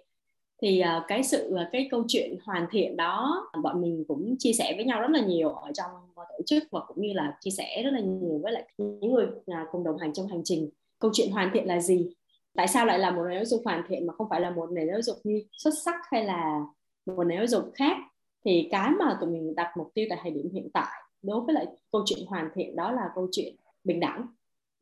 Thì 0.63 0.81
à, 0.81 1.05
cái 1.09 1.23
sự 1.23 1.55
à, 1.57 1.69
cái 1.73 1.89
câu 1.91 2.05
chuyện 2.09 2.37
hoàn 2.45 2.67
thiện 2.71 2.97
đó, 2.97 3.47
bọn 3.63 3.83
mình 3.83 4.05
cũng 4.09 4.37
chia 4.39 4.53
sẻ 4.53 4.73
với 4.77 4.85
nhau 4.85 5.01
rất 5.01 5.11
là 5.11 5.21
nhiều 5.21 5.49
ở 5.49 5.73
trong 5.75 5.91
tổ 6.17 6.45
chức 6.47 6.65
và 6.71 6.81
cũng 6.87 7.01
như 7.01 7.13
là 7.13 7.37
chia 7.41 7.51
sẻ 7.51 7.83
rất 7.85 7.91
là 7.91 8.01
nhiều 8.01 8.41
với 8.43 8.53
lại 8.53 8.65
những 8.79 9.13
người 9.15 9.27
à, 9.47 9.67
cùng 9.73 9.85
đồng 9.85 9.99
hành 9.99 10.13
trong 10.13 10.29
hành 10.29 10.43
trình. 10.45 10.71
Câu 10.99 11.11
chuyện 11.15 11.31
hoàn 11.31 11.51
thiện 11.55 11.67
là 11.67 11.81
gì? 11.81 12.11
Tại 12.55 12.69
sao 12.69 12.87
lại 12.87 12.99
là 12.99 13.11
một 13.11 13.23
nền 13.29 13.39
giáo 13.39 13.45
dục 13.45 13.63
hoàn 13.65 13.83
thiện 13.89 14.07
mà 14.07 14.13
không 14.19 14.29
phải 14.31 14.41
là 14.41 14.51
một 14.51 14.71
nền 14.71 14.89
giáo 14.89 15.03
dục 15.03 15.17
như 15.25 15.43
xuất 15.53 15.75
sắc 15.85 15.95
hay 16.11 16.25
là 16.25 16.61
một 17.07 17.25
nền 17.25 17.39
giáo 17.39 17.47
dục 17.47 17.73
khác? 17.75 17.97
Thì 18.45 18.69
cái 18.71 18.91
mà 18.91 19.19
tụi 19.21 19.31
mình 19.31 19.55
đặt 19.55 19.77
mục 19.77 19.91
tiêu 19.95 20.07
tại 20.11 20.19
thời 20.23 20.33
điểm 20.33 20.51
hiện 20.53 20.69
tại 20.75 21.03
đối 21.23 21.41
với 21.41 21.55
lại 21.55 21.67
câu 21.93 22.03
chuyện 22.07 22.27
hoàn 22.27 22.49
thiện 22.55 22.77
đó 22.77 22.93
là 22.93 23.09
câu 23.15 23.29
chuyện 23.33 23.57
bình 23.85 24.01
đẳng. 24.01 24.27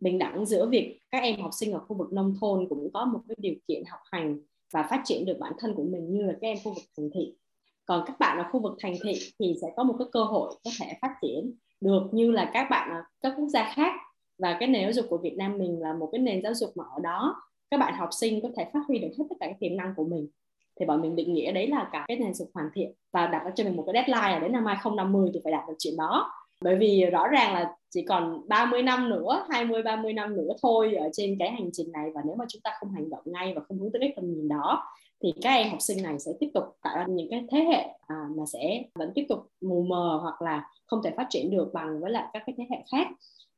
Bình 0.00 0.18
đẳng 0.18 0.46
giữa 0.46 0.66
việc 0.66 1.00
các 1.10 1.22
em 1.22 1.40
học 1.40 1.50
sinh 1.54 1.72
ở 1.72 1.78
khu 1.78 1.96
vực 1.96 2.12
nông 2.12 2.34
thôn 2.40 2.66
cũng 2.68 2.90
có 2.92 3.04
một 3.04 3.20
cái 3.28 3.36
điều 3.38 3.54
kiện 3.68 3.82
học 3.88 4.00
hành 4.04 4.40
và 4.72 4.82
phát 4.82 5.02
triển 5.04 5.24
được 5.24 5.36
bản 5.40 5.52
thân 5.58 5.74
của 5.74 5.82
mình 5.82 6.12
như 6.12 6.22
là 6.22 6.32
các 6.32 6.48
em 6.48 6.58
khu 6.64 6.74
vực 6.74 6.84
thành 6.96 7.10
thị. 7.14 7.34
Còn 7.86 8.04
các 8.06 8.18
bạn 8.18 8.38
ở 8.38 8.44
khu 8.52 8.60
vực 8.60 8.72
thành 8.80 8.94
thị 9.04 9.12
thì 9.38 9.54
sẽ 9.62 9.68
có 9.76 9.84
một 9.84 9.94
cái 9.98 10.08
cơ 10.12 10.24
hội 10.24 10.54
có 10.64 10.70
thể 10.80 10.86
phát 11.02 11.14
triển 11.22 11.54
được 11.80 12.02
như 12.12 12.30
là 12.30 12.50
các 12.54 12.66
bạn 12.70 12.90
ở 12.90 13.02
các 13.20 13.34
quốc 13.36 13.48
gia 13.48 13.72
khác. 13.74 13.92
Và 14.38 14.56
cái 14.60 14.68
nền 14.68 14.82
giáo 14.82 14.92
dục 14.92 15.06
của 15.08 15.18
Việt 15.18 15.34
Nam 15.36 15.58
mình 15.58 15.80
là 15.80 15.94
một 15.94 16.08
cái 16.12 16.18
nền 16.18 16.42
giáo 16.42 16.54
dục 16.54 16.70
mà 16.74 16.84
ở 16.96 17.00
đó 17.02 17.42
các 17.70 17.76
bạn 17.76 17.94
học 17.94 18.08
sinh 18.12 18.40
có 18.42 18.48
thể 18.56 18.66
phát 18.72 18.80
huy 18.88 18.98
được 18.98 19.08
hết 19.18 19.24
tất 19.30 19.36
cả 19.40 19.46
các 19.46 19.56
tiềm 19.60 19.76
năng 19.76 19.94
của 19.96 20.04
mình. 20.04 20.28
Thì 20.80 20.86
bọn 20.86 21.00
mình 21.00 21.16
định 21.16 21.34
nghĩa 21.34 21.52
đấy 21.52 21.66
là 21.66 21.88
cả 21.92 22.04
cái 22.08 22.16
nền 22.16 22.34
sự 22.34 22.50
hoàn 22.54 22.68
thiện 22.74 22.92
và 23.12 23.26
đặt 23.26 23.44
ra 23.44 23.50
cho 23.56 23.64
mình 23.64 23.76
một 23.76 23.84
cái 23.86 23.92
deadline 23.92 24.32
là 24.32 24.38
đến 24.38 24.52
năm 24.52 24.66
2050 24.66 25.30
thì 25.34 25.40
phải 25.44 25.52
đạt 25.52 25.68
được 25.68 25.74
chuyện 25.78 25.94
đó. 25.96 26.30
Bởi 26.64 26.76
vì 26.76 27.04
rõ 27.12 27.28
ràng 27.28 27.54
là 27.54 27.74
chỉ 27.90 28.04
còn 28.08 28.48
30 28.48 28.82
năm 28.82 29.10
nữa 29.10 29.46
20 29.50 29.82
30 29.82 30.12
năm 30.12 30.36
nữa 30.36 30.52
thôi 30.62 30.94
ở 30.94 31.08
trên 31.12 31.36
cái 31.38 31.50
hành 31.50 31.70
trình 31.72 31.92
này 31.92 32.10
và 32.14 32.20
nếu 32.26 32.36
mà 32.36 32.44
chúng 32.48 32.62
ta 32.62 32.70
không 32.80 32.92
hành 32.92 33.10
động 33.10 33.22
ngay 33.24 33.52
và 33.54 33.62
không 33.68 33.78
hướng 33.78 33.92
tới 33.92 34.00
cái 34.00 34.12
tầm 34.16 34.32
nhìn 34.32 34.48
đó 34.48 34.84
thì 35.22 35.32
các 35.42 35.50
em 35.50 35.70
học 35.70 35.80
sinh 35.80 36.02
này 36.02 36.18
sẽ 36.18 36.32
tiếp 36.40 36.50
tục 36.54 36.64
tạo 36.82 36.96
ra 36.96 37.04
những 37.08 37.30
cái 37.30 37.44
thế 37.50 37.58
hệ 37.58 37.86
à, 38.06 38.16
mà 38.36 38.44
sẽ 38.52 38.82
vẫn 38.94 39.12
tiếp 39.14 39.26
tục 39.28 39.38
mù 39.60 39.82
mờ 39.82 40.18
hoặc 40.22 40.42
là 40.42 40.68
không 40.86 41.02
thể 41.04 41.10
phát 41.16 41.26
triển 41.30 41.50
được 41.50 41.70
bằng 41.72 42.00
với 42.00 42.10
lại 42.10 42.24
các 42.32 42.42
cái 42.46 42.54
thế 42.58 42.64
hệ 42.70 42.76
khác. 42.92 43.06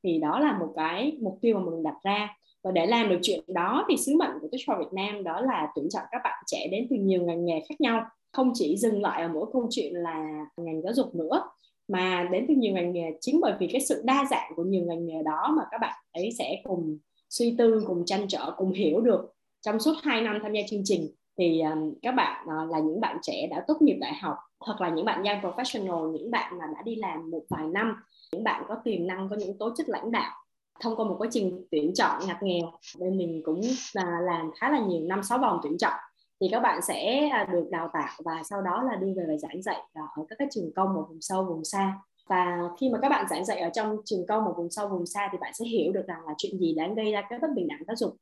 Thì 0.02 0.18
đó 0.18 0.38
là 0.38 0.58
một 0.58 0.72
cái 0.76 1.18
mục 1.20 1.38
tiêu 1.40 1.58
mà 1.58 1.70
mình 1.70 1.82
đặt 1.82 1.94
ra 2.04 2.36
và 2.64 2.70
để 2.70 2.86
làm 2.86 3.08
được 3.08 3.18
chuyện 3.22 3.40
đó 3.48 3.86
thì 3.88 3.96
sứ 3.96 4.12
mệnh 4.16 4.38
của 4.40 4.48
Teach 4.52 4.68
for 4.68 4.78
Việt 4.78 4.92
Nam 4.92 5.24
đó 5.24 5.40
là 5.40 5.68
tuyển 5.74 5.88
chọn 5.90 6.02
các 6.10 6.20
bạn 6.24 6.42
trẻ 6.46 6.68
đến 6.70 6.86
từ 6.90 6.96
nhiều 6.96 7.22
ngành 7.22 7.44
nghề 7.44 7.60
khác 7.68 7.80
nhau. 7.80 8.04
Không 8.32 8.50
chỉ 8.54 8.76
dừng 8.76 9.02
lại 9.02 9.22
ở 9.22 9.28
mỗi 9.28 9.46
câu 9.52 9.66
chuyện 9.70 9.94
là 9.94 10.46
ngành 10.56 10.82
giáo 10.82 10.92
dục 10.94 11.14
nữa 11.14 11.42
mà 11.88 12.28
đến 12.32 12.44
từ 12.48 12.54
nhiều 12.54 12.74
ngành 12.74 12.92
nghề 12.92 13.12
chính 13.20 13.40
bởi 13.40 13.54
vì 13.60 13.66
cái 13.66 13.80
sự 13.80 14.02
đa 14.04 14.24
dạng 14.30 14.52
của 14.56 14.64
nhiều 14.64 14.84
ngành 14.84 15.06
nghề 15.06 15.22
đó 15.22 15.54
mà 15.56 15.62
các 15.70 15.78
bạn 15.80 15.98
ấy 16.12 16.30
sẽ 16.38 16.60
cùng 16.64 16.98
suy 17.30 17.54
tư 17.58 17.84
cùng 17.86 18.04
tranh 18.04 18.28
trở 18.28 18.50
cùng 18.56 18.72
hiểu 18.72 19.00
được. 19.00 19.34
Trong 19.62 19.80
suốt 19.80 19.94
2 20.02 20.20
năm 20.20 20.38
tham 20.42 20.52
gia 20.52 20.60
chương 20.68 20.82
trình 20.84 21.10
thì 21.38 21.60
um, 21.60 21.94
các 22.02 22.12
bạn 22.12 22.46
uh, 22.46 22.70
là 22.70 22.78
những 22.78 23.00
bạn 23.00 23.18
trẻ 23.22 23.46
đã 23.50 23.64
tốt 23.68 23.82
nghiệp 23.82 23.96
đại 24.00 24.14
học 24.14 24.36
hoặc 24.60 24.80
là 24.80 24.88
những 24.88 25.04
bạn 25.04 25.24
young 25.24 25.40
professional 25.40 26.12
những 26.12 26.30
bạn 26.30 26.58
mà 26.58 26.64
đã 26.74 26.82
đi 26.82 26.96
làm 26.96 27.30
một 27.30 27.42
vài 27.48 27.66
năm 27.68 27.94
những 28.32 28.44
bạn 28.44 28.64
có 28.68 28.74
tiềm 28.84 29.06
năng 29.06 29.28
có 29.28 29.36
những 29.36 29.58
tố 29.58 29.70
chất 29.76 29.88
lãnh 29.88 30.12
đạo 30.12 30.41
thông 30.80 30.96
qua 30.96 31.04
một 31.06 31.14
quá 31.18 31.28
trình 31.30 31.66
tuyển 31.70 31.94
chọn 31.94 32.22
ngặt 32.26 32.42
nghèo. 32.42 32.72
Bên 32.98 33.18
mình 33.18 33.42
cũng 33.44 33.60
là 33.92 34.20
làm 34.20 34.50
khá 34.60 34.70
là 34.70 34.78
nhiều, 34.78 35.02
năm, 35.04 35.22
sáu 35.22 35.38
vòng 35.38 35.60
tuyển 35.62 35.78
chọn. 35.78 35.92
Thì 36.40 36.48
các 36.50 36.60
bạn 36.60 36.82
sẽ 36.82 37.28
à, 37.28 37.48
được 37.52 37.68
đào 37.70 37.90
tạo 37.92 38.10
và 38.24 38.42
sau 38.44 38.62
đó 38.62 38.82
là 38.82 38.96
đưa 38.96 39.12
về 39.16 39.24
và 39.28 39.36
giảng 39.36 39.62
dạy 39.62 39.80
ở 39.94 40.24
các 40.28 40.36
cái 40.38 40.48
trường 40.50 40.72
công 40.76 40.88
ở 40.88 41.02
vùng 41.08 41.20
sâu, 41.20 41.44
vùng 41.44 41.64
xa. 41.64 41.98
Và 42.28 42.58
khi 42.80 42.90
mà 42.90 42.98
các 43.02 43.08
bạn 43.08 43.26
giảng 43.30 43.44
dạy 43.44 43.60
ở 43.60 43.70
trong 43.70 43.96
trường 44.04 44.26
công 44.26 44.44
ở 44.44 44.52
vùng 44.52 44.70
sâu, 44.70 44.88
vùng 44.88 45.06
xa 45.06 45.28
thì 45.32 45.38
bạn 45.40 45.52
sẽ 45.54 45.64
hiểu 45.64 45.92
được 45.92 46.06
rằng 46.06 46.26
là 46.26 46.34
chuyện 46.38 46.58
gì 46.58 46.74
đã 46.74 46.88
gây 46.96 47.12
ra 47.12 47.22
cái 47.30 47.38
bất 47.38 47.48
bình 47.54 47.68
đẳng 47.68 47.84
giáo 47.86 47.96
dục. 47.96 48.16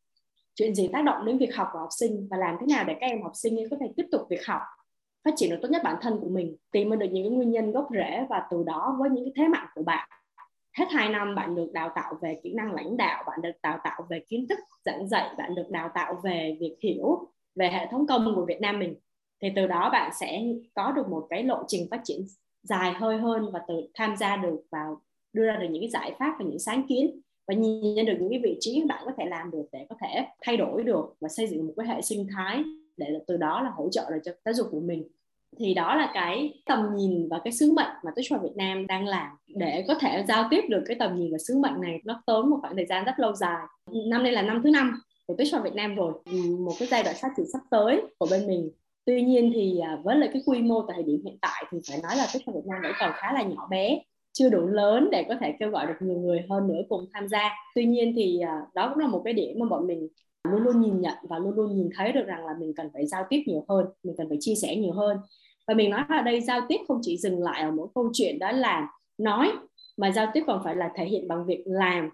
Chuyện 0.54 0.74
gì 0.74 0.88
tác 0.88 1.04
động 1.04 1.24
đến 1.24 1.38
việc 1.38 1.54
học 1.54 1.68
của 1.72 1.78
học 1.78 1.88
sinh 1.98 2.28
và 2.30 2.36
làm 2.36 2.56
thế 2.60 2.66
nào 2.66 2.84
để 2.84 2.96
các 3.00 3.06
em 3.06 3.22
học 3.22 3.32
sinh 3.34 3.56
có 3.70 3.76
thể 3.80 3.92
tiếp 3.96 4.06
tục 4.12 4.20
việc 4.30 4.46
học, 4.46 4.62
phát 5.24 5.30
triển 5.36 5.50
được 5.50 5.58
tốt 5.62 5.68
nhất 5.70 5.82
bản 5.84 5.96
thân 6.00 6.18
của 6.20 6.28
mình, 6.28 6.56
tìm 6.72 6.98
được 6.98 7.06
những 7.10 7.24
cái 7.24 7.30
nguyên 7.30 7.50
nhân 7.50 7.72
gốc 7.72 7.88
rễ 7.90 8.26
và 8.30 8.46
từ 8.50 8.62
đó 8.62 8.96
với 9.00 9.10
những 9.10 9.24
cái 9.24 9.32
thế 9.36 9.48
mạnh 9.48 9.66
của 9.74 9.82
bạn 9.82 10.08
hết 10.78 10.84
2 10.90 11.08
năm 11.08 11.34
bạn 11.34 11.54
được 11.54 11.72
đào 11.72 11.90
tạo 11.94 12.14
về 12.22 12.40
kỹ 12.42 12.52
năng 12.54 12.72
lãnh 12.72 12.96
đạo, 12.96 13.24
bạn 13.26 13.42
được 13.42 13.52
đào 13.62 13.78
tạo 13.84 14.06
về 14.10 14.20
kiến 14.28 14.46
thức 14.48 14.58
giảng 14.84 15.08
dạy, 15.08 15.34
bạn 15.38 15.54
được 15.54 15.70
đào 15.70 15.90
tạo 15.94 16.20
về 16.24 16.56
việc 16.60 16.76
hiểu 16.82 17.28
về 17.54 17.70
hệ 17.70 17.86
thống 17.90 18.06
công 18.06 18.32
của 18.34 18.44
Việt 18.44 18.60
Nam 18.60 18.78
mình. 18.78 18.94
Thì 19.42 19.48
từ 19.56 19.66
đó 19.66 19.90
bạn 19.92 20.10
sẽ 20.20 20.42
có 20.74 20.92
được 20.92 21.08
một 21.08 21.26
cái 21.30 21.42
lộ 21.42 21.64
trình 21.68 21.88
phát 21.90 22.00
triển 22.04 22.20
dài 22.62 22.92
hơi 22.92 23.16
hơn 23.16 23.50
và 23.52 23.60
từ 23.68 23.74
tham 23.94 24.16
gia 24.16 24.36
được 24.36 24.62
vào, 24.70 25.02
đưa 25.32 25.46
ra 25.46 25.56
được 25.56 25.68
những 25.70 25.82
cái 25.82 25.90
giải 25.90 26.14
pháp 26.18 26.36
và 26.38 26.44
những 26.44 26.58
sáng 26.58 26.86
kiến 26.88 27.20
và 27.48 27.54
nhìn 27.54 28.06
được 28.06 28.16
những 28.20 28.30
cái 28.30 28.40
vị 28.42 28.56
trí 28.60 28.84
bạn 28.88 29.02
có 29.06 29.12
thể 29.18 29.24
làm 29.24 29.50
được 29.50 29.64
để 29.72 29.86
có 29.88 29.96
thể 30.00 30.26
thay 30.42 30.56
đổi 30.56 30.84
được 30.84 31.14
và 31.20 31.28
xây 31.28 31.46
dựng 31.46 31.66
một 31.66 31.72
cái 31.76 31.86
hệ 31.86 32.02
sinh 32.02 32.26
thái 32.34 32.62
để 32.96 33.06
từ 33.26 33.36
đó 33.36 33.62
là 33.62 33.70
hỗ 33.70 33.88
trợ 33.92 34.10
được 34.10 34.20
cho 34.24 34.32
giáo 34.44 34.54
dục 34.54 34.68
của 34.70 34.80
mình 34.80 35.08
thì 35.58 35.74
đó 35.74 35.94
là 35.94 36.10
cái 36.14 36.62
tầm 36.66 36.94
nhìn 36.96 37.28
và 37.28 37.40
cái 37.44 37.52
sứ 37.52 37.72
mệnh 37.72 37.90
mà 38.04 38.10
Touch 38.16 38.42
Việt 38.42 38.56
Nam 38.56 38.86
đang 38.86 39.06
làm 39.06 39.28
để 39.46 39.84
có 39.88 39.94
thể 39.94 40.24
giao 40.28 40.48
tiếp 40.50 40.60
được 40.68 40.82
cái 40.86 40.96
tầm 40.98 41.16
nhìn 41.16 41.32
và 41.32 41.38
sứ 41.38 41.58
mệnh 41.58 41.80
này 41.80 42.00
nó 42.04 42.22
tốn 42.26 42.50
một 42.50 42.58
khoảng 42.60 42.76
thời 42.76 42.86
gian 42.86 43.04
rất 43.04 43.18
lâu 43.18 43.34
dài. 43.34 43.66
Năm 44.06 44.22
nay 44.22 44.32
là 44.32 44.42
năm 44.42 44.60
thứ 44.64 44.70
năm 44.70 45.00
của 45.26 45.34
Touch 45.38 45.64
Việt 45.64 45.74
Nam 45.74 45.94
rồi. 45.94 46.12
Ừ, 46.24 46.56
một 46.60 46.72
cái 46.78 46.88
giai 46.88 47.02
đoạn 47.02 47.16
phát 47.22 47.28
triển 47.36 47.46
sắp 47.52 47.60
tới 47.70 48.02
của 48.18 48.26
bên 48.30 48.46
mình. 48.46 48.70
Tuy 49.04 49.22
nhiên 49.22 49.52
thì 49.54 49.78
à, 49.78 49.98
với 50.04 50.16
lại 50.16 50.30
cái 50.32 50.42
quy 50.46 50.62
mô 50.62 50.82
tại 50.88 50.94
thời 50.94 51.04
điểm 51.04 51.22
hiện 51.24 51.38
tại 51.40 51.64
thì 51.70 51.78
phải 51.88 51.98
nói 52.02 52.16
là 52.16 52.26
Touch 52.32 52.54
Việt 52.54 52.66
Nam 52.66 52.82
vẫn 52.82 52.92
còn 52.98 53.12
khá 53.14 53.32
là 53.32 53.42
nhỏ 53.42 53.68
bé, 53.70 53.98
chưa 54.32 54.48
đủ 54.50 54.66
lớn 54.66 55.08
để 55.12 55.24
có 55.28 55.34
thể 55.40 55.54
kêu 55.60 55.70
gọi 55.70 55.86
được 55.86 55.96
nhiều 56.00 56.18
người 56.18 56.44
hơn 56.50 56.68
nữa 56.68 56.80
cùng 56.88 57.04
tham 57.14 57.28
gia. 57.28 57.50
Tuy 57.74 57.84
nhiên 57.84 58.12
thì 58.16 58.40
à, 58.40 58.60
đó 58.74 58.88
cũng 58.88 58.98
là 58.98 59.06
một 59.06 59.22
cái 59.24 59.34
điểm 59.34 59.58
mà 59.58 59.66
bọn 59.66 59.86
mình 59.86 60.08
luôn 60.48 60.62
luôn 60.62 60.80
nhìn 60.80 61.00
nhận 61.00 61.14
và 61.22 61.38
luôn 61.38 61.54
luôn 61.54 61.76
nhìn 61.76 61.88
thấy 61.96 62.12
được 62.12 62.24
rằng 62.26 62.46
là 62.46 62.54
mình 62.60 62.72
cần 62.76 62.90
phải 62.92 63.06
giao 63.06 63.24
tiếp 63.30 63.42
nhiều 63.46 63.64
hơn, 63.68 63.86
mình 64.02 64.14
cần 64.18 64.28
phải 64.28 64.38
chia 64.40 64.54
sẻ 64.54 64.76
nhiều 64.76 64.92
hơn. 64.92 65.16
Và 65.66 65.74
mình 65.74 65.90
nói 65.90 66.04
ở 66.08 66.22
đây, 66.22 66.40
giao 66.40 66.60
tiếp 66.68 66.76
không 66.88 66.98
chỉ 67.02 67.18
dừng 67.18 67.42
lại 67.42 67.62
ở 67.62 67.70
mỗi 67.70 67.88
câu 67.94 68.10
chuyện 68.12 68.38
đó 68.38 68.52
là 68.52 68.88
nói, 69.18 69.52
mà 69.96 70.10
giao 70.10 70.26
tiếp 70.34 70.44
còn 70.46 70.60
phải 70.64 70.76
là 70.76 70.90
thể 70.94 71.04
hiện 71.04 71.28
bằng 71.28 71.46
việc 71.46 71.62
làm. 71.66 72.10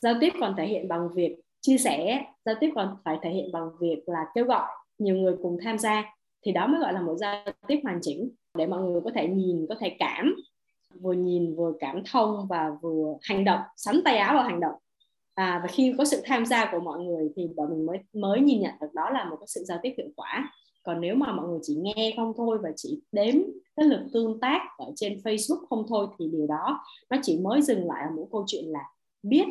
Giao 0.00 0.14
tiếp 0.20 0.32
còn 0.40 0.54
thể 0.56 0.66
hiện 0.66 0.88
bằng 0.88 1.08
việc 1.14 1.40
chia 1.60 1.78
sẻ, 1.78 2.24
giao 2.44 2.54
tiếp 2.60 2.70
còn 2.74 2.96
phải 3.04 3.18
thể 3.22 3.30
hiện 3.30 3.52
bằng 3.52 3.68
việc 3.80 4.02
là 4.06 4.24
kêu 4.34 4.44
gọi 4.44 4.66
nhiều 4.98 5.16
người 5.16 5.36
cùng 5.42 5.58
tham 5.64 5.78
gia. 5.78 6.14
Thì 6.42 6.52
đó 6.52 6.66
mới 6.66 6.80
gọi 6.80 6.92
là 6.92 7.00
một 7.00 7.16
giao 7.16 7.44
tiếp 7.66 7.80
hoàn 7.84 7.98
chỉnh, 8.02 8.30
để 8.54 8.66
mọi 8.66 8.82
người 8.82 9.00
có 9.04 9.10
thể 9.14 9.28
nhìn, 9.28 9.66
có 9.68 9.74
thể 9.80 9.96
cảm, 9.98 10.36
vừa 11.00 11.12
nhìn 11.12 11.56
vừa 11.56 11.72
cảm 11.80 12.02
thông 12.12 12.46
và 12.48 12.70
vừa 12.82 13.14
hành 13.22 13.44
động, 13.44 13.60
sắn 13.76 14.00
tay 14.04 14.16
áo 14.18 14.34
vào 14.34 14.42
hành 14.42 14.60
động 14.60 14.74
à, 15.38 15.60
và 15.62 15.68
khi 15.68 15.94
có 15.98 16.04
sự 16.04 16.22
tham 16.24 16.46
gia 16.46 16.72
của 16.72 16.80
mọi 16.80 17.00
người 17.00 17.28
thì 17.36 17.48
bọn 17.56 17.68
mình 17.70 17.86
mới 17.86 17.98
mới 18.12 18.40
nhìn 18.40 18.60
nhận 18.60 18.72
được 18.80 18.94
đó 18.94 19.10
là 19.10 19.24
một 19.24 19.36
cái 19.40 19.46
sự 19.46 19.64
giao 19.64 19.78
tiếp 19.82 19.94
hiệu 19.98 20.08
quả. 20.16 20.52
Còn 20.82 21.00
nếu 21.00 21.14
mà 21.14 21.32
mọi 21.32 21.48
người 21.48 21.58
chỉ 21.62 21.74
nghe 21.74 22.12
không 22.16 22.32
thôi 22.36 22.58
và 22.62 22.70
chỉ 22.76 23.00
đếm 23.12 23.34
cái 23.76 23.86
lượt 23.86 24.06
tương 24.12 24.40
tác 24.40 24.62
ở 24.78 24.92
trên 24.96 25.20
Facebook 25.24 25.66
không 25.68 25.84
thôi 25.88 26.06
thì 26.18 26.28
điều 26.32 26.46
đó 26.46 26.80
nó 27.10 27.16
chỉ 27.22 27.38
mới 27.38 27.62
dừng 27.62 27.86
lại 27.86 28.04
ở 28.04 28.16
một 28.16 28.28
câu 28.32 28.44
chuyện 28.46 28.64
là 28.66 28.80
biết 29.22 29.44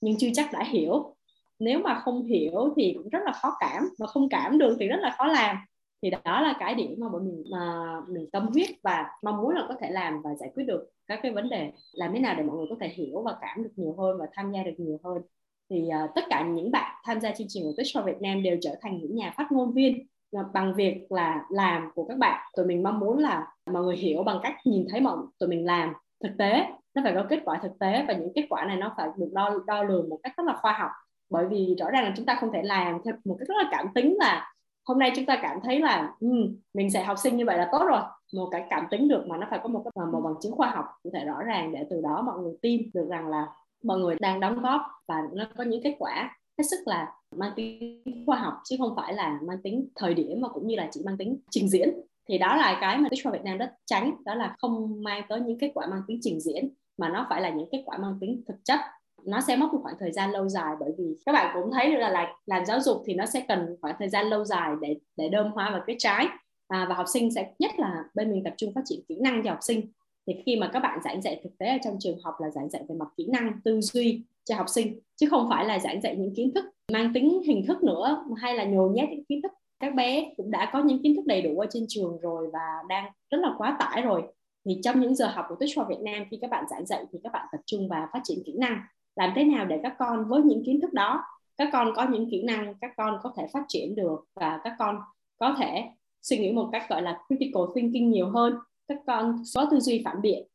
nhưng 0.00 0.18
chưa 0.18 0.28
chắc 0.34 0.52
đã 0.52 0.64
hiểu. 0.64 1.14
Nếu 1.58 1.78
mà 1.78 2.00
không 2.04 2.24
hiểu 2.24 2.74
thì 2.76 2.94
cũng 2.96 3.08
rất 3.08 3.20
là 3.24 3.32
khó 3.32 3.56
cảm 3.60 3.88
mà 3.98 4.06
không 4.06 4.28
cảm 4.28 4.58
được 4.58 4.76
thì 4.80 4.86
rất 4.86 4.98
là 5.00 5.14
khó 5.18 5.26
làm 5.26 5.56
thì 6.02 6.10
đó 6.10 6.40
là 6.40 6.56
cái 6.60 6.74
điểm 6.74 6.94
mà 6.98 7.08
bọn 7.08 7.24
mình 7.24 7.44
mà 7.52 7.94
mình 8.08 8.30
tâm 8.32 8.46
huyết 8.46 8.68
và 8.82 9.06
mong 9.22 9.36
muốn 9.36 9.54
là 9.54 9.64
có 9.68 9.74
thể 9.80 9.90
làm 9.90 10.22
và 10.22 10.34
giải 10.34 10.50
quyết 10.54 10.64
được 10.64 10.90
các 11.06 11.20
cái 11.22 11.32
vấn 11.32 11.48
đề. 11.48 11.72
Làm 11.92 12.12
thế 12.12 12.18
nào 12.18 12.34
để 12.38 12.42
mọi 12.42 12.56
người 12.56 12.66
có 12.70 12.76
thể 12.80 12.88
hiểu 12.88 13.22
và 13.22 13.36
cảm 13.40 13.62
được 13.62 13.70
nhiều 13.76 13.94
hơn 13.98 14.18
và 14.18 14.26
tham 14.32 14.52
gia 14.52 14.62
được 14.62 14.74
nhiều 14.78 15.00
hơn. 15.04 15.22
Thì 15.70 15.88
uh, 16.04 16.10
tất 16.14 16.24
cả 16.30 16.46
những 16.46 16.70
bạn 16.70 16.94
tham 17.04 17.20
gia 17.20 17.32
chương 17.32 17.46
trình 17.50 17.62
của 17.62 17.82
Twitch 17.82 18.00
for 18.00 18.04
Việt 18.04 18.20
Nam 18.20 18.42
đều 18.42 18.56
trở 18.60 18.74
thành 18.80 18.98
những 18.98 19.14
nhà 19.14 19.34
phát 19.36 19.52
ngôn 19.52 19.72
viên 19.72 20.06
ờ, 20.32 20.44
bằng 20.52 20.74
việc 20.74 21.12
là 21.12 21.44
làm 21.50 21.90
của 21.94 22.04
các 22.04 22.18
bạn. 22.18 22.50
Tụi 22.56 22.66
mình 22.66 22.82
mong 22.82 23.00
muốn 23.00 23.18
là 23.18 23.46
mọi 23.72 23.82
người 23.82 23.96
hiểu 23.96 24.22
bằng 24.22 24.38
cách 24.42 24.54
nhìn 24.64 24.86
thấy 24.90 25.00
mọi 25.00 25.16
tụi 25.38 25.48
mình 25.48 25.66
làm 25.66 25.92
thực 26.22 26.32
tế. 26.38 26.66
Nó 26.94 27.02
phải 27.04 27.14
có 27.14 27.26
kết 27.30 27.40
quả 27.44 27.58
thực 27.62 27.78
tế 27.78 28.04
và 28.08 28.14
những 28.14 28.32
kết 28.34 28.46
quả 28.48 28.64
này 28.64 28.76
nó 28.76 28.94
phải 28.96 29.08
được 29.16 29.30
đo 29.32 29.58
đo 29.66 29.82
lường 29.82 30.08
một 30.08 30.18
cách 30.22 30.32
rất 30.36 30.46
là 30.46 30.56
khoa 30.62 30.72
học. 30.72 30.90
Bởi 31.30 31.46
vì 31.48 31.74
rõ 31.78 31.90
ràng 31.90 32.04
là 32.04 32.12
chúng 32.16 32.26
ta 32.26 32.36
không 32.40 32.52
thể 32.52 32.62
làm 32.62 32.98
theo 33.04 33.14
một 33.24 33.36
cách 33.38 33.48
rất 33.48 33.54
là 33.58 33.68
cảm 33.70 33.86
tính 33.94 34.16
là 34.18 34.52
hôm 34.90 34.98
nay 34.98 35.12
chúng 35.16 35.26
ta 35.26 35.38
cảm 35.42 35.58
thấy 35.64 35.80
là 35.80 36.14
um, 36.20 36.56
mình 36.74 36.90
sẽ 36.90 37.04
học 37.04 37.18
sinh 37.18 37.36
như 37.36 37.44
vậy 37.44 37.58
là 37.58 37.68
tốt 37.72 37.84
rồi. 37.84 38.00
Một 38.34 38.48
cái 38.50 38.64
cảm 38.70 38.86
tính 38.90 39.08
được 39.08 39.24
mà 39.26 39.36
nó 39.36 39.46
phải 39.50 39.60
có 39.62 39.68
một 39.68 39.82
cái 39.84 40.06
một 40.12 40.20
bằng 40.24 40.34
chứng 40.40 40.52
khoa 40.52 40.70
học 40.70 40.84
cụ 41.02 41.10
thể 41.14 41.24
rõ 41.24 41.42
ràng 41.42 41.72
để 41.72 41.86
từ 41.90 42.00
đó 42.00 42.22
mọi 42.26 42.38
người 42.38 42.52
tin 42.62 42.90
được 42.94 43.08
rằng 43.10 43.28
là 43.28 43.46
mọi 43.84 43.98
người 43.98 44.16
đang 44.20 44.40
đóng 44.40 44.62
góp 44.62 44.80
và 45.08 45.14
nó 45.32 45.44
có 45.56 45.64
những 45.64 45.82
kết 45.82 45.96
quả. 45.98 46.38
Hết 46.58 46.64
sức 46.70 46.76
là 46.86 47.12
mang 47.36 47.52
tính 47.56 48.02
khoa 48.26 48.36
học 48.36 48.54
chứ 48.64 48.76
không 48.78 48.96
phải 48.96 49.14
là 49.14 49.38
mang 49.42 49.62
tính 49.62 49.88
thời 49.96 50.14
điểm 50.14 50.40
mà 50.40 50.48
cũng 50.48 50.66
như 50.66 50.76
là 50.76 50.88
chỉ 50.92 51.02
mang 51.04 51.16
tính 51.16 51.36
trình 51.50 51.68
diễn. 51.68 52.00
Thì 52.28 52.38
đó 52.38 52.56
là 52.56 52.78
cái 52.80 52.98
mà 52.98 53.08
Tích 53.08 53.32
Việt 53.32 53.42
Nam 53.44 53.58
rất 53.58 53.72
tránh 53.86 54.14
đó 54.24 54.34
là 54.34 54.56
không 54.58 55.02
mang 55.02 55.22
tới 55.28 55.40
những 55.40 55.58
kết 55.58 55.70
quả 55.74 55.86
mang 55.86 56.02
tính 56.08 56.18
trình 56.22 56.40
diễn 56.40 56.68
mà 56.98 57.08
nó 57.08 57.26
phải 57.30 57.40
là 57.40 57.50
những 57.50 57.68
kết 57.72 57.82
quả 57.86 57.98
mang 57.98 58.18
tính 58.20 58.42
thực 58.48 58.56
chất 58.64 58.80
nó 59.24 59.40
sẽ 59.40 59.56
mất 59.56 59.72
một 59.72 59.78
khoảng 59.82 59.96
thời 60.00 60.12
gian 60.12 60.30
lâu 60.30 60.48
dài 60.48 60.74
bởi 60.80 60.92
vì 60.98 61.16
các 61.26 61.32
bạn 61.32 61.50
cũng 61.54 61.72
thấy 61.72 61.90
được 61.90 61.98
là, 61.98 62.10
là 62.10 62.34
làm 62.46 62.66
giáo 62.66 62.80
dục 62.80 63.02
thì 63.06 63.14
nó 63.14 63.26
sẽ 63.26 63.44
cần 63.48 63.76
khoảng 63.80 63.94
thời 63.98 64.08
gian 64.08 64.26
lâu 64.26 64.44
dài 64.44 64.72
để 64.80 64.96
để 65.16 65.28
đơm 65.28 65.50
hoa 65.52 65.70
và 65.72 65.84
kết 65.86 65.96
trái. 65.98 66.26
À, 66.68 66.86
và 66.88 66.94
học 66.94 67.06
sinh 67.12 67.30
sẽ 67.30 67.52
nhất 67.58 67.70
là 67.78 68.04
bên 68.14 68.30
mình 68.30 68.44
tập 68.44 68.54
trung 68.56 68.72
phát 68.74 68.80
triển 68.84 69.00
kỹ 69.08 69.16
năng 69.20 69.42
cho 69.42 69.50
học 69.50 69.58
sinh. 69.62 69.92
Thì 70.26 70.42
khi 70.46 70.56
mà 70.56 70.70
các 70.72 70.80
bạn 70.80 70.98
giảng 71.04 71.22
dạy 71.22 71.40
thực 71.44 71.58
tế 71.58 71.66
ở 71.66 71.78
trong 71.84 71.96
trường 72.00 72.18
học 72.22 72.34
là 72.40 72.50
giảng 72.50 72.70
dạy 72.70 72.82
về 72.88 72.94
mặt 72.94 73.08
kỹ 73.16 73.26
năng 73.32 73.60
tư 73.64 73.80
duy 73.80 74.22
cho 74.44 74.56
học 74.56 74.68
sinh 74.68 75.00
chứ 75.16 75.28
không 75.30 75.46
phải 75.50 75.64
là 75.64 75.78
giảng 75.78 76.00
dạy 76.00 76.16
những 76.16 76.34
kiến 76.34 76.54
thức 76.54 76.64
mang 76.92 77.12
tính 77.14 77.42
hình 77.46 77.66
thức 77.66 77.82
nữa 77.82 78.24
hay 78.36 78.54
là 78.54 78.64
nhồi 78.64 78.90
nhét 78.90 79.08
những 79.10 79.24
kiến 79.24 79.42
thức 79.42 79.52
các 79.80 79.94
bé 79.94 80.32
cũng 80.36 80.50
đã 80.50 80.70
có 80.72 80.82
những 80.82 81.02
kiến 81.02 81.16
thức 81.16 81.26
đầy 81.26 81.42
đủ 81.42 81.58
ở 81.58 81.66
trên 81.70 81.84
trường 81.88 82.18
rồi 82.22 82.50
và 82.52 82.82
đang 82.88 83.12
rất 83.30 83.38
là 83.40 83.54
quá 83.58 83.76
tải 83.78 84.02
rồi. 84.02 84.22
Thì 84.64 84.80
trong 84.82 85.00
những 85.00 85.14
giờ 85.14 85.26
học 85.26 85.46
của 85.48 85.54
Tích 85.60 85.70
Hoa 85.76 85.86
Việt 85.88 86.00
Nam 86.00 86.24
khi 86.30 86.38
các 86.40 86.50
bạn 86.50 86.64
giảng 86.70 86.86
dạy 86.86 87.04
thì 87.12 87.18
các 87.22 87.32
bạn 87.32 87.46
tập 87.52 87.60
trung 87.66 87.88
vào 87.88 88.08
phát 88.12 88.20
triển 88.24 88.38
kỹ 88.46 88.52
năng 88.58 88.80
làm 89.20 89.32
thế 89.36 89.44
nào 89.44 89.64
để 89.64 89.80
các 89.82 89.94
con 89.98 90.28
với 90.28 90.42
những 90.42 90.64
kiến 90.64 90.80
thức 90.80 90.92
đó, 90.92 91.24
các 91.56 91.68
con 91.72 91.92
có 91.96 92.06
những 92.10 92.30
kỹ 92.30 92.42
năng, 92.42 92.74
các 92.80 92.90
con 92.96 93.18
có 93.22 93.32
thể 93.36 93.46
phát 93.52 93.64
triển 93.68 93.94
được 93.94 94.24
và 94.34 94.60
các 94.64 94.74
con 94.78 94.98
có 95.36 95.54
thể 95.58 95.84
suy 96.22 96.38
nghĩ 96.38 96.52
một 96.52 96.68
cách, 96.72 96.82
gọi 96.88 97.02
là, 97.02 97.18
critical 97.28 97.62
thinking 97.74 98.10
nhiều 98.10 98.30
hơn. 98.30 98.54
Các 98.88 98.98
con 99.06 99.42
có 99.54 99.68
tư 99.70 99.80
duy 99.80 100.02
phản 100.04 100.22
biện 100.22 100.46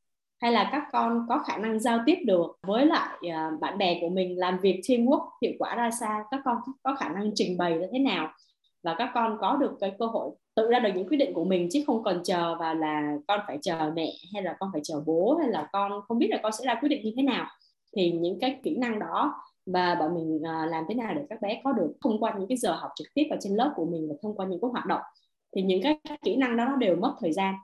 hay 0.42 0.52
là 0.52 0.70
các 0.72 0.84
con 0.92 1.26
có 1.30 1.40
khả 1.48 1.58
năng 1.58 1.80
giao 1.80 2.00
tiếp 2.06 2.16
được 2.26 2.58
với 2.68 2.86
lại 2.86 3.18
ờ, 3.34 3.58
bạn 3.62 3.78
bè 3.78 3.98
của 4.02 4.10
mình, 4.10 4.40
làm 4.40 4.60
việc 4.60 4.82
teamwork 4.84 5.30
hiệu 5.42 5.52
quả 5.60 5.76
ra 5.76 5.92
sao, 5.92 6.24
các 6.32 6.42
con 6.46 6.58
có 6.84 6.96
khả 6.96 7.10
năng 7.10 7.32
trình 7.36 7.58
bày 7.58 7.74
như 7.74 7.88
thế 7.92 8.00
nào 8.00 8.34
và 8.84 8.96
các 8.98 9.12
con 9.14 9.38
có 9.42 9.56
được 9.56 9.78
cái 9.80 9.92
cơ 10.00 10.06
hội 10.06 10.32
tự 10.56 10.70
ra 10.70 10.80
được 10.80 10.90
những 10.96 11.08
quyết 11.08 11.18
định 11.18 11.34
của 11.34 11.44
mình 11.44 11.70
chứ 11.72 11.84
không 11.88 12.04
còn 12.04 12.22
chờ 12.24 12.56
và 12.60 12.74
là 12.74 13.14
con 13.28 13.40
phải 13.48 13.58
chờ 13.62 13.92
mẹ 13.96 14.14
hay 14.34 14.44
là 14.44 14.56
con 14.60 14.70
phải 14.74 14.82
chờ 14.84 15.04
bố 15.06 15.38
hay 15.42 15.50
là 15.50 15.70
con 15.74 15.92
không 16.08 16.20
biết 16.20 16.28
là 16.30 16.40
con 16.44 16.52
sẽ 16.52 16.66
ra 16.66 16.76
quyết 16.82 16.90
định 16.90 17.02
như 17.04 17.14
thế 17.16 17.24
nào 17.24 17.48
thì 17.96 18.12
những 18.12 18.40
cái 18.40 18.60
kỹ 18.64 18.78
năng 18.78 19.00
đó 19.00 19.44
và 19.66 19.96
bọn 19.96 20.16
mình 20.16 20.36
uh, 20.36 20.72
làm 20.72 20.84
thế 20.90 20.96
nào 20.96 21.14
để 21.14 21.22
các 21.30 21.42
bé 21.42 21.62
có 21.64 21.74
được 21.74 21.94
thông 22.04 22.20
qua 22.20 22.36
những 22.40 22.48
cái 22.48 22.58
giờ 22.58 22.76
học 22.76 22.92
trực 22.96 23.08
tiếp 23.14 23.28
ở 23.30 23.38
trên 23.42 23.54
lớp 23.54 23.74
của 23.76 23.86
mình 23.86 24.08
và 24.10 24.16
thông 24.22 24.36
qua 24.36 24.46
những 24.46 24.62
cái 24.62 24.70
hoạt 24.72 24.86
động. 24.86 25.02
Thì 25.56 25.62
những 25.62 25.82
cái 25.84 26.00
kỹ 26.24 26.36
năng 26.36 26.58
đó 26.58 26.66
nó 26.66 26.76
đều 26.76 26.96
mất 26.96 27.16
thời 27.20 27.34
gian. 27.34 27.56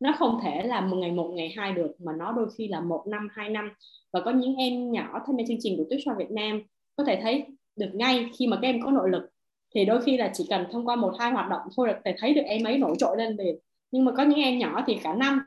Nó 0.00 0.12
không 0.18 0.38
thể 0.42 0.62
là 0.62 0.80
một 0.80 0.96
ngày 0.96 1.12
một 1.12 1.32
ngày 1.34 1.52
hai 1.56 1.72
được 1.72 1.90
mà 1.98 2.12
nó 2.12 2.32
đôi 2.32 2.48
khi 2.58 2.68
là 2.68 2.80
một 2.80 3.04
năm 3.06 3.28
hai 3.32 3.48
năm. 3.48 3.72
Và 4.12 4.20
có 4.20 4.30
những 4.30 4.56
em 4.56 4.92
nhỏ 4.92 5.22
tham 5.26 5.36
gia 5.36 5.44
chương 5.48 5.56
trình 5.60 5.76
của 5.76 5.84
Tuyết 5.90 6.00
Việt 6.18 6.30
Nam 6.30 6.62
có 6.96 7.04
thể 7.04 7.20
thấy 7.22 7.44
được 7.76 7.90
ngay 7.94 8.30
khi 8.38 8.46
mà 8.46 8.58
các 8.62 8.68
em 8.68 8.80
có 8.82 8.90
nội 8.90 9.10
lực. 9.10 9.30
Thì 9.74 9.84
đôi 9.84 10.02
khi 10.02 10.16
là 10.16 10.30
chỉ 10.34 10.46
cần 10.50 10.66
thông 10.72 10.86
qua 10.86 10.96
một 10.96 11.14
hai 11.18 11.32
hoạt 11.32 11.50
động 11.50 11.60
thôi 11.76 11.88
là 11.88 12.00
thể 12.04 12.14
thấy 12.18 12.34
được 12.34 12.42
em 12.46 12.64
ấy 12.64 12.78
nổi 12.78 12.96
trội 12.98 13.16
lên 13.16 13.36
liền 13.36 13.56
nhưng 13.90 14.04
mà 14.04 14.12
có 14.16 14.22
những 14.22 14.38
em 14.38 14.58
nhỏ 14.58 14.84
thì 14.86 14.98
cả 15.02 15.14
năm 15.14 15.40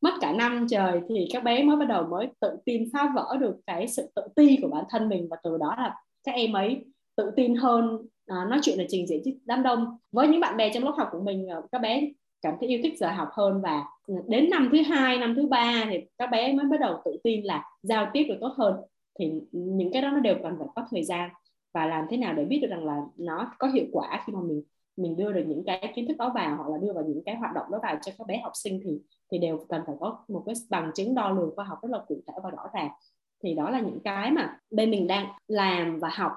mất 0.00 0.14
cả 0.20 0.32
năm 0.32 0.66
trời 0.70 1.00
thì 1.08 1.28
các 1.32 1.44
bé 1.44 1.62
mới 1.62 1.76
bắt 1.76 1.88
đầu 1.88 2.06
mới 2.06 2.28
tự 2.40 2.56
tin 2.64 2.88
phá 2.92 3.12
vỡ 3.14 3.36
được 3.40 3.56
cái 3.66 3.88
sự 3.88 4.10
tự 4.14 4.22
ti 4.36 4.58
của 4.62 4.68
bản 4.68 4.84
thân 4.90 5.08
mình 5.08 5.28
và 5.30 5.36
từ 5.42 5.56
đó 5.56 5.74
là 5.78 5.94
các 6.24 6.32
em 6.32 6.52
ấy 6.52 6.84
tự 7.16 7.30
tin 7.36 7.54
hơn 7.54 7.98
à, 8.26 8.44
nói 8.50 8.58
chuyện 8.62 8.78
là 8.78 8.84
trình 8.88 9.06
diễn 9.06 9.22
trước 9.24 9.30
đám 9.44 9.62
đông. 9.62 9.98
Với 10.12 10.28
những 10.28 10.40
bạn 10.40 10.56
bè 10.56 10.70
trong 10.74 10.84
lớp 10.84 10.94
học 10.96 11.08
của 11.12 11.20
mình 11.20 11.50
à, 11.50 11.56
các 11.72 11.80
bé 11.80 12.10
cảm 12.42 12.54
thấy 12.60 12.68
yêu 12.68 12.80
thích 12.82 12.98
giờ 12.98 13.10
học 13.10 13.28
hơn 13.32 13.60
và 13.62 13.84
đến 14.28 14.50
năm 14.50 14.68
thứ 14.72 14.82
hai 14.82 15.18
năm 15.18 15.34
thứ 15.34 15.46
ba 15.46 15.86
thì 15.90 16.00
các 16.18 16.30
bé 16.30 16.52
mới 16.52 16.66
bắt 16.66 16.80
đầu 16.80 17.02
tự 17.04 17.16
tin 17.24 17.44
là 17.44 17.64
giao 17.82 18.10
tiếp 18.12 18.24
được 18.28 18.36
tốt 18.40 18.52
hơn. 18.56 18.74
Thì 19.18 19.32
những 19.52 19.92
cái 19.92 20.02
đó 20.02 20.10
nó 20.10 20.20
đều 20.20 20.34
cần 20.42 20.56
phải 20.58 20.68
có 20.76 20.86
thời 20.90 21.04
gian 21.04 21.30
và 21.74 21.86
làm 21.86 22.04
thế 22.10 22.16
nào 22.16 22.34
để 22.34 22.44
biết 22.44 22.58
được 22.62 22.68
rằng 22.70 22.84
là 22.84 23.00
nó 23.16 23.50
có 23.58 23.68
hiệu 23.68 23.84
quả 23.92 24.22
khi 24.26 24.32
mà 24.32 24.40
mình 24.40 24.62
mình 24.96 25.16
đưa 25.16 25.32
được 25.32 25.44
những 25.46 25.62
cái 25.66 25.92
kiến 25.94 26.08
thức 26.08 26.16
đó 26.18 26.32
vào 26.34 26.56
hoặc 26.56 26.68
là 26.68 26.78
đưa 26.78 26.92
vào 26.92 27.04
những 27.04 27.22
cái 27.26 27.36
hoạt 27.36 27.54
động 27.54 27.66
đó 27.70 27.78
vào 27.82 27.98
cho 28.02 28.12
các 28.18 28.26
bé 28.26 28.40
học 28.42 28.52
sinh 28.54 28.80
thì 28.84 28.98
thì 29.32 29.38
đều 29.38 29.66
cần 29.68 29.82
phải 29.86 29.96
có 30.00 30.24
một 30.28 30.42
cái 30.46 30.54
bằng 30.70 30.90
chứng 30.94 31.14
đo 31.14 31.30
lường 31.30 31.52
khoa 31.56 31.64
học 31.64 31.78
rất 31.82 31.90
là 31.92 31.98
cụ 32.08 32.22
thể 32.26 32.34
và 32.42 32.50
rõ 32.50 32.62
ràng. 32.74 32.90
Thì 33.42 33.54
đó 33.54 33.70
là 33.70 33.80
những 33.80 34.00
cái 34.00 34.30
mà 34.30 34.58
bên 34.70 34.90
mình 34.90 35.06
đang 35.06 35.26
làm 35.48 35.98
và 35.98 36.08
học 36.12 36.32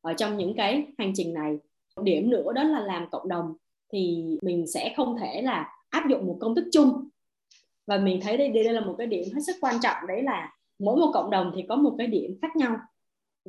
ở 0.00 0.14
trong 0.14 0.36
những 0.36 0.54
cái 0.56 0.86
hành 0.98 1.12
trình 1.14 1.34
này. 1.34 1.58
Điểm 2.02 2.30
nữa 2.30 2.52
đó 2.52 2.62
là 2.62 2.80
làm 2.80 3.10
cộng 3.10 3.28
đồng 3.28 3.54
thì 3.92 4.24
mình 4.42 4.66
sẽ 4.66 4.94
không 4.96 5.16
thể 5.20 5.42
là 5.42 5.72
áp 5.88 6.08
dụng 6.10 6.26
một 6.26 6.36
công 6.40 6.54
thức 6.54 6.68
chung. 6.72 7.08
Và 7.86 7.98
mình 7.98 8.20
thấy 8.22 8.36
đây 8.36 8.48
đây 8.48 8.64
là 8.64 8.80
một 8.80 8.94
cái 8.98 9.06
điểm 9.06 9.24
hết 9.34 9.40
sức 9.46 9.56
quan 9.60 9.74
trọng, 9.82 10.06
đấy 10.08 10.22
là 10.22 10.52
mỗi 10.78 10.96
một 10.96 11.10
cộng 11.14 11.30
đồng 11.30 11.52
thì 11.56 11.64
có 11.68 11.76
một 11.76 11.94
cái 11.98 12.06
điểm 12.06 12.38
khác 12.42 12.56
nhau 12.56 12.76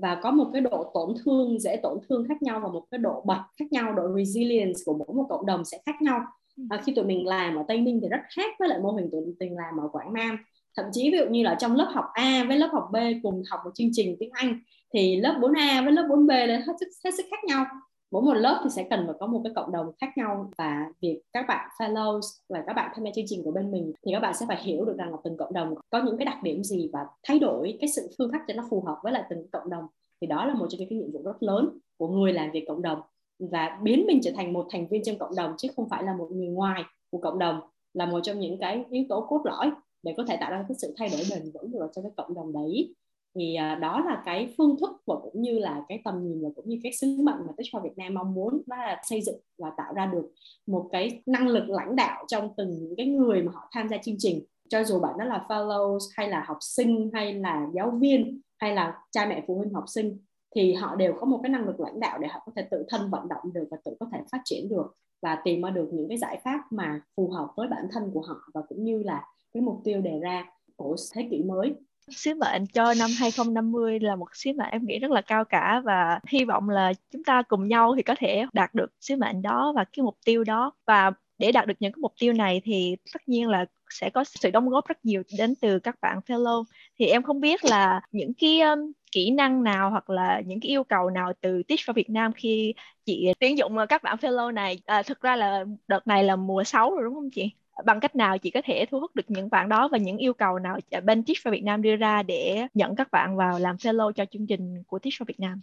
và 0.01 0.19
có 0.23 0.31
một 0.31 0.49
cái 0.53 0.61
độ 0.61 0.91
tổn 0.93 1.13
thương 1.23 1.59
dễ 1.59 1.79
tổn 1.83 1.97
thương 2.09 2.25
khác 2.27 2.41
nhau 2.41 2.59
và 2.59 2.69
một 2.69 2.85
cái 2.91 2.97
độ 2.97 3.21
bật 3.25 3.43
khác 3.59 3.65
nhau 3.71 3.93
độ 3.93 4.03
resilience 4.17 4.79
của 4.85 4.93
mỗi 4.93 5.07
một 5.15 5.25
cộng 5.29 5.45
đồng 5.45 5.65
sẽ 5.65 5.77
khác 5.85 6.01
nhau. 6.01 6.21
À, 6.69 6.81
khi 6.85 6.93
tụi 6.95 7.05
mình 7.05 7.27
làm 7.27 7.55
ở 7.55 7.63
tây 7.67 7.77
ninh 7.77 7.99
thì 8.01 8.07
rất 8.09 8.21
khác 8.35 8.55
với 8.59 8.69
lại 8.69 8.79
mô 8.79 8.91
hình 8.91 9.09
tụi 9.11 9.21
mình 9.39 9.57
làm 9.57 9.77
ở 9.79 9.87
quảng 9.91 10.13
nam. 10.13 10.37
Thậm 10.77 10.85
chí 10.91 11.11
ví 11.11 11.17
dụ 11.17 11.25
như 11.25 11.43
là 11.43 11.55
trong 11.55 11.75
lớp 11.75 11.87
học 11.93 12.05
A 12.13 12.45
với 12.47 12.57
lớp 12.57 12.69
học 12.73 12.89
B 12.91 12.95
cùng 13.23 13.43
học 13.49 13.59
một 13.65 13.71
chương 13.75 13.89
trình 13.91 14.15
tiếng 14.19 14.29
Anh 14.33 14.59
thì 14.93 15.15
lớp 15.15 15.37
4A 15.41 15.83
với 15.83 15.93
lớp 15.93 16.07
4B 16.09 16.47
là 16.47 16.55
hết 16.55 16.73
sức 16.79 16.87
hết 17.03 17.11
sức 17.17 17.25
khác 17.31 17.43
nhau 17.43 17.65
mỗi 18.11 18.21
một 18.21 18.33
lớp 18.33 18.61
thì 18.63 18.69
sẽ 18.69 18.87
cần 18.89 19.03
phải 19.05 19.15
có 19.19 19.27
một 19.27 19.41
cái 19.43 19.53
cộng 19.55 19.71
đồng 19.71 19.91
khác 20.01 20.09
nhau 20.17 20.51
và 20.57 20.85
việc 21.01 21.21
các 21.33 21.45
bạn 21.47 21.69
fellows 21.79 22.21
và 22.49 22.63
các 22.67 22.73
bạn 22.73 22.91
tham 22.95 23.05
gia 23.05 23.11
chương 23.15 23.25
trình 23.27 23.43
của 23.43 23.51
bên 23.51 23.71
mình 23.71 23.93
thì 24.05 24.11
các 24.13 24.19
bạn 24.19 24.33
sẽ 24.33 24.45
phải 24.47 24.63
hiểu 24.63 24.85
được 24.85 24.97
rằng 24.97 25.11
là 25.11 25.17
từng 25.23 25.37
cộng 25.37 25.53
đồng 25.53 25.75
có 25.89 26.01
những 26.05 26.17
cái 26.17 26.25
đặc 26.25 26.43
điểm 26.43 26.63
gì 26.63 26.89
và 26.93 26.99
thay 27.23 27.39
đổi 27.39 27.77
cái 27.81 27.89
sự 27.89 28.09
phương 28.17 28.31
pháp 28.31 28.39
cho 28.47 28.53
nó 28.53 28.67
phù 28.69 28.81
hợp 28.81 28.97
với 29.03 29.13
lại 29.13 29.23
từng 29.29 29.47
cộng 29.51 29.69
đồng. 29.69 29.83
Thì 30.21 30.27
đó 30.27 30.45
là 30.45 30.53
một 30.53 30.67
trong 30.69 30.79
những 30.79 30.89
cái 30.89 30.99
nhiệm 30.99 31.11
vụ 31.11 31.21
rất 31.23 31.43
lớn 31.43 31.69
của 31.97 32.07
người 32.07 32.33
làm 32.33 32.51
việc 32.51 32.65
cộng 32.67 32.81
đồng. 32.81 33.01
Và 33.39 33.79
biến 33.83 34.03
mình 34.07 34.19
trở 34.23 34.31
thành 34.35 34.53
một 34.53 34.67
thành 34.69 34.87
viên 34.87 35.03
trong 35.03 35.17
cộng 35.17 35.35
đồng 35.35 35.53
chứ 35.57 35.67
không 35.75 35.89
phải 35.89 36.03
là 36.03 36.15
một 36.17 36.27
người 36.31 36.47
ngoài 36.47 36.83
của 37.11 37.17
cộng 37.17 37.39
đồng 37.39 37.59
là 37.93 38.05
một 38.05 38.19
trong 38.23 38.39
những 38.39 38.57
cái 38.59 38.85
yếu 38.89 39.05
tố 39.09 39.25
cốt 39.29 39.41
lõi 39.43 39.71
để 40.03 40.13
có 40.17 40.23
thể 40.27 40.37
tạo 40.39 40.51
ra 40.51 40.65
cái 40.67 40.75
sự 40.81 40.93
thay 40.97 41.09
đổi 41.09 41.21
bền 41.31 41.51
vững 41.53 41.71
được 41.71 41.87
cho 41.95 42.01
cái 42.01 42.11
cộng 42.17 42.33
đồng 42.33 42.53
đấy 42.53 42.93
thì 43.35 43.55
à, 43.55 43.75
đó 43.75 44.03
là 44.05 44.21
cái 44.25 44.53
phương 44.57 44.75
thức 44.79 44.89
và 45.05 45.15
cũng 45.21 45.41
như 45.41 45.59
là 45.59 45.83
cái 45.89 46.01
tầm 46.03 46.23
nhìn 46.23 46.43
và 46.43 46.49
cũng 46.55 46.69
như 46.69 46.79
cái 46.83 46.91
sứ 46.93 47.07
mệnh 47.07 47.39
mà 47.47 47.53
Techfor 47.57 47.81
Việt 47.81 47.97
Nam 47.97 48.13
mong 48.13 48.33
muốn 48.33 48.61
đó 48.67 48.77
là 48.77 49.01
xây 49.09 49.21
dựng 49.21 49.39
và 49.57 49.71
tạo 49.77 49.93
ra 49.93 50.05
được 50.05 50.31
một 50.67 50.89
cái 50.91 51.21
năng 51.25 51.47
lực 51.47 51.69
lãnh 51.69 51.95
đạo 51.95 52.25
trong 52.27 52.49
từng 52.57 52.69
những 52.69 52.95
cái 52.97 53.05
người 53.05 53.43
mà 53.43 53.51
họ 53.55 53.69
tham 53.71 53.89
gia 53.89 53.97
chương 53.97 54.15
trình. 54.17 54.43
Cho 54.69 54.83
dù 54.83 54.99
bạn 54.99 55.17
đó 55.17 55.25
là 55.25 55.45
fellows 55.47 55.99
hay 56.15 56.29
là 56.29 56.43
học 56.47 56.57
sinh 56.61 57.09
hay 57.13 57.33
là 57.33 57.67
giáo 57.73 57.91
viên 57.91 58.41
hay 58.57 58.75
là 58.75 59.01
cha 59.11 59.25
mẹ 59.25 59.43
phụ 59.47 59.55
huynh 59.55 59.73
học 59.73 59.83
sinh, 59.87 60.17
thì 60.55 60.73
họ 60.73 60.95
đều 60.95 61.13
có 61.19 61.25
một 61.25 61.39
cái 61.43 61.49
năng 61.49 61.65
lực 61.65 61.79
lãnh 61.79 61.99
đạo 61.99 62.17
để 62.17 62.27
họ 62.27 62.41
có 62.45 62.51
thể 62.55 62.67
tự 62.71 62.85
thân 62.89 63.09
vận 63.09 63.27
động 63.27 63.53
được 63.53 63.67
và 63.71 63.77
tự 63.85 63.95
có 63.99 64.05
thể 64.13 64.19
phát 64.31 64.41
triển 64.45 64.69
được 64.69 64.95
và 65.21 65.41
tìm 65.43 65.61
ra 65.61 65.69
được 65.69 65.89
những 65.93 66.07
cái 66.07 66.17
giải 66.17 66.41
pháp 66.43 66.59
mà 66.71 67.01
phù 67.15 67.29
hợp 67.29 67.47
với 67.55 67.67
bản 67.67 67.87
thân 67.91 68.11
của 68.13 68.21
họ 68.21 68.35
và 68.53 68.61
cũng 68.69 68.83
như 68.83 69.03
là 69.03 69.23
cái 69.53 69.61
mục 69.61 69.81
tiêu 69.83 70.01
đề 70.01 70.19
ra 70.19 70.45
của 70.75 70.95
thế 71.13 71.27
kỷ 71.31 71.43
mới 71.43 71.75
sứ 72.11 72.33
mệnh 72.35 72.65
cho 72.67 72.93
năm 72.93 73.09
2050 73.19 73.99
là 73.99 74.15
một 74.15 74.27
sứ 74.33 74.51
mệnh 74.57 74.69
em 74.71 74.85
nghĩ 74.85 74.99
rất 74.99 75.11
là 75.11 75.21
cao 75.21 75.45
cả 75.45 75.81
và 75.85 76.19
hy 76.27 76.45
vọng 76.45 76.69
là 76.69 76.93
chúng 77.11 77.23
ta 77.23 77.41
cùng 77.41 77.67
nhau 77.67 77.93
thì 77.97 78.03
có 78.03 78.15
thể 78.19 78.45
đạt 78.53 78.75
được 78.75 78.91
sứ 79.01 79.15
mệnh 79.15 79.41
đó 79.41 79.73
và 79.75 79.83
cái 79.83 80.03
mục 80.03 80.17
tiêu 80.25 80.43
đó. 80.43 80.71
Và 80.87 81.11
để 81.37 81.51
đạt 81.51 81.67
được 81.67 81.73
những 81.79 81.91
cái 81.91 81.99
mục 82.01 82.13
tiêu 82.19 82.33
này 82.33 82.61
thì 82.65 82.95
tất 83.13 83.21
nhiên 83.29 83.47
là 83.49 83.65
sẽ 83.89 84.09
có 84.09 84.23
sự 84.23 84.51
đóng 84.51 84.69
góp 84.69 84.87
rất 84.87 85.05
nhiều 85.05 85.23
đến 85.37 85.55
từ 85.61 85.79
các 85.79 85.95
bạn 86.01 86.19
fellow. 86.27 86.63
Thì 86.99 87.05
em 87.05 87.23
không 87.23 87.41
biết 87.41 87.65
là 87.65 88.01
những 88.11 88.33
cái 88.33 88.61
um, 88.61 88.91
kỹ 89.11 89.31
năng 89.31 89.63
nào 89.63 89.89
hoặc 89.89 90.09
là 90.09 90.41
những 90.45 90.59
cái 90.59 90.69
yêu 90.69 90.83
cầu 90.83 91.09
nào 91.09 91.33
từ 91.41 91.63
Teach 91.63 91.79
for 91.79 91.93
Việt 91.93 92.09
Nam 92.09 92.33
khi 92.33 92.73
chị 93.05 93.33
tuyển 93.39 93.57
dụng 93.57 93.75
các 93.89 94.03
bạn 94.03 94.17
fellow 94.21 94.53
này. 94.53 94.81
À, 94.85 95.03
thực 95.03 95.21
ra 95.21 95.35
là 95.35 95.65
đợt 95.87 96.07
này 96.07 96.23
là 96.23 96.35
mùa 96.35 96.63
6 96.63 96.91
rồi 96.91 97.03
đúng 97.03 97.13
không 97.13 97.29
chị? 97.31 97.58
Bằng 97.85 97.99
cách 97.99 98.15
nào 98.15 98.37
chị 98.37 98.51
có 98.51 98.61
thể 98.65 98.85
thu 98.91 98.99
hút 98.99 99.15
được 99.15 99.25
những 99.27 99.49
bạn 99.49 99.69
đó 99.69 99.87
và 99.91 99.97
những 99.97 100.17
yêu 100.17 100.33
cầu 100.33 100.59
nào 100.59 100.79
bên 101.03 101.23
Teach 101.23 101.37
for 101.37 101.51
Việt 101.51 101.63
Nam 101.63 101.81
đưa 101.81 101.95
ra 101.95 102.23
để 102.23 102.67
nhận 102.73 102.95
các 102.95 103.11
bạn 103.11 103.35
vào 103.35 103.59
làm 103.59 103.75
fellow 103.75 104.11
cho 104.11 104.25
chương 104.25 104.47
trình 104.47 104.83
của 104.87 104.99
Teach 104.99 105.13
for 105.13 105.25
Việt 105.25 105.39
Nam 105.39 105.61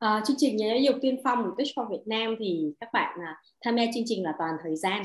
À, 0.00 0.22
chương 0.26 0.36
trình 0.40 0.58
giáo 0.58 0.78
dục 0.78 0.96
tiên 1.02 1.20
phong 1.24 1.44
của 1.44 1.54
Teach 1.58 1.68
for 1.76 1.88
Việt 1.90 2.02
Nam 2.06 2.34
thì 2.38 2.74
các 2.80 2.88
bạn 2.92 3.18
à, 3.20 3.36
tham 3.64 3.76
gia 3.76 3.82
chương 3.94 4.04
trình 4.06 4.24
là 4.24 4.34
toàn 4.38 4.54
thời 4.62 4.76
gian 4.76 5.02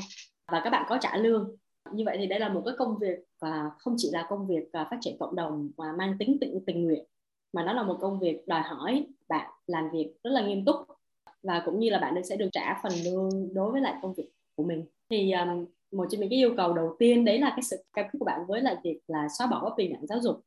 và 0.52 0.60
các 0.64 0.70
bạn 0.70 0.86
có 0.88 0.98
trả 1.00 1.16
lương. 1.16 1.56
Như 1.92 2.04
vậy 2.04 2.16
thì 2.20 2.26
đây 2.26 2.40
là 2.40 2.48
một 2.48 2.62
cái 2.66 2.74
công 2.78 2.98
việc 2.98 3.18
và 3.40 3.70
không 3.78 3.94
chỉ 3.96 4.10
là 4.12 4.26
công 4.28 4.46
việc 4.46 4.72
à, 4.72 4.86
phát 4.90 4.96
triển 5.00 5.16
cộng 5.18 5.36
đồng 5.36 5.70
mà 5.76 5.92
mang 5.98 6.16
tính 6.18 6.36
tình 6.40 6.60
tình 6.66 6.84
nguyện 6.84 7.04
mà 7.52 7.64
nó 7.64 7.72
là 7.72 7.82
một 7.82 7.98
công 8.00 8.20
việc 8.20 8.42
đòi 8.46 8.62
hỏi 8.62 9.06
bạn 9.28 9.50
làm 9.66 9.90
việc 9.92 10.14
rất 10.24 10.30
là 10.30 10.46
nghiêm 10.46 10.64
túc 10.64 10.76
và 11.42 11.62
cũng 11.64 11.80
như 11.80 11.90
là 11.90 11.98
bạn 11.98 12.24
sẽ 12.24 12.36
được 12.36 12.48
trả 12.52 12.80
phần 12.82 12.92
lương 13.04 13.54
đối 13.54 13.72
với 13.72 13.80
lại 13.80 13.94
công 14.02 14.14
việc 14.14 14.28
của 14.56 14.64
mình 14.64 14.84
thì 15.10 15.32
um, 15.32 15.66
một 15.92 16.06
trong 16.10 16.20
những 16.20 16.30
cái 16.30 16.38
yêu 16.38 16.54
cầu 16.56 16.72
đầu 16.72 16.96
tiên 16.98 17.24
đấy 17.24 17.38
là 17.38 17.50
cái 17.50 17.62
sự 17.62 17.76
cam 17.92 18.06
kết 18.12 18.18
của 18.18 18.24
bạn 18.24 18.40
với 18.48 18.60
lại 18.60 18.76
việc 18.84 18.98
là 19.06 19.28
xóa 19.38 19.46
bỏ 19.46 19.60
bất 19.60 19.76
bình 19.76 19.92
đẳng 19.92 20.06
giáo 20.06 20.20
dục. 20.20 20.40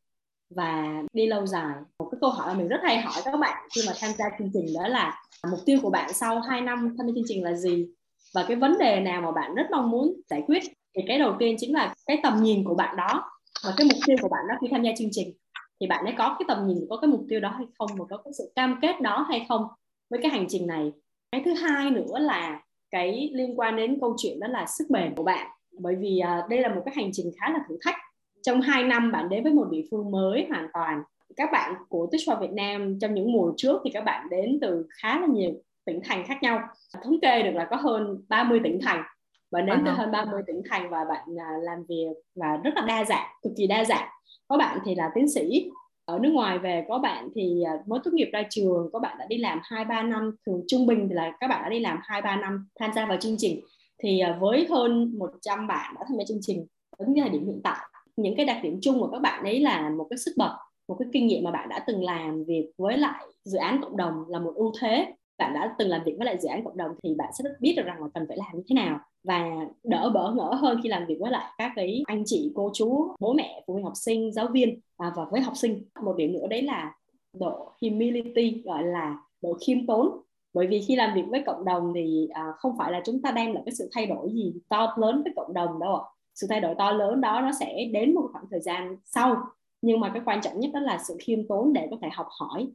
Và 0.56 1.04
đi 1.14 1.28
lâu 1.28 1.46
dài, 1.46 1.76
một 2.00 2.10
cái 2.12 2.18
câu 2.22 2.30
hỏi 2.30 2.48
mà 2.48 2.60
mình 2.60 2.68
rất 2.68 2.80
hay 2.84 2.98
hỏi 2.98 3.22
các 3.26 3.40
bạn 3.40 3.68
khi 3.76 3.82
mà 3.88 3.94
tham 4.00 4.12
gia 4.18 4.26
chương 4.40 4.50
trình 4.54 4.66
đó 4.74 4.88
là 4.88 5.22
mục 5.52 5.60
tiêu 5.66 5.80
của 5.82 5.90
bạn 5.90 6.14
sau 6.14 6.40
2 6.40 6.62
năm 6.62 6.96
tham 6.98 7.08
gia 7.08 7.14
chương 7.16 7.24
trình 7.28 7.44
là 7.44 7.54
gì? 7.54 7.88
Và 8.34 8.46
cái 8.48 8.58
vấn 8.58 8.78
đề 8.78 9.00
nào 9.00 9.22
mà 9.22 9.32
bạn 9.32 9.56
rất 9.56 9.68
mong 9.72 9.92
muốn 9.92 10.14
giải 10.30 10.44
quyết? 10.48 10.64
Thì 10.96 11.02
cái 11.08 11.20
đầu 11.20 11.36
tiên 11.40 11.56
chính 11.60 11.74
là 11.74 11.94
cái 12.06 12.20
tầm 12.24 12.44
nhìn 12.44 12.64
của 12.64 12.76
bạn 12.76 12.96
đó 12.96 13.32
và 13.66 13.74
cái 13.78 13.88
mục 13.88 13.98
tiêu 14.06 14.18
của 14.22 14.30
bạn 14.30 14.46
đó 14.50 14.56
khi 14.62 14.68
tham 14.72 14.84
gia 14.84 14.92
chương 14.98 15.10
trình. 15.12 15.34
Thì 15.82 15.88
bạn 15.88 16.06
ấy 16.06 16.14
có 16.18 16.36
cái 16.40 16.46
tầm 16.48 16.68
nhìn, 16.68 16.78
có 16.90 16.98
cái 16.98 17.08
mục 17.08 17.26
tiêu 17.30 17.40
đó 17.40 17.50
hay 17.50 17.66
không? 17.80 17.90
Và 17.98 18.06
có 18.10 18.18
cái 18.18 18.34
sự 18.38 18.52
cam 18.56 18.80
kết 18.82 19.02
đó 19.02 19.26
hay 19.30 19.46
không 19.50 19.68
với 20.10 20.20
cái 20.24 20.32
hành 20.32 20.46
trình 20.50 20.68
này? 20.68 20.92
Cái 21.32 21.42
thứ 21.46 21.54
hai 21.54 21.92
nữa 21.92 22.20
là 22.20 22.62
cái 22.92 23.32
liên 23.34 23.60
quan 23.60 23.76
đến 23.76 23.98
câu 24.02 24.16
chuyện 24.18 24.40
đó 24.40 24.48
là 24.48 24.66
sức 24.66 24.86
bền 24.90 25.16
của 25.16 25.24
bạn. 25.24 25.48
Bởi 25.80 25.96
vì 25.96 26.22
uh, 26.24 26.50
đây 26.50 26.62
là 26.62 26.76
một 26.76 26.82
cái 26.86 26.94
hành 26.98 27.10
trình 27.14 27.32
khá 27.40 27.50
là 27.50 27.60
thử 27.70 27.78
thách. 27.86 27.96
Trong 28.42 28.62
2 28.62 28.84
năm 28.84 29.12
bạn 29.12 29.30
đến 29.30 29.44
với 29.44 29.54
một 29.54 29.68
địa 29.72 29.84
phương 29.92 30.12
mới 30.12 30.46
hoàn 30.50 30.68
toàn 30.74 31.04
các 31.36 31.50
bạn 31.52 31.74
của 31.90 32.08
Teach 32.12 32.22
for 32.22 32.42
Việt 32.42 32.52
Nam 32.54 33.00
trong 33.00 33.14
những 33.14 33.32
mùa 33.32 33.54
trước 33.58 33.82
thì 33.84 33.90
các 33.94 34.04
bạn 34.04 34.28
đến 34.30 34.58
từ 34.62 34.86
khá 34.90 35.20
là 35.20 35.28
nhiều 35.28 35.52
tỉnh 35.86 36.00
thành 36.04 36.24
khác 36.28 36.44
nhau. 36.44 36.62
Thống 37.04 37.20
kê 37.22 37.44
được 37.44 37.52
là 37.54 37.68
có 37.70 37.76
hơn 37.76 38.24
30 38.30 38.60
tỉnh 38.64 38.80
thành. 38.82 39.04
Và 39.52 39.62
đến 39.62 39.84
từ 39.86 39.92
hơn 39.92 40.12
30 40.12 40.42
tỉnh 40.48 40.62
thành 40.70 40.90
và 40.90 41.06
bạn 41.10 41.26
uh, 41.34 41.64
làm 41.64 41.84
việc 41.90 42.14
và 42.36 42.58
rất 42.64 42.72
là 42.76 42.82
đa 42.88 43.06
dạng 43.06 43.28
cực 43.42 43.54
kỳ 43.58 43.68
đa 43.68 43.86
dạng. 43.86 44.08
Có 44.48 44.58
bạn 44.58 44.80
thì 44.86 44.96
là 44.96 45.12
tiến 45.16 45.30
sĩ 45.30 45.70
ở 46.10 46.20
nước 46.20 46.30
ngoài 46.34 46.60
về 46.60 46.86
có 46.88 47.00
bạn 47.00 47.30
thì 47.36 47.64
à, 47.64 47.74
mới 47.88 48.00
tốt 48.04 48.12
nghiệp 48.14 48.30
ra 48.34 48.44
trường, 48.50 48.90
có 48.94 49.00
bạn 49.00 49.18
đã 49.20 49.26
đi 49.30 49.38
làm 49.38 49.60
hai, 49.64 49.86
ba 49.86 50.04
năm 50.04 50.36
thường 50.46 50.64
trung 50.68 50.86
bình 50.86 51.08
thì 51.10 51.16
là 51.16 51.32
các 51.40 51.48
bạn 51.48 51.62
đã 51.64 51.70
đi 51.70 51.80
làm 51.80 52.00
hai, 52.04 52.22
ba 52.22 52.36
năm 52.36 52.68
tham 52.80 52.92
gia 52.96 53.06
vào 53.06 53.18
chương 53.18 53.36
trình. 53.38 53.62
Thì 54.04 54.20
à, 54.20 54.38
với 54.42 54.68
hơn 54.70 55.18
100 55.18 55.68
bạn 55.68 55.94
đã 55.96 56.02
tham 56.08 56.18
gia 56.18 56.24
chương 56.28 56.40
trình 56.42 56.66
đến 57.00 57.16
thời 57.22 57.30
điểm 57.30 57.46
hiện 57.46 57.62
tại, 57.64 57.80
những 58.16 58.36
cái 58.36 58.46
đặc 58.46 58.60
điểm 58.64 58.80
chung 58.82 59.00
của 59.00 59.10
các 59.12 59.20
bạn 59.20 59.44
ấy 59.44 59.60
là 59.60 59.90
một 59.90 60.08
cái 60.10 60.18
sức 60.18 60.32
bật, 60.38 60.58
một 60.88 60.96
cái 61.00 61.08
kinh 61.14 61.28
nghiệm 61.28 61.44
mà 61.44 61.52
bạn 61.52 61.70
đã 61.70 61.84
từng 61.88 62.04
làm 62.04 62.44
việc 62.44 62.72
với 62.78 62.98
lại 62.98 63.26
dự 63.44 63.58
án 63.58 63.82
cộng 63.82 63.98
đồng 63.98 64.14
là 64.28 64.40
một 64.40 64.54
ưu 64.56 64.74
thế 64.82 65.14
bạn 65.40 65.54
đã 65.54 65.76
từng 65.78 65.90
làm 65.90 66.04
việc 66.04 66.16
với 66.18 66.26
lại 66.26 66.38
dự 66.42 66.50
án 66.50 66.64
cộng 66.64 66.78
đồng 66.78 66.92
thì 67.04 67.16
bạn 67.18 67.30
sẽ 67.38 67.44
biết 67.60 67.74
được 67.78 67.84
rằng 67.86 68.04
là 68.04 68.08
cần 68.14 68.26
phải 68.28 68.38
làm 68.38 68.48
như 68.54 68.64
thế 68.70 68.74
nào 68.74 69.00
và 69.24 69.46
đỡ 69.84 70.12
bỡ 70.14 70.32
ngỡ 70.32 70.54
hơn 70.54 70.80
khi 70.84 70.90
làm 70.90 71.06
việc 71.06 71.18
với 71.20 71.32
lại 71.32 71.54
các 71.58 71.72
cái 71.76 72.04
anh 72.06 72.24
chị 72.26 72.52
cô 72.56 72.72
chú 72.74 73.16
bố 73.20 73.34
mẹ 73.34 73.64
phụ 73.68 73.74
huynh 73.74 73.86
học 73.86 73.94
sinh 73.96 74.34
giáo 74.34 74.48
viên 74.48 74.80
à, 74.98 75.12
và 75.16 75.26
với 75.32 75.42
học 75.42 75.54
sinh. 75.58 75.84
Một 76.04 76.16
điểm 76.18 76.34
nữa 76.34 76.48
đấy 76.50 76.62
là 76.62 76.94
độ 77.34 77.72
humility 77.82 78.62
gọi 78.66 78.84
là 78.84 79.18
độ 79.42 79.58
khiêm 79.68 79.88
tốn. 79.88 80.10
Bởi 80.54 80.68
vì 80.68 80.82
khi 80.88 80.96
làm 80.96 81.16
việc 81.16 81.24
với 81.30 81.44
cộng 81.46 81.66
đồng 81.66 81.92
thì 81.96 82.28
à, 82.34 82.44
không 82.58 82.76
phải 82.78 82.92
là 82.92 83.02
chúng 83.06 83.22
ta 83.22 83.32
đem 83.32 83.54
lại 83.54 83.64
cái 83.66 83.76
sự 83.76 83.90
thay 83.96 84.06
đổi 84.06 84.32
gì 84.34 84.54
to 84.70 84.96
lớn 84.98 85.22
với 85.24 85.34
cộng 85.36 85.54
đồng 85.54 85.80
đâu 85.80 85.96
ạ. 85.96 86.04
Sự 86.36 86.48
thay 86.50 86.62
đổi 86.62 86.76
to 86.78 86.92
lớn 86.92 87.22
đó 87.22 87.42
nó 87.42 87.52
sẽ 87.60 87.86
đến 87.94 88.16
một 88.16 88.30
khoảng 88.34 88.46
thời 88.52 88.62
gian 88.62 88.98
sau. 89.06 89.38
Nhưng 89.82 90.00
mà 90.00 90.10
cái 90.14 90.22
quan 90.26 90.42
trọng 90.42 90.60
nhất 90.60 90.72
đó 90.74 90.80
là 90.80 91.00
sự 91.08 91.18
khiêm 91.20 91.48
tốn 91.48 91.74
để 91.74 91.88
có 91.92 91.98
thể 92.02 92.10
học 92.12 92.28
hỏi 92.40 92.68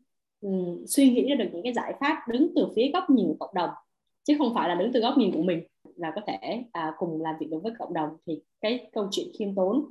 um, 0.44 0.84
suy 0.86 1.10
nghĩ 1.10 1.28
ra 1.28 1.36
được 1.36 1.48
những 1.52 1.62
cái 1.62 1.72
giải 1.72 1.94
pháp 2.00 2.16
đứng 2.28 2.52
từ 2.56 2.68
phía 2.76 2.90
góc 2.92 3.10
nhìn 3.10 3.26
của 3.26 3.46
cộng 3.46 3.54
đồng 3.54 3.70
chứ 4.24 4.34
không 4.38 4.54
phải 4.54 4.68
là 4.68 4.74
đứng 4.74 4.92
từ 4.92 5.00
góc 5.00 5.18
nhìn 5.18 5.32
của 5.32 5.42
mình. 5.42 5.62
Là 5.96 6.12
có 6.14 6.20
thể 6.26 6.64
à, 6.72 6.92
cùng 6.98 7.22
làm 7.22 7.34
việc 7.40 7.46
đối 7.50 7.60
với 7.60 7.72
cộng 7.78 7.94
đồng 7.94 8.08
thì 8.26 8.40
cái 8.60 8.86
câu 8.92 9.08
chuyện 9.10 9.26
khiêm 9.38 9.54
tốn 9.54 9.84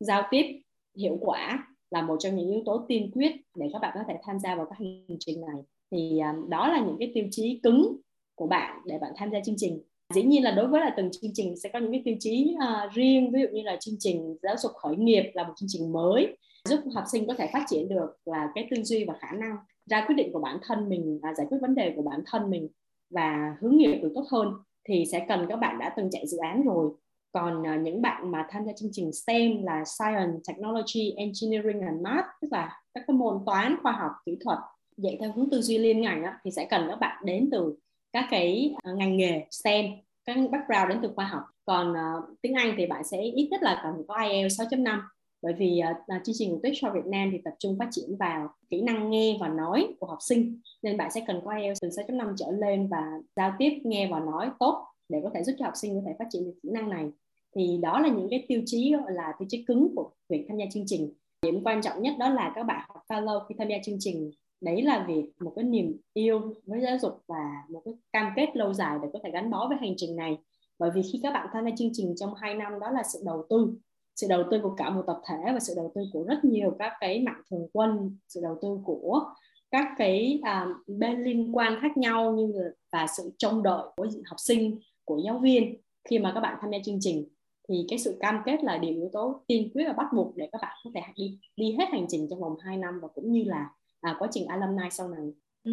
giao 0.00 0.22
tiếp 0.30 0.60
hiệu 0.96 1.18
quả 1.20 1.68
là 1.90 2.02
một 2.02 2.16
trong 2.20 2.36
những 2.36 2.50
yếu 2.50 2.62
tố 2.64 2.84
tiên 2.88 3.10
quyết 3.14 3.32
để 3.56 3.68
các 3.72 3.78
bạn 3.78 3.92
có 3.94 4.00
thể 4.08 4.14
tham 4.26 4.38
gia 4.38 4.54
vào 4.54 4.66
các 4.66 4.78
hành 4.78 5.16
trình 5.20 5.40
này. 5.40 5.62
Thì 5.90 6.18
à, 6.18 6.34
đó 6.48 6.68
là 6.68 6.84
những 6.86 6.96
cái 6.98 7.10
tiêu 7.14 7.24
chí 7.30 7.60
cứng 7.62 7.96
của 8.34 8.46
bạn 8.46 8.80
để 8.86 8.98
bạn 8.98 9.12
tham 9.16 9.30
gia 9.30 9.40
chương 9.40 9.54
trình. 9.58 9.82
Dĩ 10.14 10.22
nhiên 10.22 10.42
là 10.42 10.50
đối 10.50 10.66
với 10.66 10.80
là 10.80 10.94
từng 10.96 11.10
chương 11.10 11.30
trình 11.34 11.56
sẽ 11.56 11.68
có 11.72 11.78
những 11.78 11.92
cái 11.92 12.02
tiêu 12.04 12.14
chí 12.20 12.56
uh, 12.56 12.92
riêng 12.92 13.30
ví 13.32 13.40
dụ 13.40 13.46
như 13.52 13.62
là 13.62 13.76
chương 13.80 13.94
trình 13.98 14.36
giáo 14.42 14.56
dục 14.58 14.72
khởi 14.72 14.96
nghiệp 14.96 15.30
là 15.34 15.44
một 15.48 15.54
chương 15.56 15.68
trình 15.68 15.92
mới 15.92 16.36
giúp 16.68 16.80
học 16.94 17.04
sinh 17.12 17.26
có 17.26 17.34
thể 17.34 17.50
phát 17.52 17.64
triển 17.68 17.88
được 17.88 18.16
là 18.24 18.48
cái 18.54 18.68
tư 18.70 18.82
duy 18.82 19.04
và 19.04 19.14
khả 19.20 19.32
năng 19.32 19.56
ra 19.86 20.04
quyết 20.06 20.14
định 20.14 20.32
của 20.32 20.40
bản 20.40 20.58
thân 20.62 20.88
mình 20.88 21.18
à, 21.22 21.34
giải 21.34 21.46
quyết 21.50 21.58
vấn 21.60 21.74
đề 21.74 21.92
của 21.96 22.02
bản 22.02 22.22
thân 22.26 22.50
mình 22.50 22.68
và 23.10 23.56
hướng 23.60 23.76
nghiệp 23.76 23.98
được 24.02 24.12
tốt 24.14 24.24
hơn 24.30 24.52
thì 24.88 25.04
sẽ 25.12 25.26
cần 25.28 25.46
các 25.48 25.56
bạn 25.56 25.78
đã 25.78 25.94
từng 25.96 26.10
chạy 26.10 26.26
dự 26.26 26.38
án 26.38 26.62
rồi. 26.62 26.90
Còn 27.32 27.66
à, 27.66 27.76
những 27.76 28.02
bạn 28.02 28.30
mà 28.30 28.46
tham 28.50 28.64
gia 28.66 28.72
chương 28.72 28.90
trình 28.92 29.12
STEM 29.12 29.62
là 29.62 29.84
Science, 29.84 30.38
Technology, 30.48 31.14
Engineering 31.16 31.80
and 31.80 32.00
Math 32.00 32.26
tức 32.40 32.48
là 32.50 32.82
các 32.94 33.04
cái 33.06 33.16
môn 33.16 33.42
toán, 33.46 33.76
khoa 33.82 33.92
học, 33.92 34.12
kỹ 34.26 34.36
thuật 34.44 34.58
dạy 34.96 35.16
theo 35.20 35.32
hướng 35.32 35.50
tư 35.50 35.62
duy 35.62 35.78
liên 35.78 36.00
ngành 36.00 36.24
á, 36.24 36.38
thì 36.44 36.50
sẽ 36.50 36.66
cần 36.70 36.86
các 36.90 36.96
bạn 36.96 37.24
đến 37.24 37.48
từ 37.52 37.74
các 38.12 38.26
cái 38.30 38.74
à, 38.82 38.92
ngành 38.92 39.16
nghề 39.16 39.46
STEM 39.50 39.86
các 40.24 40.36
background 40.52 40.88
đến 40.88 40.98
từ 41.02 41.10
khoa 41.16 41.24
học. 41.24 41.42
Còn 41.64 41.92
uh, 41.92 42.38
tiếng 42.42 42.54
Anh 42.54 42.74
thì 42.78 42.86
bạn 42.86 43.04
sẽ 43.04 43.20
ít 43.20 43.48
nhất 43.50 43.62
là 43.62 43.80
cần 43.82 44.02
có 44.08 44.16
IELTS 44.22 44.60
6.5 44.60 45.00
bởi 45.44 45.54
vì 45.58 45.80
uh, 45.90 46.24
chương 46.24 46.34
trình 46.38 46.50
của 46.50 46.60
Teach 46.62 46.76
for 46.76 46.94
Việt 46.94 47.06
Nam 47.06 47.28
thì 47.32 47.38
tập 47.44 47.54
trung 47.58 47.76
phát 47.78 47.88
triển 47.90 48.16
vào 48.18 48.48
kỹ 48.70 48.82
năng 48.82 49.10
nghe 49.10 49.36
và 49.40 49.48
nói 49.48 49.94
của 50.00 50.06
học 50.06 50.18
sinh. 50.20 50.60
Nên 50.82 50.96
bạn 50.96 51.10
sẽ 51.10 51.24
cần 51.26 51.40
có 51.44 51.56
IELTS 51.56 51.80
từ 51.82 51.88
6.5 51.88 52.34
trở 52.36 52.46
lên 52.50 52.88
và 52.88 53.02
giao 53.36 53.52
tiếp 53.58 53.70
nghe 53.84 54.08
và 54.10 54.20
nói 54.20 54.50
tốt 54.58 54.86
để 55.08 55.20
có 55.22 55.30
thể 55.34 55.44
giúp 55.44 55.52
cho 55.58 55.64
học 55.64 55.74
sinh 55.76 55.94
có 55.94 56.00
thể 56.06 56.12
phát 56.18 56.24
triển 56.30 56.44
được 56.44 56.54
kỹ 56.62 56.68
năng 56.72 56.90
này. 56.90 57.10
Thì 57.56 57.78
đó 57.82 58.00
là 58.00 58.08
những 58.08 58.28
cái 58.30 58.44
tiêu 58.48 58.62
chí 58.66 58.92
gọi 58.92 59.12
là 59.12 59.32
tiêu 59.38 59.46
chí 59.50 59.64
cứng 59.64 59.92
của 59.96 60.10
việc 60.28 60.46
tham 60.48 60.58
gia 60.58 60.64
chương 60.72 60.84
trình. 60.86 61.12
Điểm 61.42 61.64
quan 61.64 61.82
trọng 61.82 62.02
nhất 62.02 62.14
đó 62.18 62.28
là 62.28 62.52
các 62.54 62.62
bạn 62.62 62.86
học 62.88 63.02
fellow 63.08 63.44
khi 63.48 63.54
tham 63.58 63.68
gia 63.68 63.76
chương 63.84 63.96
trình 64.00 64.30
đấy 64.60 64.82
là 64.82 65.04
việc 65.08 65.32
một 65.40 65.52
cái 65.56 65.64
niềm 65.64 65.96
yêu 66.14 66.54
với 66.66 66.80
giáo 66.80 66.98
dục 67.02 67.12
và 67.28 67.50
một 67.70 67.82
cái 67.84 67.94
cam 68.12 68.32
kết 68.36 68.56
lâu 68.56 68.72
dài 68.72 68.98
để 69.02 69.08
có 69.12 69.18
thể 69.24 69.30
gắn 69.30 69.50
bó 69.50 69.68
với 69.68 69.78
hành 69.80 69.94
trình 69.96 70.16
này. 70.16 70.38
Bởi 70.78 70.90
vì 70.94 71.02
khi 71.12 71.20
các 71.22 71.32
bạn 71.32 71.48
tham 71.52 71.64
gia 71.64 71.70
chương 71.76 71.90
trình 71.92 72.14
trong 72.16 72.34
2 72.34 72.54
năm 72.54 72.80
đó 72.80 72.90
là 72.90 73.02
sự 73.12 73.18
đầu 73.24 73.46
tư 73.50 73.74
sự 74.16 74.26
đầu 74.30 74.44
tư 74.50 74.60
của 74.62 74.74
cả 74.76 74.90
một 74.90 75.02
tập 75.06 75.20
thể 75.28 75.52
và 75.52 75.60
sự 75.60 75.72
đầu 75.76 75.92
tư 75.94 76.02
của 76.12 76.24
rất 76.24 76.44
nhiều 76.44 76.76
các 76.78 76.92
cái 77.00 77.20
mạng 77.20 77.42
thường 77.50 77.68
quân 77.72 78.18
sự 78.28 78.40
đầu 78.42 78.58
tư 78.62 78.68
của 78.84 79.24
các 79.70 79.88
cái 79.98 80.40
à, 80.42 80.66
bên 80.86 81.24
liên 81.24 81.56
quan 81.56 81.78
khác 81.82 81.96
nhau 81.96 82.32
như 82.32 82.52
là 82.54 82.70
và 82.92 83.06
sự 83.16 83.30
trông 83.38 83.62
đợi 83.62 83.82
của 83.96 84.06
học 84.26 84.36
sinh 84.38 84.78
của 85.04 85.20
giáo 85.24 85.38
viên 85.38 85.76
khi 86.08 86.18
mà 86.18 86.32
các 86.34 86.40
bạn 86.40 86.58
tham 86.60 86.70
gia 86.70 86.78
chương 86.84 86.98
trình 87.00 87.28
thì 87.68 87.86
cái 87.88 87.98
sự 87.98 88.16
cam 88.20 88.40
kết 88.44 88.64
là 88.64 88.78
điều 88.78 88.94
yếu 88.94 89.08
tố 89.12 89.44
tiên 89.46 89.70
quyết 89.74 89.84
và 89.86 89.92
bắt 89.92 90.06
buộc 90.12 90.36
để 90.36 90.48
các 90.52 90.60
bạn 90.62 90.76
có 90.84 90.90
thể 90.94 91.00
đi 91.16 91.38
đi 91.56 91.72
hết 91.72 91.84
hành 91.92 92.06
trình 92.08 92.26
trong 92.30 92.40
vòng 92.40 92.56
2 92.60 92.76
năm 92.76 93.00
và 93.02 93.08
cũng 93.14 93.32
như 93.32 93.44
là 93.44 93.70
à, 94.00 94.16
quá 94.18 94.28
trình 94.32 94.46
alumni 94.46 94.88
sau 94.90 95.08
này. 95.08 95.32
Ừ. 95.64 95.72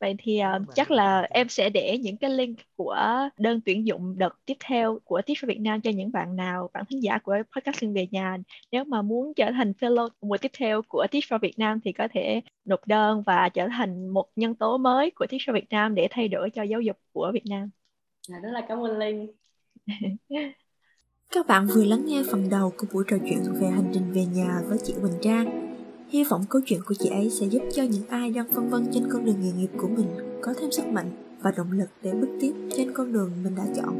Vậy 0.00 0.14
thì 0.18 0.40
uh, 0.56 0.74
chắc 0.74 0.90
là 0.90 1.26
em 1.30 1.48
sẽ 1.48 1.70
để 1.70 1.98
những 1.98 2.16
cái 2.16 2.30
link 2.30 2.58
của 2.76 2.96
đơn 3.38 3.60
tuyển 3.64 3.86
dụng 3.86 4.18
đợt 4.18 4.34
tiếp 4.46 4.56
theo 4.64 4.98
của 5.04 5.22
Teach 5.26 5.38
for 5.38 5.46
Việt 5.46 5.60
Nam 5.60 5.80
cho 5.80 5.90
những 5.90 6.12
bạn 6.12 6.36
nào, 6.36 6.70
bạn 6.74 6.84
thính 6.88 7.02
giả 7.02 7.18
của 7.18 7.36
podcast 7.56 7.78
Sinh 7.78 7.92
về 7.92 8.06
nhà. 8.10 8.36
Nếu 8.72 8.84
mà 8.84 9.02
muốn 9.02 9.34
trở 9.34 9.50
thành 9.50 9.72
fellow 9.80 10.08
mùa 10.20 10.36
tiếp 10.36 10.50
theo 10.58 10.82
của 10.88 11.06
Teach 11.10 11.24
for 11.24 11.38
Việt 11.38 11.58
Nam 11.58 11.80
thì 11.84 11.92
có 11.92 12.08
thể 12.12 12.40
nộp 12.64 12.86
đơn 12.86 13.22
và 13.26 13.48
trở 13.48 13.68
thành 13.68 14.08
một 14.08 14.26
nhân 14.36 14.54
tố 14.54 14.78
mới 14.78 15.10
của 15.10 15.26
Teach 15.26 15.42
for 15.42 15.52
Việt 15.52 15.70
Nam 15.70 15.94
để 15.94 16.08
thay 16.10 16.28
đổi 16.28 16.50
cho 16.50 16.62
giáo 16.62 16.80
dục 16.80 16.96
của 17.12 17.30
Việt 17.34 17.44
Nam. 17.50 17.70
À, 18.32 18.38
rất 18.42 18.50
là 18.52 18.66
cảm 18.68 18.78
ơn 18.78 18.98
Linh. 18.98 19.26
Các 21.30 21.46
bạn 21.46 21.66
vừa 21.66 21.84
lắng 21.84 22.02
nghe 22.06 22.22
phần 22.30 22.48
đầu 22.50 22.72
của 22.78 22.86
buổi 22.92 23.04
trò 23.08 23.16
chuyện 23.28 23.42
về 23.60 23.66
hành 23.66 23.90
trình 23.92 24.12
về 24.12 24.24
nhà 24.24 24.60
với 24.68 24.78
chị 24.84 24.94
Quỳnh 25.02 25.18
Trang. 25.22 25.63
Hy 26.14 26.24
vọng 26.24 26.44
câu 26.48 26.62
chuyện 26.66 26.80
của 26.86 26.94
chị 26.94 27.08
ấy 27.08 27.30
sẽ 27.30 27.46
giúp 27.46 27.62
cho 27.72 27.82
những 27.82 28.08
ai 28.08 28.30
đang 28.30 28.52
phân 28.52 28.68
vân 28.70 28.86
trên 28.92 29.04
con 29.08 29.24
đường 29.24 29.36
nghề 29.42 29.52
nghiệp 29.52 29.70
của 29.76 29.88
mình 29.88 30.06
có 30.42 30.54
thêm 30.60 30.70
sức 30.70 30.86
mạnh 30.86 31.10
và 31.42 31.52
động 31.56 31.72
lực 31.72 31.88
để 32.02 32.12
bước 32.12 32.28
tiếp 32.40 32.52
trên 32.76 32.92
con 32.92 33.12
đường 33.12 33.30
mình 33.44 33.54
đã 33.56 33.66
chọn. 33.76 33.94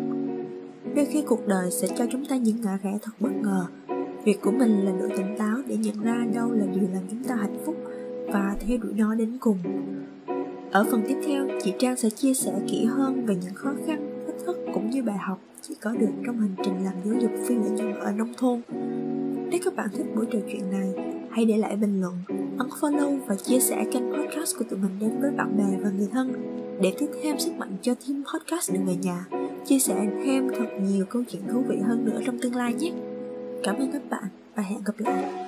Đôi 0.97 1.05
khi 1.05 1.23
cuộc 1.27 1.47
đời 1.47 1.71
sẽ 1.71 1.89
cho 1.99 2.07
chúng 2.13 2.27
ta 2.27 2.37
những 2.37 2.61
ngã 2.61 2.79
rẽ 2.83 2.99
thật 3.03 3.13
bất 3.21 3.31
ngờ. 3.43 3.67
Việc 4.25 4.41
của 4.43 4.51
mình 4.51 4.85
là 4.85 4.93
đủ 4.93 5.07
tỉnh 5.17 5.39
táo 5.39 5.59
để 5.67 5.77
nhận 5.77 6.01
ra 6.03 6.27
đâu 6.35 6.53
là 6.53 6.67
điều 6.67 6.89
làm 6.93 7.03
chúng 7.11 7.25
ta 7.25 7.35
hạnh 7.35 7.59
phúc 7.65 7.77
và 8.33 8.57
theo 8.61 8.79
đuổi 8.79 8.93
nó 8.97 9.15
đến 9.15 9.37
cùng. 9.41 9.59
Ở 10.71 10.85
phần 10.91 11.03
tiếp 11.09 11.17
theo, 11.27 11.47
chị 11.63 11.73
Trang 11.79 11.97
sẽ 11.97 12.11
chia 12.11 12.35
sẻ 12.35 12.53
kỹ 12.69 12.85
hơn 12.85 13.27
về 13.27 13.35
những 13.45 13.55
khó 13.55 13.73
khăn, 13.87 14.27
thách 14.27 14.47
thức 14.47 14.57
cũng 14.75 14.91
như 14.91 15.03
bài 15.03 15.19
học 15.19 15.41
chị 15.63 15.75
có 15.81 15.93
được 15.93 16.13
trong 16.27 16.41
hành 16.41 16.55
trình 16.65 16.85
làm 16.85 16.95
giáo 17.05 17.15
dục 17.21 17.31
phi 17.49 17.55
lợi 17.55 17.71
nhuận 17.71 17.95
ở 17.95 18.13
nông 18.13 18.33
thôn. 18.37 18.61
Nếu 19.51 19.61
các 19.65 19.77
bạn 19.77 19.89
thích 19.93 20.07
buổi 20.17 20.27
trò 20.33 20.39
chuyện 20.53 20.71
này, 20.71 21.14
hãy 21.35 21.45
để 21.45 21.57
lại 21.57 21.77
bình 21.77 22.01
luận, 22.01 22.15
ấn 22.59 22.69
follow 22.81 23.19
và 23.27 23.35
chia 23.35 23.61
sẻ 23.61 23.85
kênh 23.93 24.13
podcast 24.13 24.59
của 24.59 24.65
tụi 24.71 24.79
mình 24.79 24.99
đến 25.01 25.21
với 25.21 25.31
bạn 25.31 25.57
bè 25.57 25.79
và 25.83 25.91
người 25.91 26.09
thân 26.13 26.33
để 26.81 26.93
tiếp 26.99 27.07
thêm 27.23 27.39
sức 27.39 27.53
mạnh 27.59 27.77
cho 27.83 27.95
team 27.95 28.25
podcast 28.35 28.73
đường 28.73 28.87
về 28.87 28.97
nhà, 28.97 29.25
chia 29.67 29.79
sẻ 29.79 29.95
thêm 30.25 30.49
thật 30.57 30.67
nhiều 30.83 31.05
câu 31.11 31.23
chuyện 31.29 31.43
thú 31.53 31.63
vị 31.69 31.77
hơn 31.77 32.05
nữa 32.05 32.21
trong 32.27 32.39
tương 32.39 32.55
lai 32.55 32.75
nhé. 32.75 32.93
Cảm 33.63 33.77
ơn 33.77 33.93
các 33.93 34.03
bạn 34.11 34.25
và 34.55 34.63
hẹn 34.63 34.79
gặp 34.85 34.95
lại. 34.99 35.44